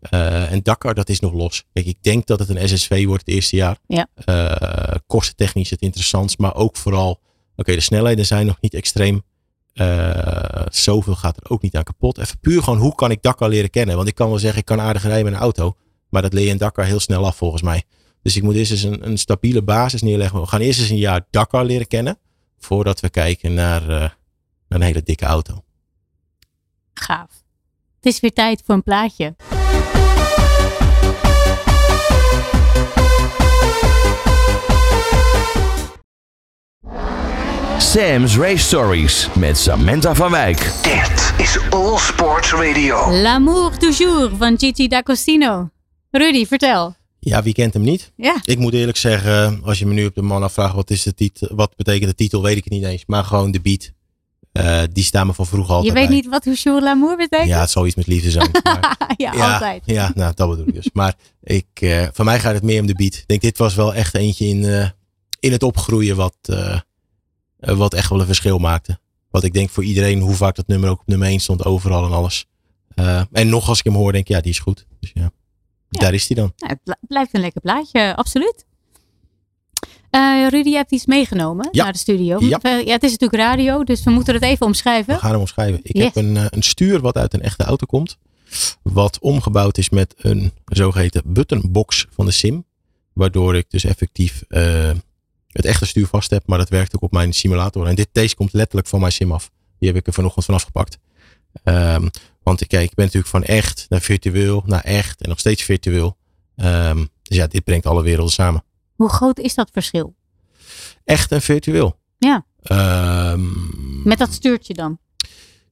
Eh, 0.00 0.52
en 0.52 0.62
Dakar, 0.62 0.94
dat 0.94 1.08
is 1.08 1.20
nog 1.20 1.32
los. 1.32 1.64
Kijk, 1.72 1.86
ik 1.86 2.02
denk 2.02 2.26
dat 2.26 2.38
het 2.38 2.48
een 2.48 2.68
SSV 2.68 3.04
wordt 3.04 3.26
het 3.26 3.34
eerste 3.34 3.56
jaar. 3.56 3.78
Ja. 3.86 4.06
Eh, 4.14 4.96
kostentechnisch 5.06 5.70
het 5.70 5.80
interessantst. 5.80 6.38
Maar 6.38 6.54
ook 6.54 6.76
vooral, 6.76 7.20
oké, 7.56 7.74
de 7.74 7.80
snelheden 7.80 8.26
zijn 8.26 8.46
nog 8.46 8.60
niet 8.60 8.74
extreem. 8.74 9.22
Eh, 9.72 10.66
zoveel 10.68 11.14
gaat 11.14 11.36
er 11.36 11.50
ook 11.50 11.62
niet 11.62 11.76
aan 11.76 11.82
kapot. 11.82 12.18
Even 12.18 12.38
puur 12.38 12.62
gewoon, 12.62 12.78
hoe 12.78 12.94
kan 12.94 13.10
ik 13.10 13.22
Dakar 13.22 13.48
leren 13.48 13.70
kennen? 13.70 13.96
Want 13.96 14.08
ik 14.08 14.14
kan 14.14 14.28
wel 14.28 14.38
zeggen, 14.38 14.58
ik 14.58 14.64
kan 14.64 14.80
aardig 14.80 15.02
rijden 15.02 15.24
met 15.24 15.32
een 15.32 15.40
auto. 15.40 15.76
Maar 16.08 16.22
dat 16.22 16.32
leer 16.32 16.44
je 16.44 16.50
in 16.50 16.56
Dakar 16.56 16.84
heel 16.84 17.00
snel 17.00 17.26
af 17.26 17.36
volgens 17.36 17.62
mij. 17.62 17.82
Dus 18.22 18.36
ik 18.36 18.42
moet 18.42 18.54
eerst 18.54 18.70
eens 18.70 18.82
een, 18.82 19.06
een 19.06 19.18
stabiele 19.18 19.62
basis 19.62 20.02
neerleggen. 20.02 20.40
We 20.40 20.46
gaan 20.46 20.60
eerst 20.60 20.80
eens 20.80 20.90
een 20.90 20.96
jaar 20.96 21.26
Dakar 21.30 21.64
leren 21.64 21.86
kennen. 21.86 22.18
Voordat 22.58 23.00
we 23.00 23.10
kijken 23.10 23.54
naar, 23.54 23.86
naar 23.86 24.14
een 24.68 24.82
hele 24.82 25.02
dikke 25.02 25.24
auto. 25.24 25.64
Gaaf. 26.94 27.42
Het 27.96 28.12
is 28.12 28.20
weer 28.20 28.32
tijd 28.32 28.62
voor 28.64 28.74
een 28.74 28.82
plaatje. 28.82 29.34
Sam's 37.80 38.36
Race 38.36 38.58
Stories 38.64 39.28
met 39.34 39.58
Samantha 39.58 40.14
van 40.14 40.30
Wijk. 40.30 40.58
Dit 40.82 41.32
is 41.46 41.58
All 41.70 41.98
Sports 41.98 42.52
Radio. 42.52 43.10
L'amour 43.12 43.78
toujours 43.78 44.30
van 44.38 44.58
Gigi 44.58 44.88
D'Agostino. 44.88 45.70
Rudy, 46.10 46.46
vertel. 46.46 46.94
Ja, 47.20 47.42
wie 47.42 47.52
kent 47.52 47.72
hem 47.74 47.82
niet? 47.82 48.12
Ja. 48.16 48.36
Ik 48.44 48.58
moet 48.58 48.72
eerlijk 48.74 48.96
zeggen, 48.96 49.60
als 49.64 49.78
je 49.78 49.86
me 49.86 49.92
nu 49.94 50.06
op 50.06 50.14
de 50.14 50.22
man 50.22 50.42
afvraagt 50.42 50.74
wat, 50.74 50.90
is 50.90 51.02
de 51.02 51.14
titel, 51.14 51.48
wat 51.54 51.76
betekent 51.76 52.10
de 52.10 52.14
titel, 52.16 52.42
weet 52.42 52.56
ik 52.56 52.64
het 52.64 52.72
niet 52.72 52.84
eens. 52.84 53.02
Maar 53.06 53.24
gewoon 53.24 53.50
de 53.50 53.60
beat. 53.60 53.90
Eh, 54.52 54.82
die 54.92 55.04
staan 55.04 55.26
me 55.26 55.32
van 55.34 55.46
vroeger 55.46 55.74
altijd 55.74 55.92
Je 55.92 55.98
weet 55.98 56.08
bij. 56.08 56.16
niet 56.16 56.28
wat 56.28 56.42
toujours 56.42 56.82
l'amour 56.82 57.16
betekent? 57.16 57.48
Ja, 57.48 57.60
het 57.60 57.70
zal 57.70 57.86
iets 57.86 57.94
met 57.96 58.06
liefde 58.06 58.30
zijn. 58.30 58.50
Maar, 58.62 59.14
ja, 59.16 59.32
ja, 59.32 59.52
altijd. 59.52 59.82
Ja, 59.86 60.12
nou, 60.14 60.32
dat 60.34 60.48
bedoel 60.48 60.66
ik 60.66 60.74
dus. 60.74 60.90
Maar 60.92 61.14
ik, 61.42 61.66
eh, 61.74 62.06
voor 62.12 62.24
mij 62.24 62.40
gaat 62.40 62.54
het 62.54 62.62
meer 62.62 62.80
om 62.80 62.86
de 62.86 62.94
beat. 62.94 63.14
Ik 63.14 63.24
denk, 63.26 63.40
dit 63.40 63.58
was 63.58 63.74
wel 63.74 63.94
echt 63.94 64.14
eentje 64.14 64.46
in, 64.46 64.64
eh, 64.64 64.88
in 65.40 65.52
het 65.52 65.62
opgroeien 65.62 66.16
wat, 66.16 66.36
wat 67.60 67.94
echt 67.94 68.10
wel 68.10 68.20
een 68.20 68.26
verschil 68.26 68.58
maakte. 68.58 68.98
Wat 69.30 69.44
ik 69.44 69.52
denk 69.52 69.70
voor 69.70 69.84
iedereen, 69.84 70.20
hoe 70.20 70.34
vaak 70.34 70.56
dat 70.56 70.66
nummer 70.66 70.90
ook 70.90 71.00
op 71.00 71.06
nummer 71.06 71.28
1 71.28 71.40
stond, 71.40 71.64
overal 71.64 72.04
en 72.04 72.12
alles. 72.12 72.46
Eh, 72.94 73.22
en 73.32 73.48
nog 73.48 73.68
als 73.68 73.78
ik 73.78 73.84
hem 73.84 73.94
hoor, 73.94 74.12
denk 74.12 74.24
ik, 74.28 74.34
ja, 74.34 74.40
die 74.40 74.50
is 74.50 74.58
goed. 74.58 74.86
Dus 75.00 75.10
ja, 75.14 75.30
Ja. 75.88 76.00
daar 76.00 76.14
is 76.14 76.26
hij 76.28 76.36
dan. 76.36 76.52
Nou, 76.56 76.72
het 76.72 76.80
bl- 76.84 77.06
blijft 77.06 77.34
een 77.34 77.40
lekker 77.40 77.60
plaatje, 77.60 78.16
absoluut. 78.16 78.64
Eh, 80.10 80.46
Rudy, 80.48 80.68
je 80.68 80.76
hebt 80.76 80.92
iets 80.92 81.06
meegenomen 81.06 81.68
Ja. 81.72 81.82
naar 81.82 81.92
de 81.92 81.98
studio. 81.98 82.38
Ja. 82.40 82.58
Eh, 82.58 82.84
ja, 82.86 82.92
het 82.92 83.02
is 83.02 83.10
natuurlijk 83.10 83.42
radio, 83.42 83.84
dus 83.84 84.02
we 84.04 84.10
moeten 84.10 84.34
het 84.34 84.42
even 84.42 84.66
omschrijven. 84.66 85.14
We 85.14 85.20
gaan 85.20 85.30
hem 85.30 85.40
omschrijven. 85.40 85.80
Ik 85.82 85.96
Yes. 85.96 86.04
heb 86.04 86.16
een, 86.16 86.36
eh, 86.36 86.44
een 86.50 86.62
stuur 86.62 87.00
wat 87.00 87.16
uit 87.16 87.34
een 87.34 87.42
echte 87.42 87.64
auto 87.64 87.86
komt. 87.86 88.16
Wat 88.82 89.18
omgebouwd 89.18 89.78
is 89.78 89.88
met 89.90 90.14
een 90.16 90.52
zogeheten 90.64 91.22
buttonbox 91.26 92.06
van 92.10 92.26
de 92.26 92.32
sim. 92.32 92.64
Waardoor 93.12 93.56
ik 93.56 93.70
dus 93.70 93.84
effectief 93.84 94.44
eh, 94.48 94.90
het 95.52 95.64
echte 95.64 95.86
stuur 95.86 96.06
vast 96.06 96.30
heb. 96.30 96.42
Maar 96.46 96.58
dat 96.58 96.68
werkt 96.68 96.94
ook 96.94 97.02
op 97.02 97.12
mijn 97.12 97.32
simulator. 97.32 97.86
En 97.86 97.94
dit, 97.94 98.08
deze 98.12 98.34
komt 98.34 98.52
letterlijk 98.52 98.88
van 98.88 99.00
mijn 99.00 99.12
sim 99.12 99.32
af. 99.32 99.50
Die 99.78 99.88
heb 99.88 99.98
ik 99.98 100.06
er 100.06 100.12
vanochtend 100.12 100.44
vanaf 100.44 100.62
gepakt. 100.62 100.98
Ehm, 101.62 102.08
want 102.42 102.60
ik, 102.60 102.68
kijk, 102.68 102.90
ik 102.90 102.94
ben 102.94 103.04
natuurlijk 103.04 103.32
van 103.32 103.44
echt 103.44 103.86
naar 103.88 104.00
virtueel, 104.00 104.62
naar 104.66 104.84
echt 104.84 105.20
en 105.20 105.28
nog 105.28 105.38
steeds 105.38 105.62
virtueel. 105.62 106.16
Ehm, 106.56 107.04
dus 107.22 107.36
ja, 107.36 107.46
dit 107.46 107.64
brengt 107.64 107.86
alle 107.86 108.02
werelden 108.02 108.32
samen. 108.32 108.64
Hoe 108.94 109.08
groot 109.08 109.38
is 109.38 109.54
dat 109.54 109.70
verschil? 109.72 110.14
Echt 111.04 111.32
en 111.32 111.42
virtueel. 111.42 111.98
Ja. 112.18 112.44
Ehm, 112.62 114.08
Met 114.08 114.18
dat 114.18 114.32
stuurtje 114.32 114.74
dan? 114.74 114.98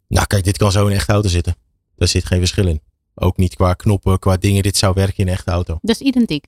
Nou, 0.09 0.27
kijk, 0.27 0.45
dit 0.45 0.57
kan 0.57 0.73
zo 0.73 0.81
in 0.81 0.91
een 0.91 0.97
echte 0.97 1.13
auto 1.13 1.29
zitten. 1.29 1.57
Daar 1.97 2.09
zit 2.09 2.25
geen 2.27 2.39
verschil 2.39 2.67
in. 2.67 2.81
Ook 3.15 3.37
niet 3.37 3.55
qua 3.55 3.75
knoppen, 3.75 4.19
qua 4.19 4.37
dingen. 4.37 4.63
Dit 4.63 4.77
zou 4.77 4.95
werken 4.95 5.17
in 5.17 5.27
een 5.27 5.33
echte 5.33 5.51
auto. 5.51 5.79
Dat 5.83 6.01
is 6.01 6.07
identiek. 6.07 6.47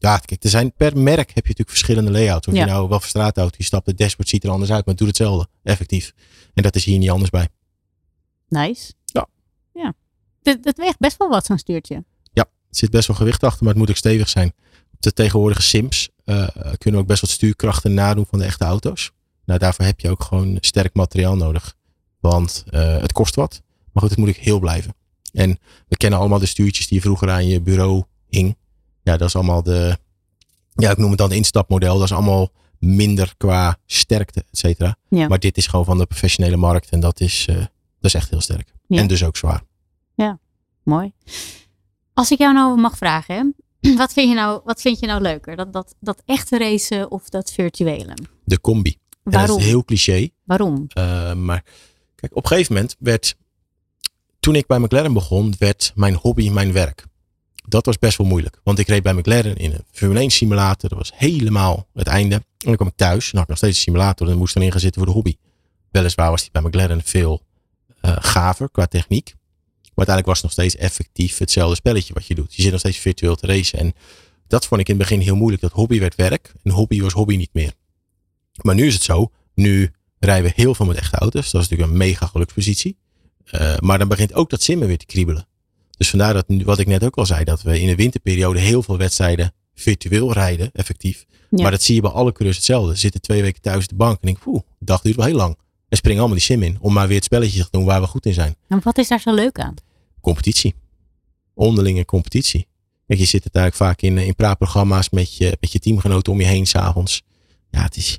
Ja, 0.00 0.18
kijk, 0.18 0.44
er 0.44 0.50
zijn 0.50 0.72
per 0.72 0.96
merk 0.96 1.16
heb 1.16 1.28
je 1.46 1.48
natuurlijk 1.48 1.68
verschillende 1.68 2.10
layouts. 2.10 2.46
Of 2.46 2.54
Ja. 2.54 2.60
je 2.60 2.66
nou 2.66 2.88
wel 2.88 3.00
voor 3.00 3.08
straatauto, 3.08 3.54
je 3.58 3.64
stapt, 3.64 3.86
het 3.86 3.98
dashboard 3.98 4.28
ziet 4.28 4.44
er 4.44 4.50
anders 4.50 4.70
uit, 4.70 4.84
maar 4.84 4.94
het 4.94 4.98
doet 4.98 5.08
hetzelfde. 5.08 5.48
Effectief. 5.62 6.12
En 6.54 6.62
dat 6.62 6.76
is 6.76 6.84
hier 6.84 6.98
niet 6.98 7.10
anders 7.10 7.30
bij. 7.30 7.48
Nice. 8.48 8.92
Ja. 9.04 9.26
Ja. 9.72 9.94
Dat, 10.42 10.62
dat 10.62 10.76
weegt 10.76 10.98
best 10.98 11.16
wel 11.16 11.28
wat, 11.28 11.46
zo'n 11.46 11.58
stuurtje. 11.58 12.04
Er 12.70 12.76
zit 12.76 12.90
best 12.90 13.06
wel 13.06 13.16
gewicht 13.16 13.44
achter, 13.44 13.60
maar 13.64 13.68
het 13.72 13.78
moet 13.78 13.90
ook 13.90 13.96
stevig 13.96 14.28
zijn. 14.28 14.52
Op 14.92 15.02
de 15.02 15.12
tegenwoordige 15.12 15.62
Sims 15.62 16.08
eh, 16.24 16.48
kunnen 16.54 16.78
we 16.92 16.96
ook 16.96 17.06
best 17.06 17.20
wat 17.20 17.30
stuurkrachten 17.30 17.94
nadoen 17.94 18.26
van 18.30 18.38
de 18.38 18.44
echte 18.44 18.64
auto's. 18.64 19.10
Nou, 19.44 19.58
daarvoor 19.58 19.84
heb 19.84 20.00
je 20.00 20.10
ook 20.10 20.22
gewoon 20.22 20.58
sterk 20.60 20.94
materiaal 20.94 21.36
nodig. 21.36 21.74
Want 22.20 22.64
eh, 22.70 23.00
het 23.00 23.12
kost 23.12 23.34
wat. 23.34 23.62
Maar 23.92 24.02
goed, 24.02 24.10
het 24.10 24.18
moet 24.18 24.28
ook 24.28 24.34
heel 24.34 24.58
blijven. 24.58 24.94
En 25.32 25.58
we 25.88 25.96
kennen 25.96 26.18
allemaal 26.18 26.38
de 26.38 26.46
stuurtjes 26.46 26.86
die 26.86 26.96
je 26.96 27.02
vroeger 27.02 27.30
aan 27.30 27.46
je 27.46 27.60
bureau 27.60 28.04
hing. 28.28 28.56
Ja, 29.02 29.16
dat 29.16 29.28
is 29.28 29.34
allemaal 29.34 29.62
de, 29.62 29.98
ja, 30.74 30.90
ik 30.90 30.96
noem 30.96 31.08
het 31.08 31.18
dan 31.18 31.28
de 31.28 31.36
instapmodel. 31.36 31.94
Dat 31.94 32.04
is 32.04 32.12
allemaal 32.12 32.50
minder 32.78 33.34
qua 33.36 33.78
sterkte, 33.86 34.40
et 34.40 34.58
cetera. 34.58 34.96
Ja. 35.08 35.28
Maar 35.28 35.38
dit 35.38 35.56
is 35.56 35.66
gewoon 35.66 35.84
van 35.84 35.98
de 35.98 36.06
professionele 36.06 36.56
markt. 36.56 36.90
En 36.90 37.00
dat 37.00 37.20
is, 37.20 37.46
eh, 37.48 37.56
dat 37.56 37.66
is 38.00 38.14
echt 38.14 38.30
heel 38.30 38.40
sterk. 38.40 38.72
Ja. 38.86 39.00
En 39.00 39.06
dus 39.06 39.24
ook 39.24 39.36
zwaar. 39.36 39.62
Mooi. 40.82 41.12
Als 42.14 42.30
ik 42.30 42.38
jou 42.38 42.54
nou 42.54 42.80
mag 42.80 42.96
vragen, 42.96 43.54
hè, 43.80 43.94
wat 44.02 44.12
vind 44.12 44.28
je 44.28 44.34
nou, 44.34 44.60
wat 44.64 44.80
vind 44.80 45.00
je 45.00 45.06
nou 45.06 45.20
leuker? 45.20 45.56
Dat, 45.56 45.72
dat, 45.72 45.94
dat 46.00 46.22
echte 46.24 46.58
racen 46.58 47.10
of 47.10 47.28
dat 47.28 47.50
virtuele? 47.50 48.14
De 48.44 48.60
combi. 48.60 48.96
En 49.24 49.46
dat 49.46 49.58
is 49.58 49.64
heel 49.64 49.84
cliché. 49.84 50.28
Waarom? 50.44 50.86
Uh, 50.98 51.32
maar 51.32 51.64
kijk, 52.14 52.36
op 52.36 52.42
een 52.42 52.48
gegeven 52.48 52.74
moment 52.74 52.96
werd, 52.98 53.36
toen 54.40 54.54
ik 54.54 54.66
bij 54.66 54.78
McLaren 54.78 55.12
begon, 55.12 55.54
werd 55.58 55.92
mijn 55.94 56.14
hobby 56.14 56.50
mijn 56.50 56.72
werk. 56.72 57.04
Dat 57.68 57.86
was 57.86 57.98
best 57.98 58.18
wel 58.18 58.26
moeilijk. 58.26 58.60
Want 58.64 58.78
ik 58.78 58.88
reed 58.88 59.02
bij 59.02 59.14
McLaren 59.14 59.56
in 59.56 59.72
een 59.72 59.84
Formule 59.92 60.20
1 60.20 60.30
simulator. 60.30 60.88
Dat 60.88 60.98
was 60.98 61.12
helemaal 61.14 61.86
het 61.94 62.06
einde. 62.06 62.34
En 62.34 62.44
dan 62.58 62.76
kwam 62.76 62.88
ik 62.88 62.96
thuis 62.96 63.30
en 63.30 63.32
had 63.32 63.42
ik 63.42 63.48
nog 63.48 63.56
steeds 63.56 63.76
een 63.76 63.82
simulator. 63.82 64.28
En 64.28 64.36
moest 64.36 64.56
erin 64.56 64.70
gaan 64.70 64.80
zitten 64.80 65.00
voor 65.00 65.10
de 65.10 65.16
hobby. 65.16 65.36
Weliswaar 65.90 66.30
was 66.30 66.40
die 66.40 66.50
bij 66.52 66.62
McLaren 66.62 67.02
veel 67.04 67.42
uh, 68.02 68.16
gaver 68.20 68.70
qua 68.70 68.86
techniek. 68.86 69.34
Maar 69.94 70.08
uiteindelijk 70.08 70.26
was 70.26 70.36
het 70.36 70.44
nog 70.44 70.52
steeds 70.52 70.76
effectief 70.76 71.38
hetzelfde 71.38 71.74
spelletje 71.74 72.14
wat 72.14 72.26
je 72.26 72.34
doet. 72.34 72.54
Je 72.54 72.62
zit 72.62 72.70
nog 72.70 72.80
steeds 72.80 72.98
virtueel 72.98 73.36
te 73.36 73.46
racen. 73.46 73.78
En 73.78 73.92
dat 74.46 74.66
vond 74.66 74.80
ik 74.80 74.88
in 74.88 74.94
het 74.94 75.02
begin 75.02 75.20
heel 75.20 75.36
moeilijk. 75.36 75.62
Dat 75.62 75.72
hobby 75.72 75.98
werd 75.98 76.14
werk. 76.14 76.52
En 76.62 76.70
hobby 76.70 77.00
was 77.00 77.12
hobby 77.12 77.36
niet 77.36 77.50
meer. 77.52 77.72
Maar 78.62 78.74
nu 78.74 78.86
is 78.86 78.94
het 78.94 79.02
zo. 79.02 79.30
Nu 79.54 79.92
rijden 80.18 80.44
we 80.44 80.52
heel 80.56 80.74
veel 80.74 80.86
met 80.86 80.96
echte 80.96 81.16
auto's. 81.16 81.50
Dat 81.50 81.62
is 81.62 81.68
natuurlijk 81.68 81.90
een 81.90 82.06
mega 82.06 82.26
gelukspositie. 82.26 82.96
Uh, 83.52 83.76
maar 83.78 83.98
dan 83.98 84.08
begint 84.08 84.34
ook 84.34 84.50
dat 84.50 84.62
simmen 84.62 84.86
weer 84.86 84.98
te 84.98 85.06
kriebelen. 85.06 85.48
Dus 86.00 86.10
vandaar 86.10 86.32
dat, 86.34 86.44
wat 86.64 86.78
ik 86.78 86.86
net 86.86 87.04
ook 87.04 87.16
al 87.16 87.26
zei, 87.26 87.44
dat 87.44 87.62
we 87.62 87.80
in 87.80 87.86
de 87.86 87.94
winterperiode 87.94 88.58
heel 88.58 88.82
veel 88.82 88.98
wedstrijden 88.98 89.52
virtueel 89.74 90.32
rijden, 90.32 90.70
effectief. 90.72 91.26
Ja. 91.50 91.62
Maar 91.62 91.70
dat 91.70 91.82
zie 91.82 91.94
je 91.94 92.00
bij 92.00 92.10
alle 92.10 92.32
coureurs 92.32 92.56
hetzelfde. 92.56 92.94
Ze 92.94 93.00
zitten 93.00 93.20
twee 93.20 93.42
weken 93.42 93.60
thuis 93.60 93.82
op 93.82 93.88
de 93.88 93.94
bank 93.94 94.12
en 94.12 94.18
denk, 94.20 94.38
poeh, 94.38 94.60
de 94.78 94.84
dag 94.84 95.00
duurt 95.00 95.16
wel 95.16 95.26
heel 95.26 95.36
lang. 95.36 95.58
En 95.88 95.96
springen 95.96 96.18
allemaal 96.18 96.38
die 96.38 96.46
sim 96.46 96.62
in 96.62 96.78
om 96.80 96.92
maar 96.92 97.06
weer 97.06 97.16
het 97.16 97.24
spelletje 97.24 97.62
te 97.62 97.68
doen 97.70 97.84
waar 97.84 98.00
we 98.00 98.06
goed 98.06 98.26
in 98.26 98.34
zijn. 98.34 98.56
En 98.68 98.80
wat 98.82 98.98
is 98.98 99.08
daar 99.08 99.20
zo 99.20 99.34
leuk 99.34 99.58
aan? 99.58 99.74
Competitie. 100.20 100.74
Onderlinge 101.54 102.04
competitie. 102.04 102.66
Kijk, 103.06 103.18
je 103.18 103.26
zit 103.26 103.44
natuurlijk 103.44 103.74
vaak 103.74 104.02
in, 104.02 104.18
in 104.18 104.34
praatprogramma's 104.34 105.10
met 105.10 105.36
je, 105.36 105.56
met 105.60 105.72
je 105.72 105.78
teamgenoten 105.78 106.32
om 106.32 106.40
je 106.40 106.46
heen 106.46 106.66
s'avonds. 106.66 107.22
Ja, 107.70 107.82
het 107.82 107.96
is, 107.96 108.18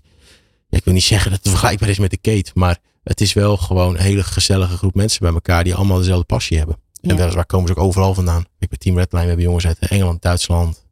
ja, 0.69 0.77
ik 0.77 0.83
wil 0.83 0.93
niet 0.93 1.03
zeggen 1.03 1.31
dat 1.31 1.39
het 1.39 1.49
vergelijkbaar 1.49 1.89
is 1.89 1.99
met 1.99 2.09
de 2.09 2.17
Kate, 2.17 2.51
maar 2.53 2.79
het 3.03 3.21
is 3.21 3.33
wel 3.33 3.57
gewoon 3.57 3.95
een 3.95 4.01
hele 4.01 4.23
gezellige 4.23 4.77
groep 4.77 4.95
mensen 4.95 5.19
bij 5.21 5.33
elkaar 5.33 5.63
die 5.63 5.75
allemaal 5.75 5.97
dezelfde 5.97 6.25
passie 6.25 6.57
hebben. 6.57 6.77
En 7.01 7.15
weliswaar 7.15 7.45
komen 7.45 7.67
ze 7.67 7.75
ook 7.75 7.83
overal 7.83 8.13
vandaan. 8.13 8.45
Ik 8.59 8.69
bij 8.69 8.77
Team 8.77 8.97
Redline, 8.97 9.21
we 9.21 9.27
hebben 9.27 9.45
jongens 9.45 9.67
uit 9.67 9.79
Engeland, 9.79 10.21
Duitsland, 10.21 10.85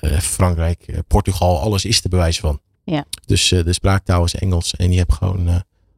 uh, 0.00 0.18
Frankrijk, 0.18 0.84
uh, 0.86 0.98
Portugal, 1.06 1.60
alles 1.60 1.84
is 1.84 2.00
te 2.00 2.08
bewijzen 2.08 2.42
van. 2.42 2.60
Ja. 2.84 3.04
Dus 3.24 3.50
uh, 3.50 3.64
de 3.64 3.72
spraaktaal 3.72 4.24
is 4.24 4.34
Engels 4.34 4.74
en 4.74 4.92
je 4.92 4.98
hebt 4.98 5.12
gewoon, 5.12 5.44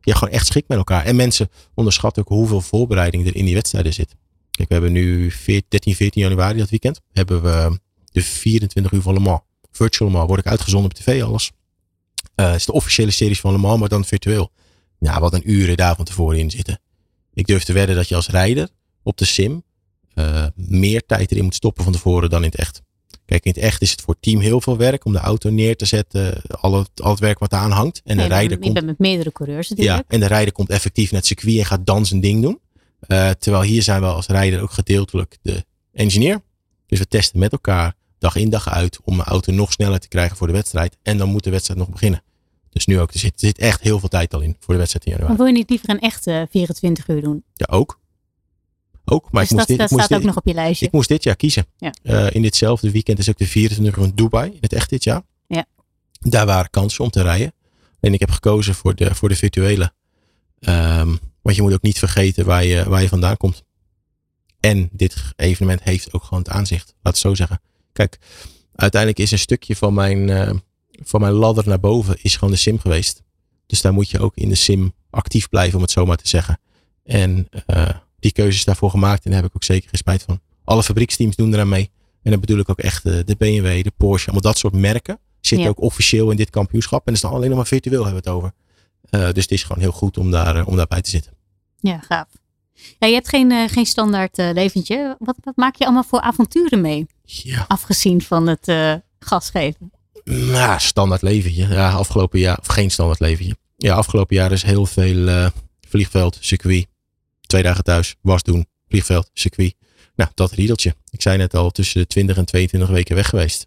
je 0.01 0.11
hebt 0.11 0.19
gewoon 0.19 0.35
echt 0.35 0.47
schik 0.47 0.65
met 0.69 0.79
elkaar. 0.79 1.05
En 1.05 1.17
mensen 1.17 1.51
onderschatten 1.75 2.23
ook 2.23 2.29
hoeveel 2.29 2.61
voorbereiding 2.61 3.27
er 3.27 3.37
in 3.37 3.45
die 3.45 3.55
wedstrijden 3.55 3.93
zit. 3.93 4.15
Kijk, 4.51 4.69
we 4.69 4.75
hebben 4.75 4.93
nu 4.93 5.31
14, 5.31 5.65
13, 5.69 5.95
14 5.95 6.23
januari 6.23 6.59
dat 6.59 6.71
weekend, 6.71 7.01
hebben 7.13 7.43
we 7.43 7.79
de 8.13 8.23
24 8.23 8.93
uur 8.93 9.03
van 9.03 9.15
Le 9.15 9.21
Mans. 9.21 9.41
Virtual 9.71 10.11
Le 10.11 10.17
Mans, 10.17 10.29
word 10.29 10.41
ik 10.41 10.47
uitgezonden 10.47 10.91
op 10.91 10.97
tv 10.97 11.23
alles. 11.23 11.51
Het 12.35 12.55
is 12.55 12.67
de 12.67 12.73
officiële 12.73 13.11
series 13.11 13.41
van 13.41 13.53
Le 13.53 13.59
Mans, 13.59 13.81
maar 13.81 13.89
dan 13.89 14.05
virtueel. 14.05 14.51
Nou, 14.99 15.21
wat 15.21 15.33
een 15.33 15.51
uren 15.51 15.77
daar 15.77 15.97
van 15.97 16.05
tevoren 16.05 16.39
in 16.39 16.51
zitten. 16.51 16.81
Ik 17.35 17.47
durf 17.47 17.65
te 17.65 17.73
wedden 17.73 17.97
dat 17.97 18.09
je 18.09 18.15
als 18.15 18.29
rijder 18.29 18.69
op 19.03 19.17
de 19.17 19.25
sim 19.25 19.63
uh, 20.15 20.47
meer 20.55 21.07
tijd 21.07 21.31
erin 21.31 21.45
moet 21.45 21.55
stoppen 21.55 21.85
van 21.85 21.93
tevoren 21.93 22.31
dan 22.31 22.45
in 22.45 22.49
het 22.51 22.59
echt. 22.59 22.83
Kijk, 23.25 23.45
in 23.45 23.53
het 23.55 23.61
echt 23.63 23.83
is 23.83 23.91
het 23.91 24.01
voor 24.01 24.15
het 24.15 24.23
team 24.23 24.41
heel 24.41 24.61
veel 24.61 24.77
werk 24.77 25.05
om 25.05 25.13
de 25.13 25.19
auto 25.19 25.51
neer 25.51 25.77
te 25.77 25.85
zetten, 25.85 26.43
al 26.61 26.75
het, 26.75 27.03
al 27.03 27.11
het 27.11 27.21
werk 27.21 27.39
wat 27.39 27.53
aan 27.53 27.71
hangt. 27.71 28.01
En 28.05 28.17
de 28.17 28.25
rijder 28.25 28.51
je 28.51 28.59
komt, 28.59 28.75
bent 28.75 28.87
met 28.87 28.99
meerdere 28.99 29.33
coureurs 29.33 29.69
natuurlijk. 29.69 29.99
ja, 29.99 30.05
en 30.15 30.21
de 30.21 30.27
rijder 30.27 30.53
komt 30.53 30.71
effectief 30.71 31.11
naar 31.11 31.21
het 31.21 31.29
circuit 31.29 31.59
en 31.59 31.65
gaat 31.65 31.87
dan 31.87 32.07
zijn 32.07 32.21
ding 32.21 32.43
doen. 32.43 32.61
Uh, 33.09 33.31
terwijl 33.31 33.63
hier 33.63 33.83
zijn 33.83 34.01
we 34.01 34.07
als 34.07 34.27
rijder 34.27 34.61
ook 34.61 34.71
gedeeltelijk 34.71 35.39
de 35.43 35.65
engineer. 35.93 36.41
Dus 36.87 36.99
we 36.99 37.09
testen 37.09 37.39
met 37.39 37.53
elkaar 37.53 37.95
dag 38.19 38.37
in 38.37 38.51
dag 38.51 38.69
uit 38.69 38.99
om 39.05 39.19
een 39.19 39.25
auto 39.25 39.53
nog 39.53 39.73
sneller 39.73 40.01
te 40.01 40.09
krijgen 40.09 40.37
voor 40.37 40.47
de 40.47 40.53
wedstrijd. 40.53 40.97
En 41.03 41.19
dan 41.19 41.29
moet 41.29 41.45
de 41.45 41.51
wedstrijd 41.51 41.81
nog 41.81 41.89
beginnen. 41.89 42.23
Dus 42.71 42.87
nu 42.87 43.01
ook. 43.01 43.13
Er 43.13 43.19
zit, 43.19 43.33
er 43.33 43.47
zit 43.47 43.59
echt 43.59 43.81
heel 43.81 43.99
veel 43.99 44.09
tijd 44.09 44.35
al 44.35 44.41
in 44.41 44.57
voor 44.61 44.75
de 44.75 44.81
wedstrijd 44.81 45.05
in 45.05 45.11
januari. 45.11 45.37
Maar 45.37 45.45
wil 45.45 45.55
je 45.55 45.59
niet 45.59 45.71
liever 45.71 45.91
een 45.91 46.01
echte 46.01 46.47
24 46.51 47.09
uur 47.09 47.23
doen? 47.23 47.45
Ja, 47.55 47.67
ook. 47.71 48.01
Ook. 49.11 49.31
Maar 49.31 49.43
dus 49.43 49.51
ik 49.51 49.57
moest 49.57 49.59
dat, 49.59 49.67
dit, 49.67 49.79
dat 49.79 49.87
ik 49.87 49.93
moest 49.93 50.05
staat 50.05 50.19
ook 50.19 50.25
dit, 50.25 50.35
nog 50.35 50.37
op 50.37 50.47
je 50.47 50.55
lijstje. 50.55 50.87
ik 50.87 50.93
moest 50.93 51.09
dit 51.09 51.23
jaar 51.23 51.37
kiezen. 51.37 51.67
Ja. 51.79 51.95
Uh, 52.03 52.31
in 52.31 52.43
ditzelfde 52.43 52.91
weekend 52.91 53.19
is 53.19 53.29
ook 53.29 53.39
de 53.39 53.47
24 53.47 53.97
uur 53.97 54.05
van 54.05 54.13
Dubai. 54.15 54.51
In 54.51 54.59
het 54.61 54.73
echt 54.73 54.91
dit 54.91 55.05
jaar. 55.05 55.23
Ja. 55.47 55.65
Daar 56.21 56.47
waren 56.47 56.71
kansen 56.71 57.05
om 57.05 57.11
te 57.11 57.23
rijden. 57.23 57.53
En 58.01 58.13
ik 58.13 58.21
heb 58.21 58.31
gekozen 58.31 58.75
voor 58.75 58.95
de, 58.95 59.15
voor 59.15 59.29
de 59.29 59.37
virtuele. 59.37 59.93
Um, 60.61 61.19
want 61.43 61.57
je 61.57 61.63
moet 61.63 61.73
ook 61.73 61.83
niet 61.83 61.99
vergeten 61.99 62.45
waar 62.45 62.65
je, 62.65 62.89
waar 62.89 63.03
je 63.03 63.09
vandaan 63.09 63.37
komt. 63.37 63.65
En 64.61 64.89
dit 64.93 65.17
evenement 65.37 65.83
heeft 65.83 66.13
ook 66.13 66.23
gewoon 66.23 66.43
het 66.43 66.53
aanzicht. 66.53 66.95
Laat 67.03 67.13
het 67.13 67.23
zo 67.23 67.35
zeggen. 67.35 67.61
Kijk, 67.93 68.19
uiteindelijk 68.75 69.21
is 69.21 69.31
een 69.31 69.39
stukje 69.39 69.77
van 69.77 69.95
mijn, 69.95 70.29
uh, 70.29 70.51
van 70.91 71.21
mijn 71.21 71.33
ladder 71.33 71.69
naar 71.69 71.81
boven 71.81 72.17
is 72.23 72.37
gewoon 72.37 72.51
de 72.51 72.61
sim 72.61 72.79
geweest. 72.79 73.23
Dus 73.67 73.81
daar 73.81 73.93
moet 73.93 74.11
je 74.11 74.19
ook 74.19 74.37
in 74.37 74.49
de 74.49 74.55
sim 74.55 74.93
actief 75.11 75.49
blijven, 75.49 75.77
om 75.77 75.83
het 75.83 75.91
zo 75.91 76.07
maar 76.07 76.17
te 76.17 76.29
zeggen. 76.29 76.61
En 77.05 77.49
uh, 77.67 77.89
die 78.19 78.33
keuzes 78.33 78.65
daarvoor 78.65 78.91
gemaakt 78.91 79.25
en 79.25 79.31
daar 79.31 79.41
heb 79.41 79.49
ik 79.51 79.57
ook 79.57 79.65
zeker 79.65 79.89
geen 79.89 79.99
spijt 79.99 80.23
van. 80.23 80.41
Alle 80.65 80.83
fabrieksteams 80.83 81.37
doen 81.37 81.55
eraan 81.55 81.69
mee. 81.69 81.91
En 82.23 82.31
dan 82.31 82.41
bedoel 82.41 82.59
ik 82.59 82.69
ook 82.71 82.79
echt 82.79 83.03
de, 83.03 83.25
de 83.25 83.37
BMW, 83.37 83.83
de 83.85 83.93
Porsche, 83.97 84.31
allemaal 84.31 84.51
dat 84.53 84.59
soort 84.61 84.75
merken. 84.75 85.19
Zitten 85.41 85.67
Ja. 85.67 85.73
ook 85.73 85.81
officieel 85.81 86.31
in 86.31 86.37
dit 86.37 86.51
kampioenschap. 86.51 86.99
En 86.99 87.05
dat 87.05 87.15
is 87.15 87.21
dan 87.21 87.33
alleen 87.33 87.49
nog 87.49 87.57
maar 87.57 87.67
virtueel 87.67 88.05
hebben 88.05 88.23
we 88.23 88.29
het 88.31 88.39
over. 88.39 88.53
Uh, 89.11 89.33
dus 89.33 89.43
het 89.43 89.53
is 89.53 89.63
gewoon 89.63 89.83
heel 89.83 89.93
goed 89.93 90.19
om, 90.19 90.31
daar, 90.31 90.57
uh, 90.57 90.67
om 90.69 90.77
daarbij 90.77 91.03
te 91.03 91.11
zitten. 91.11 91.33
Ja, 91.81 91.99
gaaf. 91.99 92.27
Ja, 92.99 93.07
je 93.07 93.15
hebt 93.15 93.29
geen, 93.29 93.51
uh, 93.51 93.69
geen 93.69 93.87
standaard 93.87 94.39
uh, 94.39 94.51
leventje. 94.53 95.17
Wat, 95.19 95.37
wat 95.43 95.57
maak 95.57 95.75
je 95.77 95.85
allemaal 95.85 96.05
voor 96.05 96.21
avonturen 96.21 96.81
mee? 96.81 97.07
Ja. 97.25 97.65
Afgezien 97.69 98.23
van 98.23 98.47
het 98.47 98.73
gas 99.19 99.51
geven. 99.51 99.91
Nou, 100.25 100.81
standaard 100.81 101.23
leventje. 101.23 101.67
Ja, 101.69 101.91
afgelopen 101.93 102.39
jaar, 102.39 102.59
of 102.59 102.67
geen 102.67 102.91
standaard 102.91 103.21
leventje. 103.21 103.57
Ja, 103.77 103.95
afgelopen 103.95 104.37
jaar 104.37 104.53
is 104.53 104.63
heel 104.63 104.87
veel 104.87 105.51
vliegveld, 105.89 106.39
circuit. 106.41 106.87
Twee 107.49 107.63
dagen 107.63 107.85
thuis, 107.85 108.15
was 108.21 108.43
doen, 108.43 108.67
vliegveld, 108.89 109.31
circuit. 109.33 109.75
Nou, 110.15 110.31
dat 110.35 110.53
riedeltje. 110.53 110.95
Ik 111.11 111.23
zei 111.23 111.37
net 111.37 111.55
al, 111.55 111.71
tussen 111.71 112.01
de 112.01 112.07
20 112.07 112.37
en 112.37 112.45
22 112.45 112.89
weken 112.89 113.15
weg 113.15 113.29
geweest. 113.29 113.67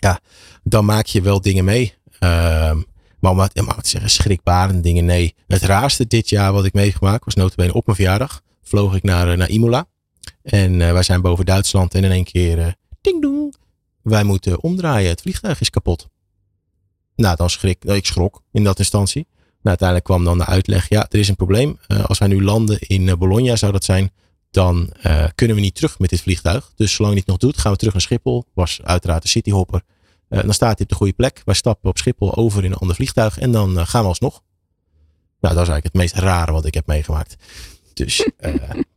Ja, 0.00 0.20
dan 0.62 0.84
maak 0.84 1.06
je 1.06 1.22
wel 1.22 1.40
dingen 1.40 1.64
mee. 1.64 1.94
Uh, 2.20 2.76
maar 3.20 3.30
om 3.30 3.38
het, 3.38 3.60
maar 3.60 3.82
te 3.82 3.88
zeggen, 3.88 4.10
schrikbarende 4.10 4.80
dingen, 4.80 5.04
nee. 5.04 5.34
Het 5.46 5.62
raarste 5.62 6.06
dit 6.06 6.28
jaar 6.28 6.52
wat 6.52 6.64
ik 6.64 6.72
meegemaakt 6.72 7.24
was 7.24 7.34
notabene 7.34 7.74
op 7.74 7.86
mijn 7.86 7.96
verjaardag. 7.96 8.42
Vloog 8.62 8.94
ik 8.94 9.02
naar, 9.02 9.36
naar 9.36 9.48
Imola. 9.48 9.86
En 10.42 10.80
uh, 10.80 10.92
wij 10.92 11.02
zijn 11.02 11.20
boven 11.20 11.44
Duitsland 11.44 11.94
en 11.94 12.04
in 12.04 12.10
één 12.10 12.24
keer, 12.24 12.58
uh, 12.58 12.66
ding 13.00 13.22
dong, 13.22 13.54
wij 14.02 14.24
moeten 14.24 14.62
omdraaien. 14.62 15.10
Het 15.10 15.20
vliegtuig 15.20 15.60
is 15.60 15.70
kapot. 15.70 16.08
Nou, 17.16 17.36
dan 17.36 17.50
schrik, 17.50 17.84
ik 17.84 18.06
schrok 18.06 18.42
in 18.52 18.64
dat 18.64 18.78
instantie. 18.78 19.26
Nou, 19.62 19.76
uiteindelijk 19.78 20.04
kwam 20.04 20.24
dan 20.24 20.38
de 20.38 20.46
uitleg, 20.46 20.88
ja, 20.88 21.06
er 21.10 21.18
is 21.18 21.28
een 21.28 21.36
probleem. 21.36 21.78
Uh, 21.88 22.04
als 22.04 22.18
wij 22.18 22.28
nu 22.28 22.42
landen 22.42 22.78
in 22.80 23.18
Bologna 23.18 23.56
zou 23.56 23.72
dat 23.72 23.84
zijn, 23.84 24.10
dan 24.50 24.92
uh, 25.06 25.24
kunnen 25.34 25.56
we 25.56 25.62
niet 25.62 25.74
terug 25.74 25.98
met 25.98 26.10
dit 26.10 26.20
vliegtuig. 26.20 26.72
Dus 26.76 26.94
zolang 26.94 27.16
het 27.16 27.26
nog 27.26 27.36
doet, 27.36 27.58
gaan 27.58 27.72
we 27.72 27.78
terug 27.78 27.92
naar 27.92 28.02
Schiphol. 28.02 28.44
Was 28.54 28.80
uiteraard 28.82 29.22
de 29.22 29.28
cityhopper. 29.28 29.82
Dan 30.28 30.54
staat 30.54 30.72
hij 30.72 30.82
op 30.82 30.88
de 30.88 30.94
goede 30.94 31.12
plek. 31.12 31.42
Wij 31.44 31.54
stappen 31.54 31.90
op 31.90 31.98
Schiphol 31.98 32.34
over 32.34 32.64
in 32.64 32.70
een 32.70 32.76
ander 32.76 32.96
vliegtuig 32.96 33.38
en 33.38 33.52
dan 33.52 33.86
gaan 33.86 34.02
we 34.02 34.08
alsnog. 34.08 34.42
Nou, 35.40 35.54
dat 35.54 35.62
is 35.62 35.70
eigenlijk 35.70 35.84
het 35.84 35.94
meest 35.94 36.14
rare 36.14 36.52
wat 36.52 36.64
ik 36.64 36.74
heb 36.74 36.86
meegemaakt. 36.86 37.36
Dus, 37.94 38.28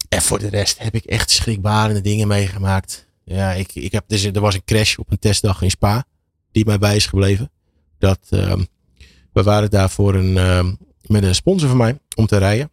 en 0.10 0.22
voor 0.22 0.40
de 0.40 0.48
rest 0.48 0.78
heb 0.78 0.96
ik 0.96 1.06
echt 1.06 1.30
schrikbarende 1.32 2.02
dingen 2.02 2.28
meegemaakt. 2.28 3.08
Ja, 3.24 3.52
ik, 3.52 3.76
ik 3.76 3.92
heb, 3.92 4.12
er 4.12 4.40
was 4.42 4.56
een 4.56 4.64
crash 4.66 4.98
op 4.98 5.12
een 5.12 5.20
testdag 5.20 5.62
in 5.62 5.70
Spa, 5.70 6.06
die 6.52 6.66
mij 6.66 6.78
bij 6.78 6.96
is 6.96 7.06
gebleven. 7.06 7.52
Dat, 7.98 8.20
we 9.36 9.44
waren 9.44 9.70
daar 9.70 9.90
voor 9.90 10.16
een, 10.16 10.34
met 11.02 11.24
een 11.24 11.36
sponsor 11.36 11.70
van 11.70 11.78
mij 11.78 11.98
om 12.16 12.26
te 12.26 12.38
rijden. 12.38 12.70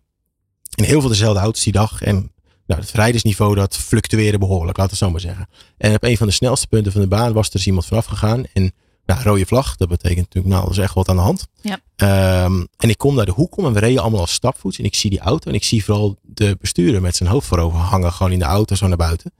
En 0.74 0.84
heel 0.84 1.00
veel 1.00 1.08
dezelfde 1.08 1.40
auto's 1.40 1.62
die 1.62 1.72
dag. 1.72 2.02
En 2.02 2.32
Nou, 2.66 2.80
het 2.80 2.90
rijdersniveau 2.90 3.54
dat 3.54 3.76
fluctueerde 3.76 4.38
behoorlijk, 4.38 4.78
laten 4.78 4.98
we 4.98 5.04
het 5.04 5.04
zo 5.04 5.10
maar 5.10 5.20
zeggen. 5.20 5.48
En 5.76 5.94
op 5.94 6.02
een 6.02 6.16
van 6.16 6.26
de 6.26 6.32
snelste 6.32 6.66
punten 6.66 6.92
van 6.92 7.00
de 7.00 7.06
baan 7.06 7.32
was 7.32 7.46
er 7.46 7.52
dus 7.52 7.66
iemand 7.66 7.86
vanaf 7.86 8.04
gegaan. 8.04 8.44
En 8.52 8.72
nou, 9.06 9.22
rode 9.22 9.46
vlag, 9.46 9.76
dat 9.76 9.88
betekent 9.88 10.24
natuurlijk, 10.34 10.54
nou, 10.54 10.64
er 10.64 10.70
is 10.70 10.78
echt 10.78 10.94
wat 10.94 11.08
aan 11.08 11.16
de 11.16 11.22
hand. 11.22 11.46
Ja. 11.60 11.78
Ehm, 11.96 12.64
en 12.76 12.88
ik 12.88 12.98
kom 12.98 13.14
naar 13.14 13.26
de 13.26 13.32
hoek 13.32 13.56
om 13.56 13.66
en 13.66 13.72
we 13.72 13.78
reden 13.78 14.02
allemaal 14.02 14.20
als 14.20 14.32
stapvoets. 14.32 14.78
En 14.78 14.84
ik 14.84 14.94
zie 14.94 15.10
die 15.10 15.20
auto 15.20 15.48
en 15.48 15.54
ik 15.56 15.64
zie 15.64 15.84
vooral 15.84 16.16
de 16.22 16.56
bestuurder 16.60 17.00
met 17.00 17.16
zijn 17.16 17.28
hoofd 17.28 17.46
voorover 17.46 17.78
hangen, 17.78 18.12
gewoon 18.12 18.32
in 18.32 18.38
de 18.38 18.44
auto 18.44 18.74
zo 18.74 18.86
naar 18.86 18.96
buiten. 18.96 19.32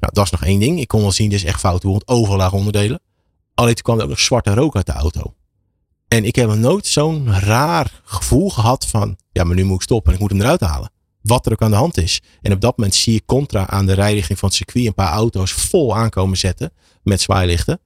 Nou, 0.00 0.12
dat 0.12 0.24
is 0.24 0.30
nog 0.30 0.44
één 0.44 0.60
ding. 0.60 0.80
Ik 0.80 0.88
kon 0.88 1.00
wel 1.00 1.12
zien, 1.12 1.28
dit 1.28 1.38
is 1.38 1.44
echt 1.44 1.60
fout, 1.60 1.82
want 1.82 2.08
overal 2.08 2.36
lagen 2.36 2.58
onderdelen. 2.58 3.00
Alleen 3.54 3.74
toen 3.74 3.82
kwam 3.82 3.96
er 3.96 4.02
ook 4.02 4.08
nog 4.08 4.20
zwarte 4.20 4.54
rook 4.54 4.76
uit 4.76 4.86
de 4.86 4.92
auto. 4.92 5.34
En 6.08 6.24
ik 6.24 6.36
heb 6.36 6.48
nog 6.48 6.56
nooit 6.56 6.86
zo'n 6.86 7.32
raar 7.32 8.00
gevoel 8.04 8.50
gehad 8.50 8.86
van, 8.86 9.16
ja, 9.32 9.44
maar 9.44 9.56
nu 9.56 9.64
moet 9.64 9.76
ik 9.76 9.82
stoppen 9.82 10.08
en 10.08 10.14
ik 10.14 10.20
moet 10.20 10.30
hem 10.30 10.40
eruit 10.40 10.60
halen. 10.60 10.90
Wat 11.22 11.46
er 11.46 11.52
ook 11.52 11.62
aan 11.62 11.70
de 11.70 11.76
hand 11.76 11.96
is. 11.96 12.20
En 12.42 12.52
op 12.52 12.60
dat 12.60 12.76
moment 12.76 12.96
zie 12.96 13.12
je 13.12 13.22
contra 13.24 13.66
aan 13.66 13.86
de 13.86 13.92
rijrichting 13.92 14.38
van 14.38 14.48
het 14.48 14.56
circuit 14.56 14.86
een 14.86 14.94
paar 14.94 15.12
auto's 15.12 15.52
vol 15.52 15.96
aankomen 15.96 16.38
zetten 16.38 16.72
met 17.02 17.20
zwaailichten. 17.20 17.80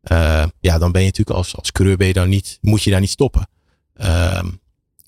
Eh, 0.00 0.44
ja, 0.60 0.78
dan 0.78 0.92
ben 0.92 1.00
je 1.00 1.06
natuurlijk 1.06 1.36
als, 1.36 1.56
als 1.56 1.72
ben 1.72 2.06
je 2.06 2.12
dan 2.12 2.28
niet, 2.28 2.58
moet 2.60 2.82
je 2.82 2.90
daar 2.90 3.00
niet 3.00 3.10
stoppen. 3.10 3.48
Ehm, 3.94 4.50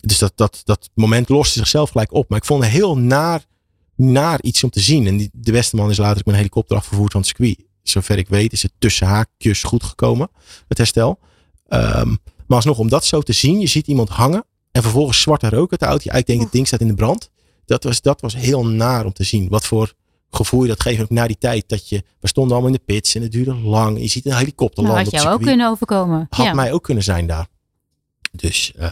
dus 0.00 0.18
dat, 0.18 0.32
dat, 0.34 0.60
dat 0.64 0.90
moment 0.94 1.28
loste 1.28 1.58
zichzelf 1.58 1.90
gelijk 1.90 2.12
op. 2.12 2.28
Maar 2.28 2.38
ik 2.38 2.44
vond 2.44 2.62
het 2.62 2.72
heel 2.72 2.98
naar, 2.98 3.44
naar 3.96 4.42
iets 4.42 4.64
om 4.64 4.70
te 4.70 4.80
zien. 4.80 5.06
En 5.06 5.30
de 5.32 5.52
beste 5.52 5.76
man 5.76 5.90
is 5.90 5.96
later 5.96 6.16
met 6.16 6.26
een 6.26 6.34
helikopter 6.34 6.76
afgevoerd 6.76 7.12
van 7.12 7.20
het 7.20 7.30
circuit. 7.30 7.66
Zover 7.82 8.18
ik 8.18 8.28
weet 8.28 8.52
is 8.52 8.62
het 8.62 8.72
tussen 8.78 9.06
haakjes 9.06 9.62
goed 9.62 9.82
gekomen, 9.82 10.30
het 10.68 10.78
herstel. 10.78 11.18
Ehm, 11.68 12.14
maar 12.48 12.56
alsnog, 12.56 12.78
om 12.78 12.88
dat 12.88 13.04
zo 13.04 13.20
te 13.20 13.32
zien, 13.32 13.60
je 13.60 13.66
ziet 13.66 13.86
iemand 13.86 14.08
hangen 14.08 14.44
en 14.72 14.82
vervolgens 14.82 15.20
zwarte 15.20 15.48
rook 15.48 15.70
uit 15.70 15.80
de 15.80 15.86
auto. 15.86 16.02
Je 16.04 16.10
eigenlijk 16.10 16.26
denkt, 16.26 16.42
het 16.42 16.52
ding 16.52 16.66
staat 16.66 16.80
in 16.80 16.88
de 16.88 16.94
brand. 16.94 17.30
Dat 17.66 17.84
was, 17.84 18.00
dat 18.00 18.20
was 18.20 18.36
heel 18.36 18.66
naar 18.66 19.04
om 19.04 19.12
te 19.12 19.24
zien. 19.24 19.48
Wat 19.48 19.66
voor 19.66 19.92
gevoel 20.30 20.62
je 20.62 20.68
dat 20.68 20.80
geeft 20.82 21.00
ook 21.02 21.10
na 21.10 21.26
die 21.26 21.38
tijd. 21.38 21.64
Dat 21.68 21.88
je, 21.88 22.02
we 22.20 22.28
stonden 22.28 22.52
allemaal 22.52 22.72
in 22.72 22.78
de 22.86 22.92
pits 22.94 23.14
en 23.14 23.22
het 23.22 23.32
duurde 23.32 23.54
lang. 23.54 24.00
Je 24.00 24.08
ziet 24.08 24.26
een 24.26 24.36
helikopter 24.36 24.82
Nou, 24.82 24.94
landen 24.94 25.12
had 25.12 25.22
jou 25.22 25.34
ook 25.34 25.42
kunnen 25.42 25.68
overkomen. 25.68 26.26
Had 26.30 26.46
ja. 26.46 26.54
mij 26.54 26.72
ook 26.72 26.82
kunnen 26.82 27.04
zijn 27.04 27.26
daar. 27.26 27.46
Dus 28.32 28.72
eh, 28.76 28.90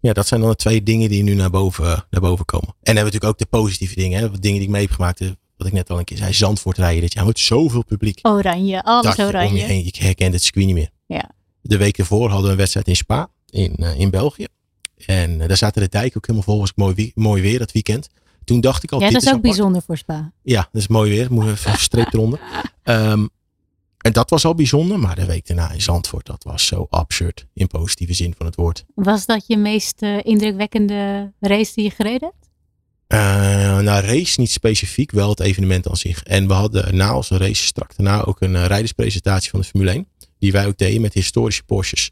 ja, 0.00 0.12
dat 0.12 0.26
zijn 0.26 0.40
dan 0.40 0.50
de 0.50 0.56
twee 0.56 0.82
dingen 0.82 1.08
die 1.08 1.22
nu 1.22 1.34
naar 1.34 1.50
boven, 1.50 2.04
naar 2.10 2.20
boven 2.20 2.44
komen. 2.44 2.68
En 2.68 2.74
dan 2.82 2.94
hebben 2.96 3.12
we 3.12 3.18
natuurlijk 3.18 3.32
ook 3.32 3.38
de 3.50 3.58
positieve 3.58 3.94
dingen. 3.94 4.20
Hè? 4.20 4.30
Dingen 4.30 4.58
die 4.58 4.66
ik 4.66 4.68
mee 4.68 4.82
heb 4.82 4.90
gemaakt. 4.90 5.20
eh, 5.20 5.28
Wat 5.56 5.66
ik 5.66 5.72
net 5.72 5.90
al 5.90 5.98
een 5.98 6.04
keer 6.04 6.16
zei. 6.16 6.32
Zandvoort 6.32 6.76
rijden 6.78 7.00
dit 7.00 7.12
jaar. 7.12 7.26
Met 7.26 7.38
zoveel 7.38 7.84
publiek. 7.84 8.18
Oranje, 8.22 8.82
alles 8.82 9.18
oranje. 9.18 9.56
je 9.58 9.62
heen, 9.64 9.84
je 9.84 9.92
herkent 9.98 10.32
het 10.32 10.42
circuit 10.42 10.66
niet 10.66 10.74
meer. 10.74 10.90
Ja. 11.06 11.30
De 11.62 11.76
week 11.76 11.98
ervoor 11.98 12.28
hadden 12.28 12.44
we 12.46 12.50
een 12.50 12.56
wedstrijd 12.56 12.88
in 12.88 12.96
Spa. 12.96 13.30
In, 13.50 13.74
eh, 13.74 14.00
in 14.00 14.10
België. 14.10 14.46
En 15.06 15.40
eh, 15.40 15.48
daar 15.48 15.56
zaten 15.56 15.82
de 15.82 15.88
dijken 15.88 16.16
ook 16.16 16.26
helemaal 16.26 16.48
vol. 16.48 16.58
Was 16.60 16.72
mooi, 16.74 17.12
mooi 17.14 17.42
weer 17.42 17.58
dat 17.58 17.72
weekend. 17.72 18.08
Toen 18.44 18.60
dacht 18.60 18.82
ik 18.82 18.92
al. 18.92 19.00
Ja, 19.00 19.04
dit 19.04 19.14
dat 19.14 19.22
is 19.22 19.28
ook 19.28 19.34
apart. 19.34 19.54
bijzonder 19.54 19.82
voor 19.82 19.96
Spa. 19.96 20.32
Ja, 20.42 20.68
dat 20.72 20.82
is 20.82 20.88
mooi 20.88 21.10
weer. 21.10 21.32
Moet 21.32 21.46
even 21.46 21.70
een 21.70 21.78
streep 21.78 22.14
eronder. 22.14 22.40
Ehm, 22.82 23.26
en 23.98 24.12
dat 24.12 24.30
was 24.30 24.44
al 24.44 24.54
bijzonder. 24.54 24.98
Maar 24.98 25.14
de 25.14 25.26
week 25.26 25.46
daarna 25.46 25.70
in 25.70 25.82
Zandvoort. 25.82 26.26
Dat 26.26 26.44
was 26.44 26.66
zo 26.66 26.86
absurd. 26.90 27.46
In 27.54 27.66
positieve 27.66 28.14
zin 28.14 28.34
van 28.36 28.46
het 28.46 28.56
woord. 28.56 28.84
Was 28.94 29.26
dat 29.26 29.44
je 29.46 29.56
meest 29.56 30.02
eh, 30.02 30.18
indrukwekkende 30.22 31.32
race 31.40 31.72
die 31.74 31.84
je 31.84 31.90
gereden 31.90 32.28
hebt? 32.28 32.48
Nou, 33.84 34.06
race 34.06 34.40
niet 34.40 34.50
specifiek, 34.50 35.10
wel 35.10 35.28
het 35.28 35.40
evenement 35.40 35.88
aan 35.88 35.96
zich. 35.96 36.22
En 36.22 36.46
we 36.46 36.52
hadden 36.52 36.96
na 36.96 37.16
onze 37.16 37.36
race 37.36 37.64
strak 37.64 37.96
daarna 37.96 38.24
ook 38.24 38.40
een 38.40 38.66
rijderspresentatie 38.66 39.50
van 39.50 39.60
de 39.60 39.66
Formule 39.66 39.90
1. 39.90 40.06
Die 40.40 40.52
wij 40.52 40.66
ook 40.66 40.76
deden 40.78 41.00
met 41.00 41.14
historische 41.14 41.62
Porsches. 41.62 42.10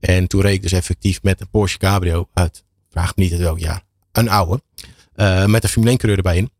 En 0.00 0.26
toen 0.26 0.40
reed 0.40 0.54
ik 0.54 0.62
dus 0.62 0.72
effectief 0.72 1.22
met 1.22 1.40
een 1.40 1.48
Porsche 1.50 1.78
Cabrio 1.78 2.28
uit, 2.32 2.64
vraag 2.90 3.16
me 3.16 3.22
niet 3.22 3.32
uit 3.32 3.40
welk 3.40 3.58
jaar, 3.58 3.82
een 4.12 4.28
oude. 4.28 4.62
eh, 5.14 5.44
met 5.44 5.62
een 5.62 5.68
Formule 5.68 5.90
1 5.90 5.98
coureur 5.98 6.18
erbij 6.24 6.36
in. 6.36 6.50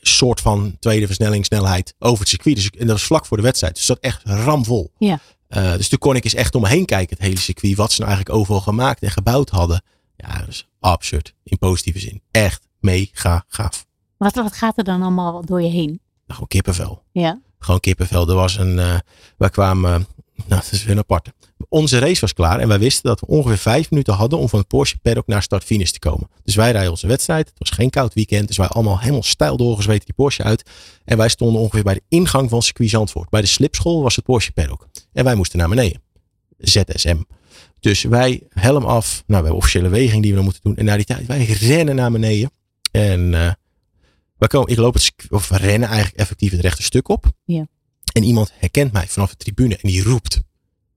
Soort 0.00 0.40
van 0.40 0.76
tweede 0.78 1.06
versnelling, 1.06 1.44
snelheid 1.44 1.94
over 1.98 2.18
het 2.18 2.28
circuit. 2.28 2.56
Dus, 2.56 2.70
en 2.70 2.78
dat 2.86 2.96
was 2.96 3.04
vlak 3.04 3.26
voor 3.26 3.36
de 3.36 3.42
wedstrijd. 3.42 3.74
Dus 3.74 3.86
dat 3.86 3.98
echt 4.00 4.22
ramvol. 4.24 4.92
Ja. 4.98 5.18
Eh, 5.48 5.72
dus 5.72 5.88
toen 5.88 5.98
kon 5.98 6.16
ik 6.16 6.24
eens 6.24 6.34
echt 6.34 6.54
om 6.54 6.62
me 6.62 6.68
heen 6.68 6.84
kijken, 6.84 7.16
het 7.16 7.26
hele 7.26 7.38
circuit. 7.38 7.76
Wat 7.76 7.92
ze 7.92 8.00
nou 8.00 8.12
eigenlijk 8.12 8.40
overal 8.40 8.60
gemaakt 8.60 9.02
en 9.02 9.10
gebouwd 9.10 9.50
hadden. 9.50 9.82
Ja, 10.16 10.38
dat 10.38 10.48
is 10.48 10.68
absurd. 10.80 11.34
In 11.42 11.58
positieve 11.58 11.98
zin. 11.98 12.22
Echt 12.30 12.68
mega 12.80 13.44
gaaf. 13.48 13.86
Wat, 14.16 14.34
wat 14.34 14.52
gaat 14.56 14.78
er 14.78 14.84
dan 14.84 15.02
allemaal 15.02 15.44
door 15.44 15.62
je 15.62 15.70
heen? 15.70 15.88
Nou, 15.88 16.00
gewoon 16.26 16.48
kippenvel. 16.48 17.02
Ja. 17.12 17.40
Gewoon 17.58 17.80
kippenvel. 17.80 18.28
Er 18.28 18.34
was 18.34 18.56
een, 18.58 18.78
eh, 18.78 18.98
wij 19.36 19.50
kwamen, 19.50 20.06
nou 20.36 20.62
dat 20.62 20.72
is 20.72 20.82
weer 20.82 20.92
een 20.92 20.98
aparte. 20.98 21.32
Onze 21.68 21.98
race 21.98 22.20
was 22.20 22.32
klaar 22.32 22.58
en 22.58 22.68
wij 22.68 22.78
wisten 22.78 23.02
dat 23.02 23.20
we 23.20 23.26
ongeveer 23.26 23.58
vijf 23.58 23.90
minuten 23.90 24.14
hadden 24.14 24.38
om 24.38 24.48
van 24.48 24.58
het 24.58 24.68
Porsche 24.68 24.98
paddock 24.98 25.26
naar 25.26 25.42
start-finish 25.42 25.90
te 25.90 25.98
komen. 25.98 26.28
Dus 26.44 26.54
wij 26.54 26.70
rijden 26.70 26.90
onze 26.90 27.06
wedstrijd. 27.06 27.48
Het 27.48 27.58
was 27.58 27.70
geen 27.70 27.90
koud 27.90 28.14
weekend, 28.14 28.48
dus 28.48 28.56
wij 28.56 28.66
allemaal 28.66 28.98
helemaal 28.98 29.22
stijl 29.22 29.56
doorgezweten 29.56 30.04
die 30.04 30.14
Porsche 30.14 30.42
uit. 30.42 30.70
En 31.04 31.16
wij 31.16 31.28
stonden 31.28 31.60
ongeveer 31.60 31.82
bij 31.82 31.94
de 31.94 32.02
ingang 32.08 32.50
van 32.50 32.62
circuit 32.62 32.90
Zandvoort. 32.90 33.28
Bij 33.28 33.40
de 33.40 33.46
slipschool 33.46 34.02
was 34.02 34.16
het 34.16 34.24
Porsche 34.24 34.52
paddock. 34.52 34.86
En 35.12 35.24
wij 35.24 35.34
moesten 35.34 35.58
naar 35.58 35.68
beneden. 35.68 36.02
ZSM. 36.58 37.22
Dus 37.80 38.02
wij 38.02 38.42
helm 38.48 38.84
af. 38.84 39.10
Nou, 39.12 39.22
we 39.26 39.34
hebben 39.34 39.54
officiële 39.54 39.88
weging 39.88 40.22
die 40.22 40.30
we 40.30 40.36
dan 40.36 40.44
moeten 40.44 40.62
doen. 40.62 40.76
En 40.76 40.84
na 40.84 40.96
die 40.96 41.04
tijd, 41.04 41.26
wij 41.26 41.44
rennen 41.44 41.94
naar 41.94 42.10
beneden. 42.10 42.50
En 42.90 43.30
wij 44.38 44.48
komen, 44.48 44.70
ik 44.70 44.78
loop 44.78 44.94
het, 44.94 45.12
of 45.28 45.48
we 45.48 45.56
rennen 45.56 45.88
eigenlijk 45.88 46.18
effectief 46.18 46.50
het 46.50 46.60
rechte 46.60 46.82
stuk 46.82 47.08
op. 47.08 47.32
Ja. 47.44 47.66
En 48.16 48.22
iemand 48.22 48.52
herkent 48.58 48.92
mij 48.92 49.06
vanaf 49.06 49.30
de 49.30 49.36
tribune 49.36 49.76
en 49.76 49.88
die 49.88 50.02
roept. 50.02 50.40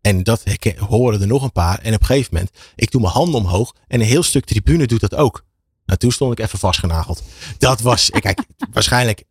En 0.01 0.23
dat 0.23 0.43
horen 0.77 1.21
er 1.21 1.27
nog 1.27 1.43
een 1.43 1.51
paar. 1.51 1.79
En 1.79 1.93
op 1.93 1.99
een 1.99 2.05
gegeven 2.05 2.33
moment, 2.33 2.51
ik 2.75 2.91
doe 2.91 3.01
mijn 3.01 3.13
handen 3.13 3.39
omhoog. 3.39 3.75
En 3.87 3.99
een 3.99 4.05
heel 4.05 4.23
stuk 4.23 4.45
tribune 4.45 4.87
doet 4.87 4.99
dat 4.99 5.15
ook. 5.15 5.45
Nou, 5.85 5.99
toen 5.99 6.11
stond 6.11 6.31
ik 6.31 6.39
even 6.39 6.59
vastgenageld. 6.59 7.23
Dat 7.57 7.81
was, 7.81 8.09
kijk, 8.19 8.43
waarschijnlijk 8.71 9.23
98% 9.23 9.25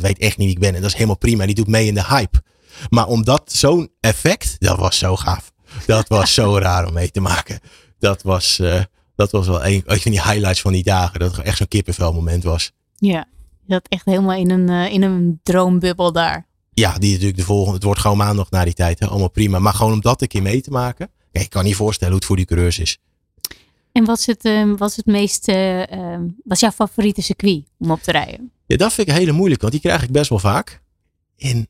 weet 0.00 0.18
echt 0.18 0.36
niet 0.36 0.46
wie 0.46 0.50
ik 0.50 0.58
ben. 0.58 0.74
En 0.74 0.80
dat 0.80 0.90
is 0.90 0.94
helemaal 0.94 1.16
prima. 1.16 1.46
Die 1.46 1.54
doet 1.54 1.66
mee 1.66 1.86
in 1.86 1.94
de 1.94 2.06
hype. 2.06 2.42
Maar 2.88 3.06
omdat 3.06 3.52
zo'n 3.52 3.90
effect, 4.00 4.56
dat 4.58 4.78
was 4.78 4.98
zo 4.98 5.16
gaaf. 5.16 5.52
Dat 5.86 6.08
was 6.08 6.34
zo 6.34 6.58
raar 6.58 6.86
om 6.86 6.92
mee 6.92 7.10
te 7.10 7.20
maken. 7.20 7.60
Dat 7.98 8.22
was, 8.22 8.58
eh, 8.58 8.82
dat 9.16 9.30
was 9.30 9.46
wel 9.46 9.66
een, 9.66 9.82
van 9.86 10.10
die 10.10 10.22
highlights 10.22 10.60
van 10.60 10.72
die 10.72 10.84
dagen. 10.84 11.20
Dat 11.20 11.36
het 11.36 11.44
echt 11.44 11.56
zo'n 11.56 11.68
kippenvel 11.68 12.12
moment 12.12 12.44
was. 12.44 12.72
Ja. 12.94 13.26
Je 13.66 13.72
zat 13.76 13.88
echt 13.88 14.04
helemaal 14.04 14.36
in 14.36 14.50
een, 14.50 14.68
eh, 14.68 14.92
in 14.92 15.02
een 15.02 15.40
droombubbel 15.42 16.12
daar. 16.12 16.48
Ja, 16.72 16.98
die 16.98 17.10
natuurlijk 17.12 17.38
de 17.38 17.44
volgende. 17.44 17.74
Het 17.74 17.82
wordt 17.84 18.00
gewoon 18.00 18.16
maandag 18.16 18.50
na 18.50 18.64
die 18.64 18.72
tijd. 18.74 18.98
Hè, 18.98 19.06
allemaal 19.06 19.30
prima. 19.30 19.58
Maar 19.58 19.74
gewoon 19.74 19.92
om 19.92 20.00
dat 20.00 20.22
een 20.22 20.28
keer 20.28 20.42
mee 20.42 20.60
te 20.60 20.70
maken. 20.70 21.10
Ik 21.32 21.50
kan 21.50 21.64
niet 21.64 21.76
voorstellen 21.76 22.12
hoe 22.12 22.18
het 22.18 22.28
voor 22.28 22.36
die 22.36 22.46
coureurs 22.46 22.78
is. 22.78 22.98
En 23.92 24.04
wat 24.04 24.18
is 24.18 24.26
het, 24.26 24.44
eh, 24.44 24.72
wat 24.76 24.90
is 24.90 24.96
het 24.96 25.06
meest, 25.06 25.48
eh, 25.48 25.92
eh, 25.92 26.20
wat 26.44 26.52
is 26.56 26.60
jouw 26.60 26.70
favoriete 26.70 27.22
circuit 27.22 27.64
om 27.78 27.90
op 27.90 28.02
te 28.02 28.10
rijden? 28.10 28.52
Ja, 28.66 28.76
dat 28.76 28.92
vind 28.92 29.08
ik 29.08 29.14
hele 29.14 29.32
moeilijk. 29.32 29.60
Want 29.60 29.72
die 29.72 29.82
krijg 29.82 30.02
ik 30.02 30.10
best 30.10 30.28
wel 30.28 30.38
vaak. 30.38 30.82
En 31.36 31.68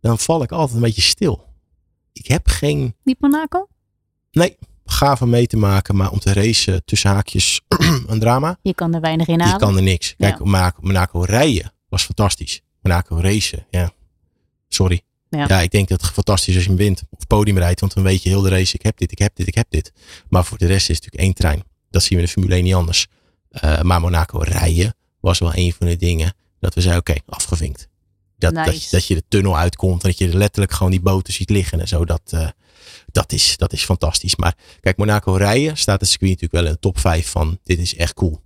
dan 0.00 0.18
val 0.18 0.42
ik 0.42 0.52
altijd 0.52 0.76
een 0.76 0.82
beetje 0.82 1.02
stil. 1.02 1.44
Ik 2.12 2.26
heb 2.26 2.48
geen 2.48 2.94
Niet 3.02 3.20
Monaco? 3.20 3.68
Nee, 4.30 4.56
om 5.20 5.30
mee 5.30 5.46
te 5.46 5.56
maken, 5.56 5.96
maar 5.96 6.10
om 6.10 6.18
te 6.18 6.32
racen 6.32 6.84
tussen 6.84 7.10
haakjes 7.10 7.60
een 8.06 8.18
drama. 8.18 8.58
Je 8.62 8.74
kan 8.74 8.94
er 8.94 9.00
weinig 9.00 9.26
in 9.26 9.34
Je 9.38 9.42
halen. 9.42 9.58
kan 9.58 9.76
er 9.76 9.82
niks. 9.82 10.14
Kijk, 10.16 10.38
Ja. 10.44 10.72
Monaco 10.80 11.20
rijden 11.20 11.72
was 11.88 12.04
fantastisch. 12.04 12.60
Monaco 12.82 13.16
racen, 13.16 13.66
ja. 13.70 13.92
Sorry. 14.72 15.00
Ja. 15.28 15.44
Ja. 15.48 15.60
ik 15.60 15.70
denk 15.70 15.88
dat 15.88 16.00
het 16.00 16.10
fantastisch 16.10 16.48
is 16.48 16.54
als 16.54 16.62
je 16.62 16.68
hem 16.68 16.78
wint. 16.78 17.02
Of 17.10 17.26
podium 17.26 17.58
rijdt, 17.58 17.80
want 17.80 17.94
dan 17.94 18.02
weet 18.02 18.22
je 18.22 18.28
heel 18.28 18.40
de 18.40 18.48
race, 18.48 18.74
ik 18.74 18.82
heb 18.82 18.98
dit, 18.98 19.12
ik 19.12 19.18
heb 19.18 19.36
dit, 19.36 19.46
ik 19.46 19.54
heb 19.54 19.66
dit. 19.68 19.92
Maar 20.28 20.44
voor 20.44 20.58
de 20.58 20.66
rest 20.66 20.90
is 20.90 20.96
het 20.96 21.04
natuurlijk 21.04 21.22
één 21.22 21.34
trein. 21.34 21.62
Dat 21.90 22.02
zien 22.02 22.18
we 22.18 22.24
in 22.24 22.24
de 22.24 22.32
Formule 22.32 22.54
1 22.54 22.64
niet 22.64 22.74
anders. 22.74 23.06
Eh, 23.50 23.80
maar 23.80 24.00
Monaco 24.00 24.38
rijden 24.38 24.94
was 25.20 25.38
wel 25.38 25.52
een 25.54 25.72
van 25.72 25.86
de 25.86 25.96
dingen 25.96 26.34
dat 26.60 26.74
we 26.74 26.80
zeiden, 26.80 27.00
oké, 27.00 27.20
afgevinkt. 27.26 27.88
Dat, 28.38 28.54
dat, 28.54 28.66
Nice. 28.66 28.84
je, 28.84 28.88
dat 28.90 29.06
je 29.06 29.14
de 29.14 29.24
tunnel 29.28 29.58
uitkomt 29.58 30.02
en 30.02 30.08
dat 30.08 30.18
je 30.18 30.36
letterlijk 30.36 30.72
gewoon 30.72 30.90
die 30.90 31.00
boten 31.00 31.32
ziet 31.32 31.50
liggen 31.50 31.80
en 31.80 31.88
zo. 31.88 32.04
Dat, 32.04 32.22
eh, 32.24 32.48
dat, 33.12 33.32
is, 33.32 33.56
dat 33.56 33.72
is 33.72 33.84
fantastisch. 33.84 34.36
Maar 34.36 34.56
kijk, 34.80 34.96
Monaco 34.96 35.32
rijden 35.32 35.76
staat 35.76 36.00
het 36.00 36.08
circuit 36.08 36.30
natuurlijk 36.30 36.60
wel 36.60 36.66
in 36.66 36.72
de 36.72 36.78
top 36.78 36.98
5 36.98 37.28
van 37.28 37.58
dit 37.64 37.78
is 37.78 37.96
echt 37.96 38.14
cool. 38.14 38.40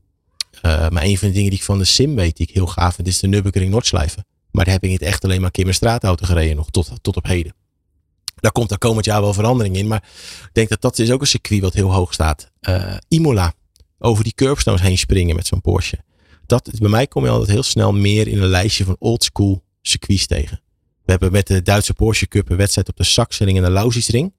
Eh, 0.62 0.88
maar 0.88 1.02
een 1.02 1.18
van 1.18 1.28
de 1.28 1.34
dingen 1.34 1.50
die 1.50 1.58
ik 1.58 1.64
van 1.64 1.78
de 1.78 1.84
sim 1.84 2.14
weet, 2.14 2.36
die 2.36 2.46
ik 2.46 2.54
heel 2.54 2.66
gaaf 2.66 2.94
vind, 2.94 3.08
is 3.08 3.18
de 3.18 3.26
Nürburgring 3.26 3.70
Noordslijven. 3.70 4.26
Maar 4.54 4.68
heb 4.68 4.84
ik 4.84 4.90
niet 4.90 5.02
echt 5.02 5.24
alleen 5.24 5.36
maar 5.36 5.46
een 5.46 5.52
keer 5.52 5.64
mijn 5.64 5.76
straatauto 5.76 6.26
gereden 6.26 6.56
nog 6.56 6.70
tot, 6.70 6.90
tot 7.02 7.16
op 7.16 7.26
heden. 7.26 7.54
Daar 8.34 8.52
komt 8.52 8.70
er 8.70 8.78
komend 8.78 9.04
jaar 9.04 9.20
wel 9.20 9.32
verandering 9.32 9.76
in. 9.76 9.86
Maar 9.86 10.02
ik 10.42 10.50
denk 10.52 10.68
dat 10.68 10.80
dat 10.80 10.98
is 10.98 11.10
ook 11.10 11.20
een 11.20 11.26
circuit 11.26 11.60
wat 11.60 11.74
heel 11.74 11.92
hoog 11.92 12.12
staat. 12.12 12.50
Eh, 12.60 12.96
Imola. 13.08 13.54
Over 13.98 14.24
die 14.24 14.34
curbstones 14.34 14.80
heen 14.80 14.98
springen 14.98 15.36
met 15.36 15.46
zo'n 15.46 15.60
Porsche. 15.60 15.98
Dat, 16.46 16.70
bij 16.78 16.88
mij 16.88 17.06
kom 17.06 17.24
je 17.24 17.30
altijd 17.30 17.50
heel 17.50 17.62
snel 17.62 17.92
meer 17.92 18.28
in 18.28 18.42
een 18.42 18.48
lijstje 18.48 18.84
van 18.84 18.96
oldschool 18.98 19.64
circuits 19.82 20.26
tegen. 20.26 20.60
We 21.04 21.10
hebben 21.10 21.32
met 21.32 21.46
de 21.46 21.62
Duitse 21.62 21.94
Porsche 21.94 22.28
Cup 22.28 22.50
een 22.50 22.56
wedstrijd 22.56 22.88
op 22.88 22.96
de 22.96 23.04
Saxering 23.04 23.58
en 23.58 23.64
de 23.64 23.70
Lausitzring. 23.70 24.32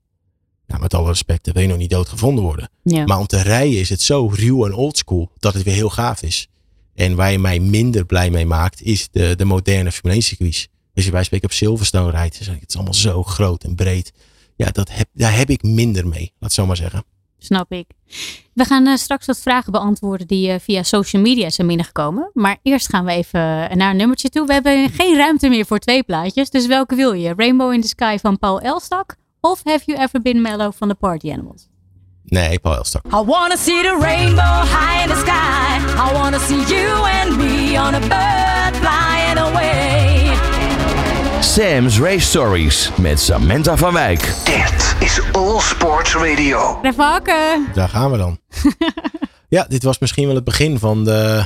Ja, 0.68 0.78
met 0.78 0.94
alle 0.94 1.08
respect, 1.08 1.46
daar 1.46 1.54
wil 1.54 1.64
je 1.64 1.70
nog 1.70 1.78
niet 1.78 1.90
dood 1.90 2.10
gevonden 2.10 2.44
worden. 2.44 2.70
Ja. 2.84 3.06
Maar 3.06 3.20
om 3.20 3.28
te 3.28 3.42
rijden 3.42 3.80
is 3.80 3.90
het 3.90 4.02
zo 4.02 4.28
ruw 4.34 4.66
en 4.66 4.74
oldschool 4.74 5.32
dat 5.38 5.54
het 5.54 5.64
weer 5.64 5.74
heel 5.74 5.90
gaaf 5.90 6.22
is. 6.22 6.48
En 6.96 7.16
waar 7.16 7.32
je 7.32 7.40
mij 7.40 7.60
minder 7.60 8.06
blij 8.06 8.30
mee 8.30 8.46
maakt, 8.46 8.82
is 8.82 9.08
de, 9.12 9.36
de 9.36 9.46
moderne 9.46 9.92
Formule 9.92 10.14
1 10.14 10.24
circuits. 10.24 10.68
Als 10.96 11.06
je 11.06 11.12
bij 11.12 11.42
op 11.42 11.52
Silverstone 11.52 12.12
rijdt, 12.12 12.46
dan 12.46 12.54
het 12.54 12.70
is 12.70 12.76
allemaal 12.76 12.94
zo 12.94 13.24
groot 13.24 13.64
en 13.64 13.76
breed. 13.76 14.14
Ja, 14.56 14.70
dat 14.72 14.92
heb, 14.92 15.08
daar 15.14 15.38
heb 15.38 15.50
ik 15.50 15.64
minder 15.64 16.08
mee, 16.08 16.34
laat 16.40 16.54
zo 16.54 16.66
maar 16.66 16.76
zeggen. 16.76 17.04
snap 17.38 17.72
ik. 17.72 17.86
We 18.54 18.66
gaan 18.66 18.88
eh, 18.88 18.96
straks 18.96 19.26
wat 19.26 19.40
vragen 19.40 19.72
beantwoorden 19.72 20.28
die 20.28 20.50
eh, 20.52 20.60
via 20.60 20.84
social 20.84 21.22
media 21.22 21.50
zijn 21.50 21.68
binnengekomen. 21.68 22.30
Maar 22.34 22.58
eerst 22.62 22.90
gaan 22.90 23.06
we 23.06 23.12
even 23.12 23.40
naar 23.78 23.90
een 23.90 23.98
nummertje 23.98 24.30
toe. 24.30 24.48
We 24.48 24.54
hebben 24.54 24.90
geen 24.90 25.18
ruimte 25.18 25.50
meer 25.50 25.66
voor 25.66 25.80
twee 25.80 26.04
plaatjes. 26.04 26.50
Dus 26.50 26.68
welke 26.68 26.96
wil 26.96 27.14
je? 27.14 27.34
Rainbow 27.38 27.74
in 27.74 27.82
the 27.82 27.88
Sky 27.88 28.18
van 28.18 28.40
Paul 28.40 28.62
Elstak? 28.62 29.16
Of 29.42 29.62
Have 29.64 29.84
You 29.86 30.02
Ever 30.02 30.22
Been 30.22 30.42
Mellow 30.42 30.74
van 30.74 30.88
de 30.88 30.96
Party 30.96 31.32
Animals? 31.32 31.68
Nee, 32.26 32.60
Paul 32.60 32.76
Elstak. 32.76 33.06
I 33.06 33.24
wanna 33.26 33.58
see 33.58 33.82
the 33.82 33.98
rainbow 34.02 34.66
high 34.66 35.04
in 35.04 35.10
the 35.10 35.16
sky. 35.16 35.78
I 36.10 36.14
wanna 36.14 36.40
see 36.40 36.76
you 36.76 37.06
and 37.06 37.38
me 37.38 37.78
on 37.80 37.94
a 37.96 38.00
bird 38.00 38.76
flying 38.82 39.38
away. 39.38 40.34
Sam's 41.42 42.00
Race 42.00 42.26
Stories 42.28 42.92
met 42.98 43.20
Samantha 43.20 43.78
van 43.78 43.94
Wijk. 43.94 44.22
Dit 44.44 44.96
is 45.00 45.22
All 45.32 45.60
Sports 45.60 46.14
Radio. 46.16 46.80
Even 46.82 47.04
hakken. 47.04 47.68
Daar 47.74 47.90
gaan 47.90 48.12
we 48.12 48.18
dan. 48.18 48.40
ja, 49.56 49.66
dit 49.70 49.84
was 49.84 50.00
misschien 50.00 50.26
wel 50.26 50.36
het 50.36 50.44
begin 50.44 50.80
van 50.80 51.04
de, 51.04 51.46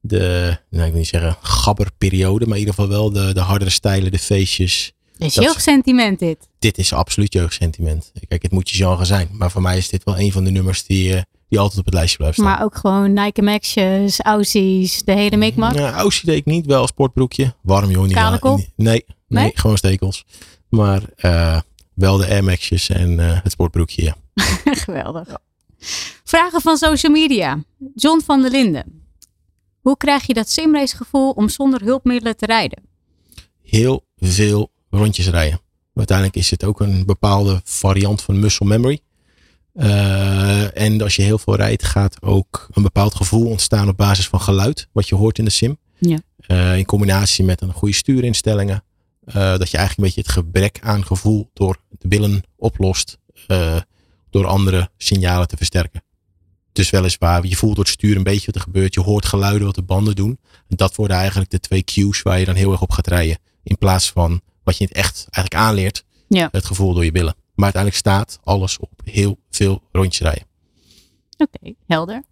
de 0.00 0.58
nou, 0.70 0.84
ik 0.84 0.90
wil 0.90 1.00
niet 1.00 1.08
zeggen 1.08 1.36
gabberperiode, 1.42 2.44
maar 2.46 2.54
in 2.54 2.60
ieder 2.60 2.74
geval 2.74 2.90
wel 2.90 3.12
de, 3.12 3.34
de 3.34 3.40
hardere 3.40 3.70
stijlen, 3.70 4.12
de 4.12 4.18
feestjes. 4.18 4.92
Is 5.18 5.34
Dat- 5.34 5.44
jeugdsentiment 5.44 6.18
dit. 6.18 6.48
Dit 6.58 6.78
is 6.78 6.92
absoluut 6.92 7.32
jeugdsentiment. 7.32 8.12
Kijk, 8.28 8.42
het 8.42 8.52
moet 8.52 8.70
je 8.70 8.76
genre 8.76 9.04
zijn, 9.04 9.28
maar 9.32 9.50
voor 9.50 9.62
mij 9.62 9.76
is 9.76 9.88
dit 9.88 10.04
wel 10.04 10.18
een 10.18 10.32
van 10.32 10.44
de 10.44 10.50
nummers 10.50 10.84
die, 10.84 11.14
eh, 11.14 11.22
die 11.48 11.58
altijd 11.58 11.78
op 11.78 11.84
het 11.84 11.94
lijstje 11.94 12.16
blijft 12.18 12.36
staan. 12.36 12.48
Maar 12.48 12.62
ook 12.62 12.76
gewoon 12.76 13.12
Nike 13.12 13.42
Max'jes, 13.42 14.20
Aussies, 14.20 15.02
de 15.04 15.12
hele 15.12 15.36
mikmak. 15.36 15.74
Ja, 15.74 15.92
Aussie 15.92 16.26
deed 16.26 16.36
ik 16.38 16.44
niet, 16.44 16.66
wel 16.66 16.86
sportbroekje. 16.86 17.54
Warm 17.62 17.90
joh. 17.90 18.02
Niet? 18.02 18.14
Nee, 18.16 18.66
nee, 18.76 19.04
Nee? 19.28 19.50
gewoon 19.54 19.76
stekels. 19.76 20.24
Maar 20.68 21.02
eh, 21.16 21.60
wel 21.94 22.16
de 22.16 22.26
Air 22.28 22.44
Max'jes 22.44 22.88
en 22.88 23.20
eh, 23.20 23.38
het 23.42 23.52
sportbroekje, 23.52 24.02
ja. 24.02 24.16
Geweldig. 24.84 25.28
Vragen 26.24 26.60
van 26.60 26.76
social 26.76 27.12
media. 27.12 27.62
John 27.94 28.20
van 28.24 28.42
der 28.42 28.50
Linden. 28.50 29.02
Hoe 29.80 29.96
krijg 29.96 30.26
je 30.26 30.34
dat 30.34 30.50
simrace 30.50 30.96
gevoel 30.96 31.30
om 31.30 31.48
zonder 31.48 31.82
hulpmiddelen 31.82 32.36
te 32.36 32.46
rijden? 32.46 32.82
Heel 33.62 34.04
veel 34.16 34.70
rondjes 34.90 35.28
rijden. 35.28 35.60
Uiteindelijk 35.94 36.36
is 36.36 36.50
het 36.50 36.64
ook 36.64 36.80
een 36.80 37.06
bepaalde 37.06 37.60
variant 37.64 38.22
van 38.22 38.38
muscle 38.38 38.66
memory. 38.66 39.00
Eh, 39.72 40.80
en 40.80 41.02
als 41.02 41.16
je 41.16 41.22
heel 41.22 41.38
veel 41.38 41.56
rijdt, 41.56 41.84
gaat 41.84 42.22
ook 42.22 42.68
een 42.72 42.82
bepaald 42.82 43.14
gevoel 43.14 43.48
ontstaan 43.48 43.88
op 43.88 43.96
basis 43.96 44.28
van 44.28 44.40
geluid, 44.40 44.88
wat 44.92 45.08
je 45.08 45.14
hoort 45.14 45.38
in 45.38 45.44
de 45.44 45.50
sim. 45.50 45.78
Ja. 45.98 46.18
Eh, 46.36 46.78
in 46.78 46.84
combinatie 46.84 47.44
met 47.44 47.60
een 47.60 47.72
goede 47.72 47.94
stuurinstellingen. 47.94 48.84
eh, 49.24 49.34
dat 49.34 49.70
je 49.70 49.76
eigenlijk 49.76 49.96
een 49.96 50.04
beetje 50.04 50.20
het 50.20 50.30
gebrek 50.30 50.78
aan 50.82 51.06
gevoel 51.06 51.50
door 51.52 51.76
de 51.98 52.08
billen 52.08 52.42
oplost. 52.56 53.18
door 54.30 54.46
andere 54.46 54.90
signalen 54.96 55.48
te 55.48 55.56
versterken. 55.56 56.02
Dus 56.72 56.90
weliswaar, 56.90 57.46
je 57.46 57.56
voelt 57.56 57.74
door 57.74 57.84
het 57.84 57.92
stuur 57.92 58.16
een 58.16 58.22
beetje 58.22 58.46
wat 58.46 58.54
er 58.54 58.60
gebeurt. 58.60 58.94
Je 58.94 59.00
hoort 59.00 59.26
geluiden 59.26 59.66
wat 59.66 59.74
de 59.74 59.82
banden 59.82 60.14
doen. 60.14 60.38
En 60.68 60.76
dat 60.76 60.94
worden 60.96 61.16
eigenlijk 61.16 61.50
de 61.50 61.60
twee 61.60 61.84
cues 61.84 62.22
waar 62.22 62.38
je 62.38 62.44
dan 62.44 62.54
heel 62.54 62.72
erg 62.72 62.82
op 62.82 62.90
gaat 62.90 63.06
rijden. 63.06 63.38
In 63.62 63.78
plaats 63.78 64.10
van 64.10 64.40
wat 64.66 64.76
je 64.76 64.84
in 64.84 64.88
het 64.88 64.96
echt 65.04 65.26
eigenlijk 65.30 65.66
aanleert. 65.66 66.04
Ja. 66.28 66.48
Het 66.52 66.64
gevoel 66.64 66.94
door 66.94 67.04
je 67.04 67.12
billen. 67.12 67.34
Maar 67.54 67.64
uiteindelijk 67.64 68.02
staat 68.02 68.38
alles 68.44 68.78
op 68.78 68.90
heel 69.04 69.38
veel 69.50 69.82
rondjes 69.92 70.20
rijden. 70.20 70.46
Oké, 71.36 71.74
helder. 71.86 72.22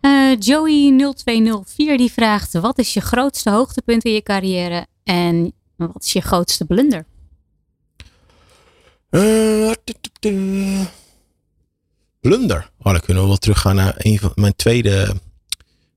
Eh, 0.00 0.32
Joey0204 0.32 1.96
die 1.96 2.12
vraagt: 2.12 2.52
wat 2.52 2.78
is 2.78 2.94
je 2.94 3.00
grootste 3.00 3.50
hoogtepunt 3.50 4.04
in 4.04 4.12
je 4.12 4.22
carrière 4.22 4.86
en 5.04 5.52
wat 5.76 6.04
is 6.04 6.12
je 6.12 6.20
grootste 6.20 6.64
blunder? 6.64 7.06
Eh. 9.10 9.72
Blunder. 12.20 12.70
Oh, 12.78 12.92
dan 12.92 13.00
kunnen 13.00 13.22
we 13.22 13.28
wel 13.28 13.38
teruggaan 13.38 13.74
naar 13.74 13.94
een 13.98 14.18
van 14.18 14.32
mijn 14.34 14.56
tweede. 14.56 15.14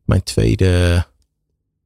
Mijn 0.05 0.23
tweede. 0.23 1.05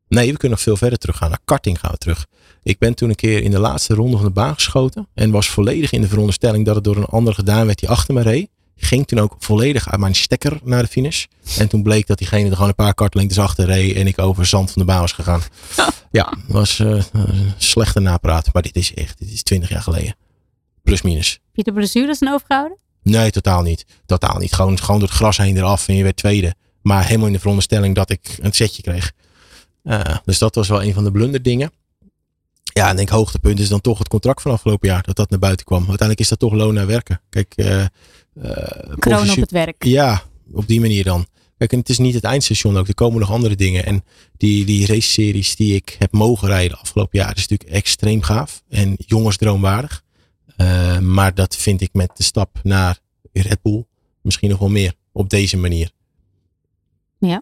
Nee, 0.08 0.32
we 0.32 0.38
kunnen 0.38 0.58
nog 0.58 0.62
veel 0.62 0.78
verder 0.78 1.00
teruggaan. 1.00 1.30
Naar 1.30 1.40
karting 1.46 1.80
gaan 1.80 1.92
we 1.92 1.98
terug. 1.98 2.26
Ik 2.64 2.78
ben 2.78 2.94
toen 2.94 3.10
een 3.10 3.16
keer 3.16 3.44
in 3.44 3.52
de 3.52 3.60
laatste 3.60 3.94
ronde 3.94 4.18
van 4.18 4.26
de 4.26 4.32
baan 4.32 4.54
geschoten. 4.54 5.08
En 5.14 5.32
was 5.32 5.50
volledig 5.50 5.92
in 5.92 6.02
de 6.02 6.08
veronderstelling 6.08 6.66
dat 6.66 6.76
het 6.76 6.84
door 6.84 6.98
een 6.98 7.06
ander 7.06 7.34
gedaan 7.34 7.66
werd 7.66 7.80
die 7.80 7.90
achter 7.90 8.14
me 8.14 8.22
reed. 8.22 8.50
Ging 8.76 9.08
toen 9.08 9.20
ook 9.20 9.36
volledig 9.40 9.90
uit 9.90 10.00
mijn 10.00 10.16
stekker 10.16 10.60
naar 10.64 10.82
de 10.82 10.88
finish. 10.88 11.26
En 11.58 11.68
toen 11.68 11.84
bleek 11.84 12.08
dat 12.08 12.18
diegene 12.18 12.50
er 12.50 12.54
gewoon 12.54 12.70
een 12.70 12.76
paar 12.76 12.94
kartlengtes 12.94 13.40
achter 13.40 13.66
reed. 13.66 13.96
En 13.96 14.08
ik 14.08 14.20
over 14.20 14.46
zand 14.46 14.72
van 14.72 14.82
de 14.82 14.88
baan 14.88 15.02
was 15.02 15.12
gegaan. 15.12 15.42
Ja, 16.12 16.34
was 16.48 16.80
eh, 16.80 17.04
een 17.12 17.54
slechte 17.58 18.00
napraat. 18.00 18.54
Maar 18.54 18.62
dit 18.62 18.76
is 18.76 18.94
echt, 18.94 19.20
dit 19.20 19.32
is 19.32 19.44
twintig 19.44 19.70
jaar 19.70 19.82
geleden. 19.82 20.16
Plus 20.84 21.02
minus. 21.02 21.32
Heb 21.32 21.40
je 21.52 21.64
de 21.64 21.74
blessures 21.74 22.20
dan 22.20 22.34
overgehouden? 22.34 22.78
Nee, 23.04 23.32
totaal 23.32 23.62
niet. 23.62 23.86
Totaal 24.06 24.38
niet. 24.38 24.54
Gewoon, 24.54 24.80
gewoon 24.80 25.00
door 25.00 25.10
het 25.10 25.18
gras 25.18 25.38
heen 25.38 25.58
eraf 25.58 25.88
en 25.88 25.96
je 25.96 26.04
werd 26.04 26.16
tweede. 26.16 26.56
Maar 26.82 27.06
helemaal 27.06 27.28
in 27.28 27.34
de 27.34 27.40
veronderstelling 27.40 27.96
dat 27.96 28.10
ik 28.10 28.38
een 28.42 28.52
setje 28.52 28.82
kreeg. 28.82 29.12
Eh, 29.88 30.18
dus 30.26 30.38
dat 30.38 30.56
was 30.56 30.68
wel 30.68 30.84
een 30.84 30.94
van 30.94 31.04
de 31.04 31.12
blunderdingen. 31.12 31.72
Ja, 32.64 32.86
en 32.86 32.92
ik 32.92 32.98
denk 32.98 33.10
hoogtepunt 33.10 33.60
is 33.60 33.70
dan 33.70 33.82
toch 33.82 33.98
het 33.98 34.08
contract 34.08 34.42
van 34.42 34.52
afgelopen 34.52 34.90
jaar. 34.90 35.04
Dat 35.04 35.16
dat 35.16 35.30
naar 35.30 35.40
buiten 35.40 35.66
kwam. 35.66 35.80
Uiteindelijk 35.80 36.20
is 36.20 36.28
dat 36.28 36.40
toch 36.40 36.54
loon 36.54 36.74
naar 36.74 36.88
werken. 36.88 37.22
Kijk, 37.30 37.54
eh 37.56 37.82
eh, 37.82 37.90
Kroon 39.00 39.30
op 39.30 39.36
het 39.36 39.52
werk. 39.52 39.84
ja, 39.84 40.24
op 40.52 40.68
die 40.68 40.80
manier 40.80 41.04
dan. 41.04 41.28
Kijk, 41.58 41.72
en 41.72 41.80
het 41.80 41.90
is 41.90 41.98
niet 41.98 42.14
het 42.14 42.24
eindstation 42.24 42.78
ook. 42.78 42.88
Er 42.88 42.94
komen 42.94 43.20
nog 43.20 43.32
andere 43.32 43.56
dingen. 43.56 43.86
En 43.86 44.04
die, 44.38 44.66
die 44.66 44.86
race-series 44.86 45.56
die 45.56 45.76
ik 45.76 45.96
heb 46.00 46.12
mogen 46.12 46.48
rijden 46.48 46.80
afgelopen 46.80 47.20
jaar, 47.20 47.36
is 47.36 47.48
natuurlijk 47.48 47.70
extreem 47.70 48.22
gaaf. 48.22 48.64
En 48.70 48.96
jongensdroomwaardig. 48.98 50.04
Maar 51.02 51.34
dat 51.34 51.56
vind 51.56 51.82
ik 51.82 51.90
met 51.94 52.10
de 52.14 52.24
stap 52.24 52.60
naar 52.64 53.00
Red 53.34 53.62
Bull 53.62 53.86
misschien 54.22 54.50
nog 54.50 54.60
wel 54.60 54.70
meer. 54.70 54.94
Op 55.12 55.30
deze 55.30 55.58
manier. 55.58 55.92
Gaaf. 57.20 57.42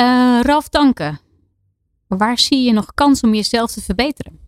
Eh 0.00 0.40
Ralf 0.42 0.68
Tanke. 0.68 1.18
Waar 2.06 2.38
zie 2.38 2.62
je 2.64 2.72
nog 2.72 2.94
kans 2.94 3.20
om 3.20 3.34
jezelf 3.34 3.72
te 3.72 3.82
verbeteren? 3.82 4.38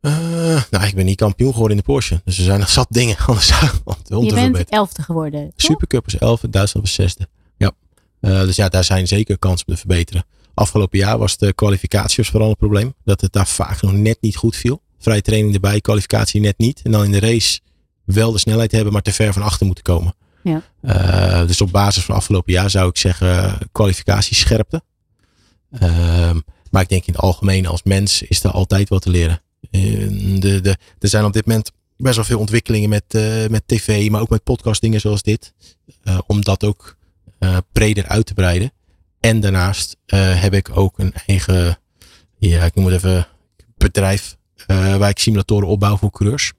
Eh, 0.00 0.62
nou, 0.70 0.86
ik 0.86 0.94
ben 0.94 1.04
niet 1.04 1.16
kampioen 1.16 1.52
geworden 1.52 1.76
in 1.76 1.82
de 1.82 1.92
Porsche. 1.92 2.20
Dus 2.24 2.38
er 2.38 2.44
zijn 2.44 2.58
nog 2.60 2.68
zat 2.68 2.86
dingen 2.90 3.16
anders 3.26 3.52
om 3.84 3.94
te, 4.02 4.14
je 4.14 4.20
bent 4.20 4.32
verbeteren. 4.32 4.66
elfde 4.66 5.02
geworden. 5.02 5.52
Supercup 5.56 6.06
is 6.06 6.18
11, 6.18 6.40
Duitsland 6.40 6.86
was 6.86 6.94
zesde. 6.94 7.28
Ja. 7.56 7.72
Eh, 8.20 8.40
dus 8.40 8.56
ja, 8.56 8.68
daar 8.68 8.84
zijn 8.84 9.06
zeker 9.06 9.38
kansen 9.38 9.66
om 9.66 9.74
te 9.74 9.80
verbeteren. 9.80 10.24
Afgelopen 10.54 10.98
jaar 10.98 11.18
was 11.18 11.36
de 11.36 11.52
kwalificatie 11.52 12.16
was 12.16 12.28
vooral 12.28 12.48
een 12.48 12.56
probleem. 12.56 12.94
Dat 13.04 13.20
het 13.20 13.32
daar 13.32 13.46
vaak 13.46 13.82
nog 13.82 13.92
net 13.92 14.18
niet 14.20 14.36
goed 14.36 14.56
viel. 14.56 14.82
Vrije 14.98 15.22
training 15.22 15.54
erbij, 15.54 15.80
kwalificatie 15.80 16.40
net 16.40 16.58
niet. 16.58 16.80
En 16.82 16.90
dan 16.92 17.04
in 17.04 17.12
de 17.12 17.20
race 17.20 17.60
wel 18.04 18.32
de 18.32 18.38
snelheid 18.38 18.72
hebben, 18.72 18.92
maar 18.92 19.02
te 19.02 19.12
ver 19.12 19.32
van 19.32 19.42
achter 19.42 19.66
moeten 19.66 19.84
komen. 19.84 20.14
Ja. 20.42 20.62
Eh, 20.80 21.46
dus 21.46 21.60
op 21.60 21.72
basis 21.72 22.04
van 22.04 22.14
afgelopen 22.14 22.52
jaar 22.52 22.70
zou 22.70 22.88
ik 22.88 22.96
zeggen 22.96 23.58
kwalificatie 23.72 24.36
scherpte. 24.36 24.82
Ehm, 25.70 26.40
maar 26.70 26.82
ik 26.82 26.88
denk 26.88 27.06
in 27.06 27.12
het 27.12 27.22
algemeen 27.22 27.66
als 27.66 27.82
mens 27.82 28.22
is 28.22 28.44
er 28.44 28.50
altijd 28.50 28.88
wat 28.88 29.02
te 29.02 29.10
leren. 29.10 29.40
Eh, 29.70 29.80
de, 30.40 30.60
de, 30.60 30.76
er 30.98 31.08
zijn 31.08 31.24
op 31.24 31.32
dit 31.32 31.46
moment 31.46 31.70
best 31.96 32.16
wel 32.16 32.24
veel 32.24 32.38
ontwikkelingen 32.38 32.88
met, 32.88 33.04
eh, 33.08 33.46
met 33.46 33.62
tv, 33.66 34.10
maar 34.10 34.20
ook 34.20 34.28
met 34.28 34.42
podcastdingen 34.42 35.00
zoals 35.00 35.22
dit. 35.22 35.52
Eh, 36.02 36.18
om 36.26 36.44
dat 36.44 36.64
ook 36.64 36.96
breder 37.72 38.06
uit 38.06 38.26
te 38.26 38.34
breiden. 38.34 38.72
En 39.20 39.40
daarnaast 39.40 39.96
heb 40.06 40.54
ik 40.54 40.76
ook 40.76 40.98
een 40.98 41.12
eigen, 41.26 41.78
ja, 42.38 42.64
ik 42.64 42.74
noem 42.74 42.84
het 42.84 42.94
even, 42.94 43.26
bedrijf 43.76 44.36
waar 44.66 45.08
ik 45.08 45.18
simulatoren 45.18 45.68
opbouw 45.68 45.96
voor 45.96 46.10
coureurs. 46.10 46.52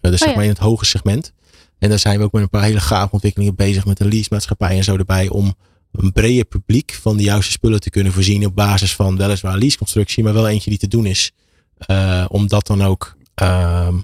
Dus 0.00 0.18
zeg 0.18 0.28
ja. 0.28 0.34
maar 0.34 0.44
in 0.44 0.50
het 0.50 0.58
hoge 0.58 0.84
segment. 0.84 1.32
En 1.78 1.88
daar 1.88 1.98
zijn 1.98 2.18
we 2.18 2.24
ook 2.24 2.32
met 2.32 2.42
een 2.42 2.48
paar 2.48 2.62
hele 2.62 2.80
gave 2.80 3.12
ontwikkelingen 3.12 3.54
bezig 3.54 3.84
met 3.86 4.00
een 4.00 4.08
leasemaatschappij 4.08 4.76
en 4.76 4.84
zo 4.84 4.96
erbij. 4.96 5.28
Om 5.28 5.54
een 5.92 6.12
breder 6.12 6.44
publiek 6.44 6.98
van 7.02 7.16
de 7.16 7.22
juiste 7.22 7.52
spullen 7.52 7.80
te 7.80 7.90
kunnen 7.90 8.12
voorzien 8.12 8.46
op 8.46 8.54
basis 8.54 8.94
van 8.94 9.16
weliswaar 9.16 9.58
leaseconstructie, 9.58 10.24
maar 10.24 10.32
wel 10.34 10.48
eentje 10.48 10.70
die 10.70 10.78
te 10.78 10.88
doen 10.88 11.06
is. 11.06 11.32
Eh, 11.78 12.24
om 12.28 12.46
dat 12.48 12.66
dan 12.66 12.82
ook 12.84 13.16
ehm, 13.34 13.96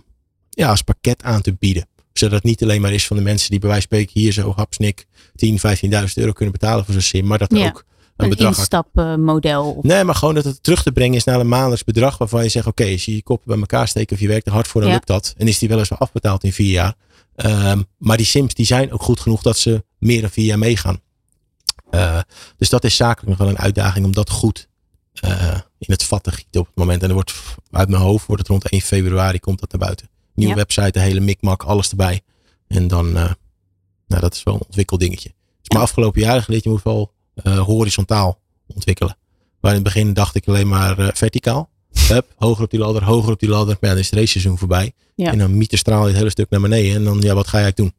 ja, 0.50 0.68
als 0.68 0.82
pakket 0.82 1.22
aan 1.22 1.40
te 1.40 1.54
bieden. 1.58 1.86
Zodat 2.12 2.34
het 2.34 2.44
niet 2.44 2.62
alleen 2.62 2.80
maar 2.80 2.92
is 2.92 3.06
van 3.06 3.16
de 3.16 3.22
mensen 3.22 3.50
die 3.50 3.58
bij 3.58 3.68
wijze 3.68 3.86
van 3.88 3.98
spreken 3.98 4.20
hier 4.20 4.32
zo 4.32 4.52
hapsnik 4.56 5.06
10, 5.36 5.58
15.000 5.58 6.04
euro 6.14 6.32
kunnen 6.32 6.52
betalen 6.52 6.84
voor 6.84 6.92
zo'n 6.94 7.02
sim. 7.02 7.26
Maar 7.26 7.38
dat 7.38 7.52
er 7.52 7.58
Ja, 7.58 7.66
ook 7.66 7.84
een 8.16 8.30
Een 8.30 8.46
instapmodel. 8.46 9.78
Nee, 9.82 10.04
maar 10.04 10.14
gewoon 10.14 10.34
dat 10.34 10.44
het 10.44 10.62
terug 10.62 10.82
te 10.82 10.92
brengen 10.92 11.16
is 11.16 11.24
naar 11.24 11.40
een 11.40 11.48
maandelijks 11.48 11.84
bedrag 11.84 12.18
waarvan 12.18 12.42
je 12.42 12.48
zegt, 12.48 12.66
oké, 12.66 12.84
als 12.92 13.04
je 13.04 13.14
je 13.14 13.22
koppen 13.22 13.48
bij 13.48 13.58
elkaar 13.58 13.88
steken 13.88 14.14
of 14.16 14.22
je 14.22 14.28
werkt 14.28 14.46
er 14.46 14.52
hard 14.52 14.66
voor, 14.68 14.80
dan 14.80 14.90
Ja. 14.90 14.96
lukt 14.96 15.06
dat. 15.08 15.34
En 15.36 15.48
is 15.48 15.58
die 15.58 15.68
wel 15.68 15.78
eens 15.78 15.88
wel 15.88 15.98
afbetaald 15.98 16.44
in 16.44 16.52
vier 16.52 16.70
jaar. 16.70 16.94
Ehm, 17.36 17.82
maar 17.98 18.16
die 18.16 18.26
sims 18.26 18.54
die 18.54 18.66
zijn 18.66 18.92
ook 18.92 19.02
goed 19.02 19.20
genoeg 19.20 19.42
dat 19.42 19.58
ze 19.58 19.84
meer 19.98 20.20
dan 20.20 20.30
vier 20.30 20.44
jaar 20.44 20.58
meegaan. 20.58 21.00
Eh, 21.90 22.20
dus 22.56 22.68
dat 22.68 22.84
is 22.84 22.96
zakelijk 22.96 23.28
nog 23.28 23.38
wel 23.38 23.48
een 23.48 23.58
uitdaging 23.58 24.04
om 24.06 24.12
dat 24.12 24.30
goed 24.30 24.68
eh, 25.14 25.58
in 25.78 25.92
het 25.92 26.02
vat 26.02 26.22
te 26.22 26.32
gieten 26.32 26.60
op 26.60 26.66
het 26.66 26.76
moment. 26.76 27.02
En 27.02 27.08
er 27.08 27.14
wordt 27.14 27.34
uit 27.70 27.88
mijn 27.88 28.02
hoofd 28.02 28.26
wordt 28.26 28.42
het 28.42 28.50
rond 28.50 28.68
1 28.70 28.80
februari 28.80 29.38
komt 29.40 29.60
dat 29.60 29.70
naar 29.72 29.80
buiten. 29.80 30.08
Nieuwe 30.34 30.52
Ja. 30.52 30.58
website, 30.58 30.90
de 30.90 31.00
hele 31.00 31.20
mikmak, 31.20 31.62
alles 31.62 31.90
erbij. 31.90 32.20
En 32.66 32.88
dan, 32.88 33.16
eh, 33.16 33.30
nou 34.06 34.20
dat 34.20 34.34
is 34.34 34.42
wel 34.42 34.54
een 34.54 34.60
ontwikkeldingetje. 34.66 35.32
Dus 35.60 35.68
maar 35.68 35.82
afgelopen 35.82 36.20
jaren 36.20 36.42
geleerd, 36.42 36.64
je 36.64 36.70
moet 36.70 36.82
wel 36.82 37.12
horizontaal 37.44 38.40
ontwikkelen. 38.66 39.16
Maar 39.60 39.70
in 39.70 39.76
het 39.76 39.84
begin 39.84 40.12
dacht 40.12 40.34
ik 40.34 40.48
alleen 40.48 40.68
maar 40.68 41.10
verticaal. 41.16 41.70
Hoger 42.36 42.64
op 42.64 42.70
die 42.70 42.80
ladder, 42.80 43.04
hoger 43.04 43.32
op 43.32 43.38
die 43.40 43.48
ladder. 43.48 43.76
Maar 43.80 43.90
ja, 43.90 43.96
dan 43.96 43.98
is 43.98 44.10
het 44.10 44.18
raceseizoen 44.18 44.58
voorbij. 44.58 44.92
Ja. 45.14 45.32
En 45.32 45.38
dan 45.38 45.56
miet 45.56 45.78
straal 45.78 46.02
je 46.02 46.08
het 46.08 46.16
hele 46.16 46.30
stuk 46.30 46.50
naar 46.50 46.60
beneden. 46.60 46.94
En 46.96 47.04
dan, 47.04 47.20
ja, 47.20 47.34
wat 47.34 47.48
ga 47.48 47.58
eigenlijk 47.58 47.76
doen? 47.76 47.92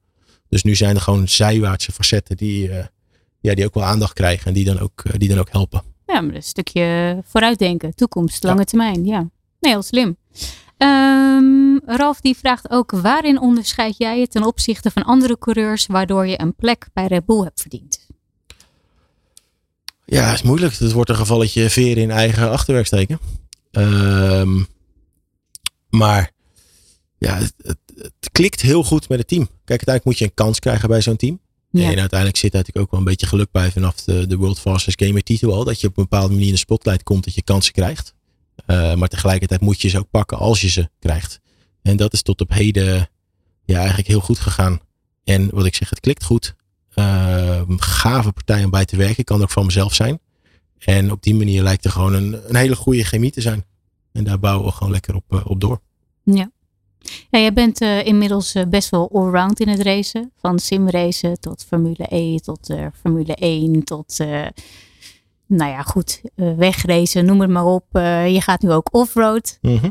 Dus 0.49 0.63
nu 0.63 0.75
zijn 0.75 0.95
er 0.95 1.01
gewoon 1.01 1.27
zijwaartse 1.27 1.91
facetten 1.91 2.37
die, 2.37 2.69
eh, 2.69 2.85
ja, 3.41 3.53
die 3.55 3.65
ook 3.65 3.73
wel 3.73 3.83
aandacht 3.83 4.13
krijgen. 4.13 4.47
En 4.47 4.53
die 4.53 4.65
dan 4.65 4.79
ook, 4.79 5.01
eh, 5.03 5.13
die 5.17 5.29
dan 5.29 5.39
ook 5.39 5.51
helpen. 5.51 5.81
Ja, 6.05 6.21
maar 6.21 6.35
een 6.35 6.43
stukje 6.43 7.17
vooruitdenken, 7.25 7.95
toekomst, 7.95 8.43
Ja. 8.43 8.49
lange 8.49 8.65
termijn. 8.65 9.05
Ja, 9.05 9.29
nee, 9.59 9.71
heel 9.71 9.81
slim. 9.83 10.17
Ehm, 10.77 11.77
Ralf 11.85 12.21
die 12.21 12.35
vraagt 12.37 12.69
ook 12.69 12.91
waarin 12.91 13.39
onderscheid 13.39 13.97
jij 13.97 14.19
je 14.19 14.27
ten 14.27 14.43
opzichte 14.43 14.91
van 14.91 15.03
andere 15.03 15.37
coureurs 15.37 15.85
waardoor 15.85 16.27
je 16.27 16.41
een 16.41 16.55
plek 16.55 16.87
bij 16.93 17.07
Red 17.07 17.25
Bull 17.25 17.43
hebt 17.43 17.61
verdiend? 17.61 18.07
Ja, 20.05 20.33
is 20.33 20.41
moeilijk. 20.41 20.73
Het 20.77 20.91
wordt 20.91 21.09
een 21.09 21.15
gevalletje 21.15 21.69
veer 21.69 21.97
in 21.97 22.11
eigen 22.11 22.49
achterwerk 22.51 22.85
steken. 22.85 23.19
Ehm, 23.75 24.63
maar 25.89 26.31
ja, 27.17 27.37
het, 27.37 27.53
het, 27.57 27.77
het 27.95 28.29
klikt 28.31 28.61
heel 28.61 28.83
goed 28.83 29.09
met 29.09 29.17
het 29.17 29.27
team. 29.27 29.45
Kijk, 29.45 29.87
uiteindelijk 29.87 30.05
moet 30.05 30.17
je 30.17 30.25
een 30.25 30.33
kans 30.33 30.59
krijgen 30.59 30.89
bij 30.89 31.01
zo'n 31.01 31.15
team. 31.15 31.39
Ja. 31.69 31.91
En 31.91 31.99
uiteindelijk 31.99 32.37
zit 32.37 32.53
natuurlijk 32.53 32.85
ook 32.85 32.91
wel 32.91 32.99
een 32.99 33.05
beetje 33.05 33.25
geluk 33.25 33.51
bij 33.51 33.71
vanaf 33.71 33.95
de, 33.95 34.27
de 34.27 34.37
World 34.37 34.59
Fastest 34.59 35.03
Gamer 35.03 35.23
titel 35.23 35.53
al. 35.53 35.63
Dat 35.63 35.81
je 35.81 35.87
op 35.87 35.97
een 35.97 36.03
bepaalde 36.03 36.33
manier 36.33 36.47
in 36.47 36.53
de 36.53 36.59
spotlight 36.59 37.03
komt, 37.03 37.23
dat 37.23 37.35
je 37.35 37.43
kansen 37.43 37.73
krijgt. 37.73 38.13
Eh, 38.65 38.95
maar 38.95 39.07
tegelijkertijd 39.07 39.61
moet 39.61 39.81
je 39.81 39.87
ze 39.89 39.97
ook 39.97 40.09
pakken 40.09 40.37
als 40.37 40.61
je 40.61 40.69
ze 40.69 40.89
krijgt. 40.99 41.39
En 41.81 41.97
dat 41.97 42.13
is 42.13 42.21
tot 42.21 42.41
op 42.41 42.51
heden 42.51 43.09
ja, 43.65 43.77
eigenlijk 43.77 44.07
heel 44.07 44.19
goed 44.19 44.39
gegaan. 44.39 44.79
En 45.23 45.49
wat 45.51 45.65
ik 45.65 45.75
zeg, 45.75 45.89
het 45.89 45.99
klikt 45.99 46.23
goed. 46.23 46.55
Ehm, 46.93 47.77
gave 47.77 48.31
partij 48.31 48.63
om 48.63 48.69
bij 48.69 48.85
te 48.85 48.97
werken. 48.97 49.23
Kan 49.23 49.41
ook 49.41 49.51
van 49.51 49.65
mezelf 49.65 49.93
zijn. 49.93 50.19
En 50.85 51.11
op 51.11 51.23
die 51.23 51.35
manier 51.35 51.63
lijkt 51.63 51.85
er 51.85 51.91
gewoon 51.91 52.13
een, 52.13 52.49
een 52.49 52.55
hele 52.55 52.75
goede 52.75 53.03
chemie 53.03 53.31
te 53.31 53.41
zijn. 53.41 53.65
En 54.11 54.23
daar 54.23 54.39
bouwen 54.39 54.65
we 54.65 54.71
gewoon 54.71 54.91
lekker 54.91 55.15
op, 55.15 55.23
eh, 55.29 55.39
op 55.43 55.61
door. 55.61 55.81
Ja. 56.23 56.51
Ja, 57.29 57.39
jij 57.39 57.53
bent 57.53 57.81
eh, 57.81 58.05
inmiddels 58.05 58.53
eh, 58.53 58.65
best 58.67 58.89
wel 58.89 59.09
allround 59.13 59.59
in 59.59 59.67
het 59.67 59.81
racen. 59.81 60.31
Van 60.39 60.59
simracen 60.59 61.39
tot 61.39 61.65
Formule 61.67 62.05
E, 62.09 62.37
tot 62.37 62.73
Formule 62.99 63.35
1, 63.35 63.83
tot, 63.83 64.17
nou 65.47 65.71
ja, 65.71 65.81
goed, 65.81 66.21
wegracen, 66.35 67.25
noem 67.25 67.41
het 67.41 67.49
maar 67.49 67.65
op. 67.65 67.85
Je 68.27 68.39
gaat 68.41 68.61
nu 68.61 68.71
ook 68.71 68.93
offroad. 68.93 69.57
Mhm. 69.61 69.89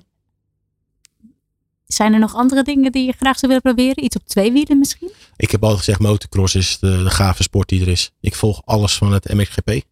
Zijn 1.87 2.13
er 2.13 2.19
nog 2.19 2.35
andere 2.35 2.63
dingen 2.63 2.93
die 2.93 3.07
je 3.07 3.13
graag 3.13 3.39
zou 3.39 3.53
willen 3.53 3.75
proberen? 3.75 4.05
Iets 4.05 4.17
op 4.17 4.27
twee 4.27 4.53
wielen 4.53 4.79
misschien? 4.79 5.11
Ik 5.37 5.51
heb 5.51 5.63
altijd 5.63 5.79
gezegd, 5.79 6.01
motocross 6.01 6.55
is 6.55 6.79
de, 6.79 7.03
de 7.03 7.11
gave 7.11 7.43
sport 7.43 7.69
die 7.69 7.81
er 7.81 7.89
is. 7.89 8.13
Ik 8.21 8.35
volg 8.35 8.63
alles 8.65 8.95
van 8.95 9.13
het 9.13 9.33
MXGP. 9.35 9.83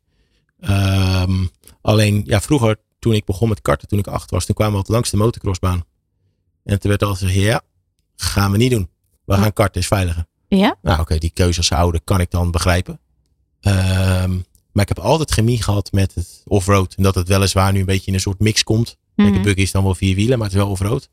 Ehm, 0.62 1.46
alleen, 1.80 2.22
ja, 2.24 2.40
vroeger, 2.40 2.76
toen 2.98 3.14
ik 3.14 3.24
begon 3.24 3.48
met 3.48 3.62
karten, 3.62 3.88
toen 3.88 3.98
ik 3.98 4.06
acht 4.06 4.30
was, 4.30 4.44
toen 4.44 4.54
kwamen 4.54 4.72
we 4.72 4.78
altijd 4.78 4.96
langs 4.96 5.10
de 5.10 5.16
motocrossbaan. 5.16 5.84
En 6.64 6.80
toen 6.80 6.90
werd 6.90 7.02
altijd 7.02 7.30
gezegd, 7.30 7.46
ja, 7.46 7.62
gaan 8.16 8.50
we 8.50 8.56
niet 8.56 8.70
doen. 8.70 8.88
We 9.24 9.34
gaan 9.34 9.52
karten, 9.52 9.80
is 9.80 9.86
veiliger. 9.86 10.26
Ja? 10.48 10.76
Nou, 10.82 11.00
oké, 11.00 11.18
die 11.18 11.30
keuze 11.30 11.58
als 11.58 11.72
ouder 11.72 12.00
kan 12.04 12.20
ik 12.20 12.30
dan 12.30 12.50
begrijpen. 12.50 13.00
Ehm, 13.60 14.30
maar 14.72 14.82
ik 14.82 14.88
heb 14.88 14.98
altijd 14.98 15.30
chemie 15.30 15.62
gehad 15.62 15.92
met 15.92 16.14
het 16.14 16.42
offroad. 16.44 16.94
En 16.94 17.02
dat 17.02 17.14
het 17.14 17.28
weliswaar 17.28 17.72
nu 17.72 17.80
een 17.80 17.86
beetje 17.86 18.06
in 18.06 18.14
een 18.14 18.20
soort 18.20 18.40
mix 18.40 18.62
komt. 18.62 18.96
Mhm. 19.16 19.32
de 19.32 19.40
buggy 19.40 19.60
is 19.60 19.72
dan 19.72 19.84
wel 19.84 19.94
vier 19.94 20.14
wielen, 20.14 20.38
maar 20.38 20.46
het 20.46 20.56
is 20.56 20.62
wel 20.62 20.70
offroad. 20.70 21.08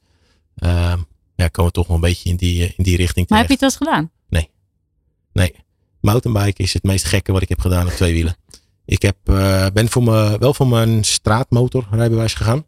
Ehm 0.55 0.99
ja, 1.35 1.47
komen 1.47 1.71
we 1.71 1.77
toch 1.77 1.87
wel 1.87 1.95
een 1.95 2.01
beetje 2.01 2.29
in 2.29 2.35
die, 2.35 2.73
in 2.77 2.83
die 2.83 2.97
richting 2.97 3.29
Maar 3.29 3.37
heb 3.37 3.47
terecht. 3.47 3.59
je 3.61 3.65
het 3.65 3.77
wel 3.77 3.89
eens 3.89 3.99
gedaan? 3.99 4.11
Nee. 4.29 5.55
Mountainbike 6.01 6.63
is 6.63 6.73
het 6.73 6.83
meest 6.83 7.05
gekke 7.05 7.31
wat 7.31 7.41
ik 7.41 7.49
heb 7.49 7.59
gedaan 7.59 7.87
op 7.87 7.91
twee 7.91 8.13
wielen. 8.13 8.35
Ik 8.89 9.01
heb, 9.01 9.17
eh, 9.23 9.65
ben 9.73 9.89
voor 9.89 10.03
me, 10.03 10.37
wel 10.39 10.53
voor 10.53 10.67
mijn 10.67 11.03
straatmotor 11.03 11.87
rijbewijs 11.91 12.33
gegaan. 12.33 12.65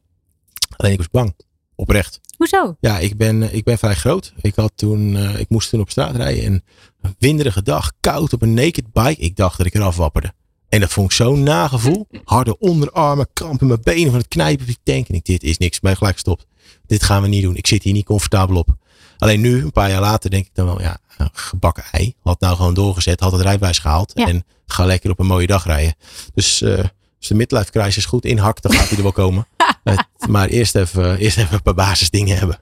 Alleen 0.75 0.91
ik 0.91 0.97
was 0.97 1.09
bang. 1.09 1.35
Oprecht. 1.75 2.19
Hoezo? 2.37 2.75
Ja, 2.79 2.99
ik 2.99 3.17
ben, 3.17 3.53
ik 3.55 3.63
ben 3.63 3.77
vrij 3.77 3.95
groot. 3.95 4.33
Ik, 4.41 4.55
had 4.55 4.71
toen, 4.75 5.15
eh, 5.15 5.39
ik 5.39 5.49
moest 5.49 5.69
toen 5.69 5.79
op 5.79 5.89
straat 5.89 6.15
rijden. 6.15 6.43
En 6.43 6.63
een 7.01 7.15
winderige 7.19 7.61
dag, 7.61 7.91
koud 7.99 8.33
op 8.33 8.41
een 8.41 8.53
naked 8.53 8.93
bike. 8.93 9.21
Ik 9.21 9.35
dacht 9.35 9.57
dat 9.57 9.65
ik 9.65 9.73
eraf 9.73 9.95
wapperde. 9.95 10.33
En 10.69 10.79
dat 10.79 10.91
vond 10.91 11.11
ik 11.11 11.15
zo'n 11.15 11.43
nagevoel. 11.43 12.07
Harde 12.23 12.57
onderarmen, 12.57 13.27
kramp 13.33 13.61
in 13.61 13.67
mijn 13.67 13.79
benen 13.83 14.11
van 14.11 14.19
het 14.19 14.27
knijpen 14.27 14.65
van 14.65 14.75
die 14.75 14.93
tank. 14.93 15.07
En 15.07 15.15
ik, 15.15 15.25
dit 15.25 15.43
is 15.43 15.57
niks. 15.57 15.75
Ik 15.75 15.81
ben 15.81 15.97
gelijk 15.97 16.13
gestopt. 16.13 16.45
Dit 16.85 17.03
gaan 17.03 17.21
we 17.21 17.27
niet 17.27 17.43
doen. 17.43 17.55
Ik 17.55 17.67
zit 17.67 17.83
hier 17.83 17.93
niet 17.93 18.05
comfortabel 18.05 18.55
op. 18.55 18.75
Alleen 19.21 19.41
nu, 19.41 19.61
een 19.63 19.71
paar 19.71 19.89
jaar 19.89 20.01
later, 20.01 20.29
denk 20.29 20.45
ik 20.45 20.51
dan 20.53 20.65
wel, 20.65 20.81
ja, 20.81 20.97
een 21.17 21.29
gebakken 21.33 21.83
ei. 21.91 22.15
Had 22.23 22.39
nou 22.39 22.55
gewoon 22.55 22.73
doorgezet, 22.73 23.19
had 23.19 23.31
het 23.31 23.41
rijbewijs 23.41 23.79
gehaald. 23.79 24.11
Ja. 24.15 24.27
En 24.27 24.43
ga 24.65 24.85
lekker 24.85 25.09
op 25.11 25.19
een 25.19 25.25
mooie 25.25 25.47
dag 25.47 25.65
rijden. 25.65 25.95
Dus 26.33 26.61
eh, 26.61 26.77
als 27.17 27.27
de 27.27 27.35
midlife 27.35 27.71
crisis 27.71 28.05
goed 28.05 28.25
inhakt, 28.25 28.63
dan 28.63 28.71
gaat 28.73 28.87
hij 28.87 28.97
er 28.97 29.03
wel 29.03 29.11
komen. 29.11 29.47
Het- 29.83 30.05
maar 30.29 30.47
eerst 30.47 30.75
even, 30.75 31.17
eerst 31.17 31.37
even 31.37 31.53
een 31.53 31.61
paar 31.61 31.73
basisdingen 31.73 32.37
hebben. 32.37 32.59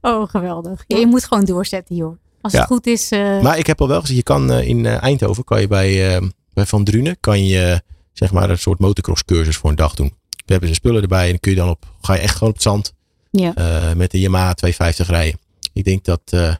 Oh, 0.00 0.28
geweldig. 0.28 0.84
Ja, 0.86 0.96
je 0.98 1.06
moet 1.06 1.24
gewoon 1.24 1.44
doorzetten, 1.44 1.96
joh. 1.96 2.16
Als 2.40 2.52
het 2.52 2.66
goed 2.66 2.86
is. 2.86 3.10
eh, 3.10 3.40
Maar 3.40 3.58
ik 3.58 3.66
heb 3.66 3.80
al 3.80 3.88
wel 3.88 4.00
gezien, 4.00 4.16
je 4.16 4.22
kan 4.22 4.52
eh, 4.52 4.68
in 4.68 4.86
eh, 4.86 5.02
Eindhoven, 5.02 5.44
kan 5.44 5.60
je 5.60 5.66
bij, 5.66 6.16
eh, 6.16 6.26
bij 6.52 6.66
Van 6.66 6.84
Drunen, 6.84 7.16
kan 7.20 7.44
je 7.46 7.82
zeg 8.12 8.32
maar 8.32 8.50
een 8.50 8.58
soort 8.58 8.78
motocross 8.78 9.24
cursus 9.24 9.56
voor 9.56 9.70
een 9.70 9.76
dag 9.76 9.94
doen. 9.94 10.12
We 10.28 10.52
hebben 10.52 10.68
ze 10.68 10.74
spullen 10.74 11.02
erbij 11.02 11.24
en 11.24 11.28
dan 11.30 11.40
kun 11.40 11.50
je 11.50 11.56
dan 11.56 11.68
op, 11.68 11.84
ga 12.00 12.14
je 12.14 12.20
echt 12.20 12.32
gewoon 12.32 12.48
op 12.48 12.54
het 12.54 12.62
zand 12.64 12.92
ja. 13.30 13.54
eh, 13.54 13.92
met 13.96 14.10
de 14.10 14.20
Yamaha 14.20 14.52
250 14.54 15.06
rijden. 15.08 15.40
Ik 15.78 15.84
denk 15.84 16.04
dat, 16.04 16.20
eh, 16.24 16.54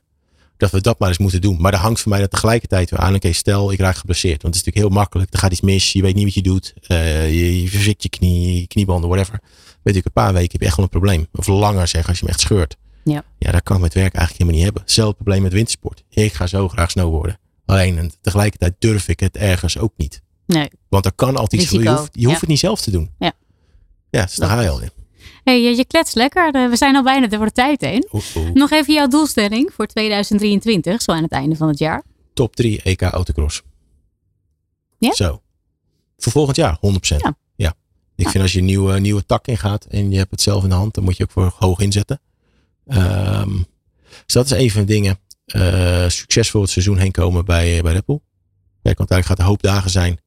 dat 0.57 0.71
we 0.71 0.81
dat 0.81 0.99
maar 0.99 1.09
eens 1.09 1.19
moeten 1.19 1.41
doen. 1.41 1.61
Maar 1.61 1.73
er 1.73 1.79
hangt 1.79 2.01
voor 2.01 2.11
mij 2.11 2.21
dan 2.21 2.29
tegelijkertijd 2.29 2.91
weer 2.91 3.01
aan. 3.01 3.15
Oké, 3.15 3.33
stel 3.33 3.73
ik 3.73 3.79
raak 3.79 3.97
geblesseerd. 3.97 4.43
Want 4.43 4.55
het 4.55 4.63
is 4.63 4.65
natuurlijk 4.65 4.87
heel 4.93 5.03
makkelijk. 5.03 5.33
Er 5.33 5.39
gaat 5.39 5.53
iets 5.53 5.61
mis. 5.61 5.93
Je 5.93 6.03
weet 6.03 6.15
niet 6.15 6.25
wat 6.25 6.35
je 6.35 6.43
doet. 6.43 6.75
eh, 6.87 7.35
je, 7.35 7.63
je 7.63 7.69
verzit 7.69 8.03
je 8.03 8.09
knie, 8.09 8.61
je 8.61 8.67
kniebanden, 8.67 9.09
whatever. 9.11 9.41
Weet 9.83 9.97
ik, 9.97 10.05
een 10.05 10.13
paar 10.13 10.33
weken 10.33 10.53
heb 10.53 10.61
je 10.61 10.67
echt 10.67 10.77
wel 10.77 10.85
een 10.85 10.91
probleem. 10.91 11.27
Of 11.33 11.47
langer 11.47 11.89
zeg, 11.89 12.09
als 12.09 12.19
je 12.19 12.25
hem 12.25 12.35
echt 12.35 12.43
scheurt. 12.43 12.77
Ja. 13.05 13.25
Ja, 13.39 13.53
dat 13.53 13.63
kan 13.63 13.77
ik 13.77 13.83
met 13.83 13.95
werk 13.95 14.15
eigenlijk 14.15 14.33
helemaal 14.33 14.55
niet 14.55 14.65
hebben. 14.65 14.83
Hetzelfde 14.83 15.15
probleem 15.15 15.43
met 15.43 15.53
wintersport. 15.53 16.03
Ik 16.09 16.33
ga 16.33 16.47
zo 16.47 16.69
graag 16.69 16.91
snowboarden. 16.91 17.39
Alleen 17.67 17.99
en 17.99 18.11
tegelijkertijd 18.21 18.75
durf 18.79 19.09
ik 19.09 19.21
het 19.21 19.37
ergens 19.37 19.79
ook 19.79 19.93
niet. 19.97 20.23
Nee. 20.47 20.71
Want 20.89 21.05
er 21.05 21.13
kan 21.13 21.37
altijd 21.37 21.63
iets 21.63 21.71
Je 21.71 21.89
hoeft, 21.91 22.09
je 22.13 22.25
hoeft 22.25 22.35
ja. 22.35 22.41
het 22.41 22.49
niet 22.49 22.59
zelf 22.59 22.81
te 22.81 22.91
doen. 22.91 23.11
Ja. 23.19 23.33
Ja, 24.11 24.23
dus 24.25 24.35
daar 24.35 24.49
ga 24.49 24.61
je 24.61 24.69
al 24.69 24.81
in. 24.81 24.91
Hey, 25.49 25.63
je, 25.63 25.77
je 25.77 25.85
klets 25.85 26.15
lekker. 26.15 26.51
Eh, 26.55 26.69
We 26.69 26.77
zijn 26.77 26.97
al 26.97 27.03
bijna 27.03 27.27
door 27.27 27.45
de 27.45 27.53
tijd 27.53 27.81
heen. 27.81 28.09
Nog 28.55 28.71
even 28.71 28.95
jouw 28.95 29.07
doelstelling 29.09 29.71
voor 29.75 29.87
2023, 29.87 31.03
zo 31.03 31.13
aan 31.13 31.23
het 31.23 31.33
einde 31.33 31.57
van 31.57 31.69
het 31.69 31.79
jaar. 31.79 32.03
top 32.35 32.57
3 32.57 32.81
EK 32.83 33.03
autocross. 33.03 33.63
Ja? 34.99 35.15
Zo. 35.15 35.43
Voor 36.19 36.33
volgend 36.33 36.57
jaar, 36.57 36.77
100%. 36.81 37.21
Ja. 37.23 37.37
Ja. 37.57 37.75
Ik 38.17 38.25
Ja. 38.25 38.31
vind 38.31 38.43
als 38.43 38.53
je 38.53 38.59
een 38.59 38.65
nieuwe, 38.65 39.01
nieuwe 39.01 39.27
tak 39.27 39.47
ingaat 39.47 39.85
en 39.85 40.11
je 40.11 40.17
hebt 40.17 40.31
het 40.31 40.41
zelf 40.41 40.63
in 40.63 40.69
de 40.69 40.75
hand, 40.75 40.95
dan 40.95 41.05
moet 41.05 41.17
je 41.17 41.23
ook 41.23 41.31
voor 41.31 41.55
hoog 41.59 41.81
inzetten. 41.81 42.21
Ehm, 42.87 43.53
dus 44.25 44.35
dat 44.35 44.45
is 44.45 44.51
een 44.51 44.71
van 44.71 44.81
de 44.81 44.87
dingen. 44.87 45.19
Eh, 45.47 46.09
succesvol 46.09 46.61
het 46.61 46.71
seizoen 46.71 46.99
heen 46.99 47.13
komen 47.13 47.45
bij, 47.45 47.83
bij 47.83 47.93
Red 47.93 48.05
Bull. 48.07 48.21
Kijk, 48.83 48.99
want 48.99 49.11
eigenlijk 49.11 49.27
gaat 49.27 49.39
er 49.39 49.45
een 49.45 49.51
hoop 49.51 49.63
dagen 49.63 49.91
zijn. 49.91 50.21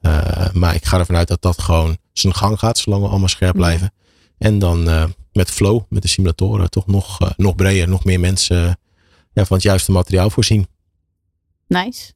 Eh, 0.00 0.52
maar 0.52 0.74
ik 0.74 0.84
ga 0.84 0.98
ervan 0.98 1.16
uit 1.16 1.28
dat 1.28 1.42
dat 1.42 1.58
gewoon 1.62 1.96
zijn 2.12 2.34
gang 2.34 2.58
gaat, 2.58 2.78
zolang 2.78 3.02
we 3.02 3.08
allemaal 3.08 3.28
scherp 3.28 3.52
Ja. 3.54 3.58
blijven. 3.60 3.92
En 4.40 4.58
dan 4.58 4.88
eh, 4.88 5.04
met 5.32 5.50
flow, 5.50 5.80
met 5.88 6.02
de 6.02 6.08
simulatoren, 6.08 6.70
toch 6.70 6.86
nog, 6.86 7.20
eh, 7.20 7.30
nog 7.36 7.54
breder, 7.54 7.88
nog 7.88 8.04
meer 8.04 8.20
mensen 8.20 8.66
eh, 8.66 8.72
ja, 9.32 9.44
van 9.44 9.56
het 9.56 9.62
juiste 9.62 9.92
materiaal 9.92 10.30
voorzien. 10.30 10.66
Nice. 11.66 12.12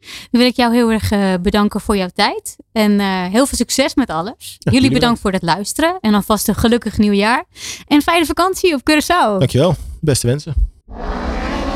Dan 0.00 0.40
wil 0.40 0.46
ik 0.46 0.56
jou 0.56 0.74
heel 0.74 0.90
erg 0.90 1.08
bedanken 1.42 1.80
voor 1.80 1.96
jouw 1.96 2.08
tijd. 2.14 2.56
En 2.72 3.00
eh, 3.00 3.06
heel 3.06 3.46
veel 3.46 3.56
succes 3.56 3.94
met 3.94 4.10
alles. 4.10 4.56
Jullie 4.58 4.80
jullie 4.80 4.94
bedankt 4.94 5.20
voor 5.20 5.32
het 5.32 5.42
luisteren. 5.42 5.98
En 6.00 6.14
alvast 6.14 6.48
een 6.48 6.54
gelukkig 6.54 6.98
nieuwjaar. 6.98 7.44
En 7.86 8.02
fijne 8.02 8.26
vakantie 8.26 8.74
op 8.74 8.80
Curaçao. 8.90 9.38
Dankjewel. 9.38 9.76
Beste 10.00 10.26
wensen. 10.26 10.54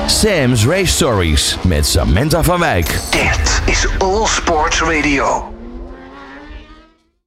Sam's 0.07 0.65
Race 0.65 0.93
Stories 0.93 1.57
met 1.63 1.87
Samantha 1.87 2.43
van 2.43 2.61
Wijk. 2.61 3.01
Dit 3.11 3.63
is 3.67 3.87
All 3.99 4.27
Sports 4.27 4.81
Radio. 4.81 5.52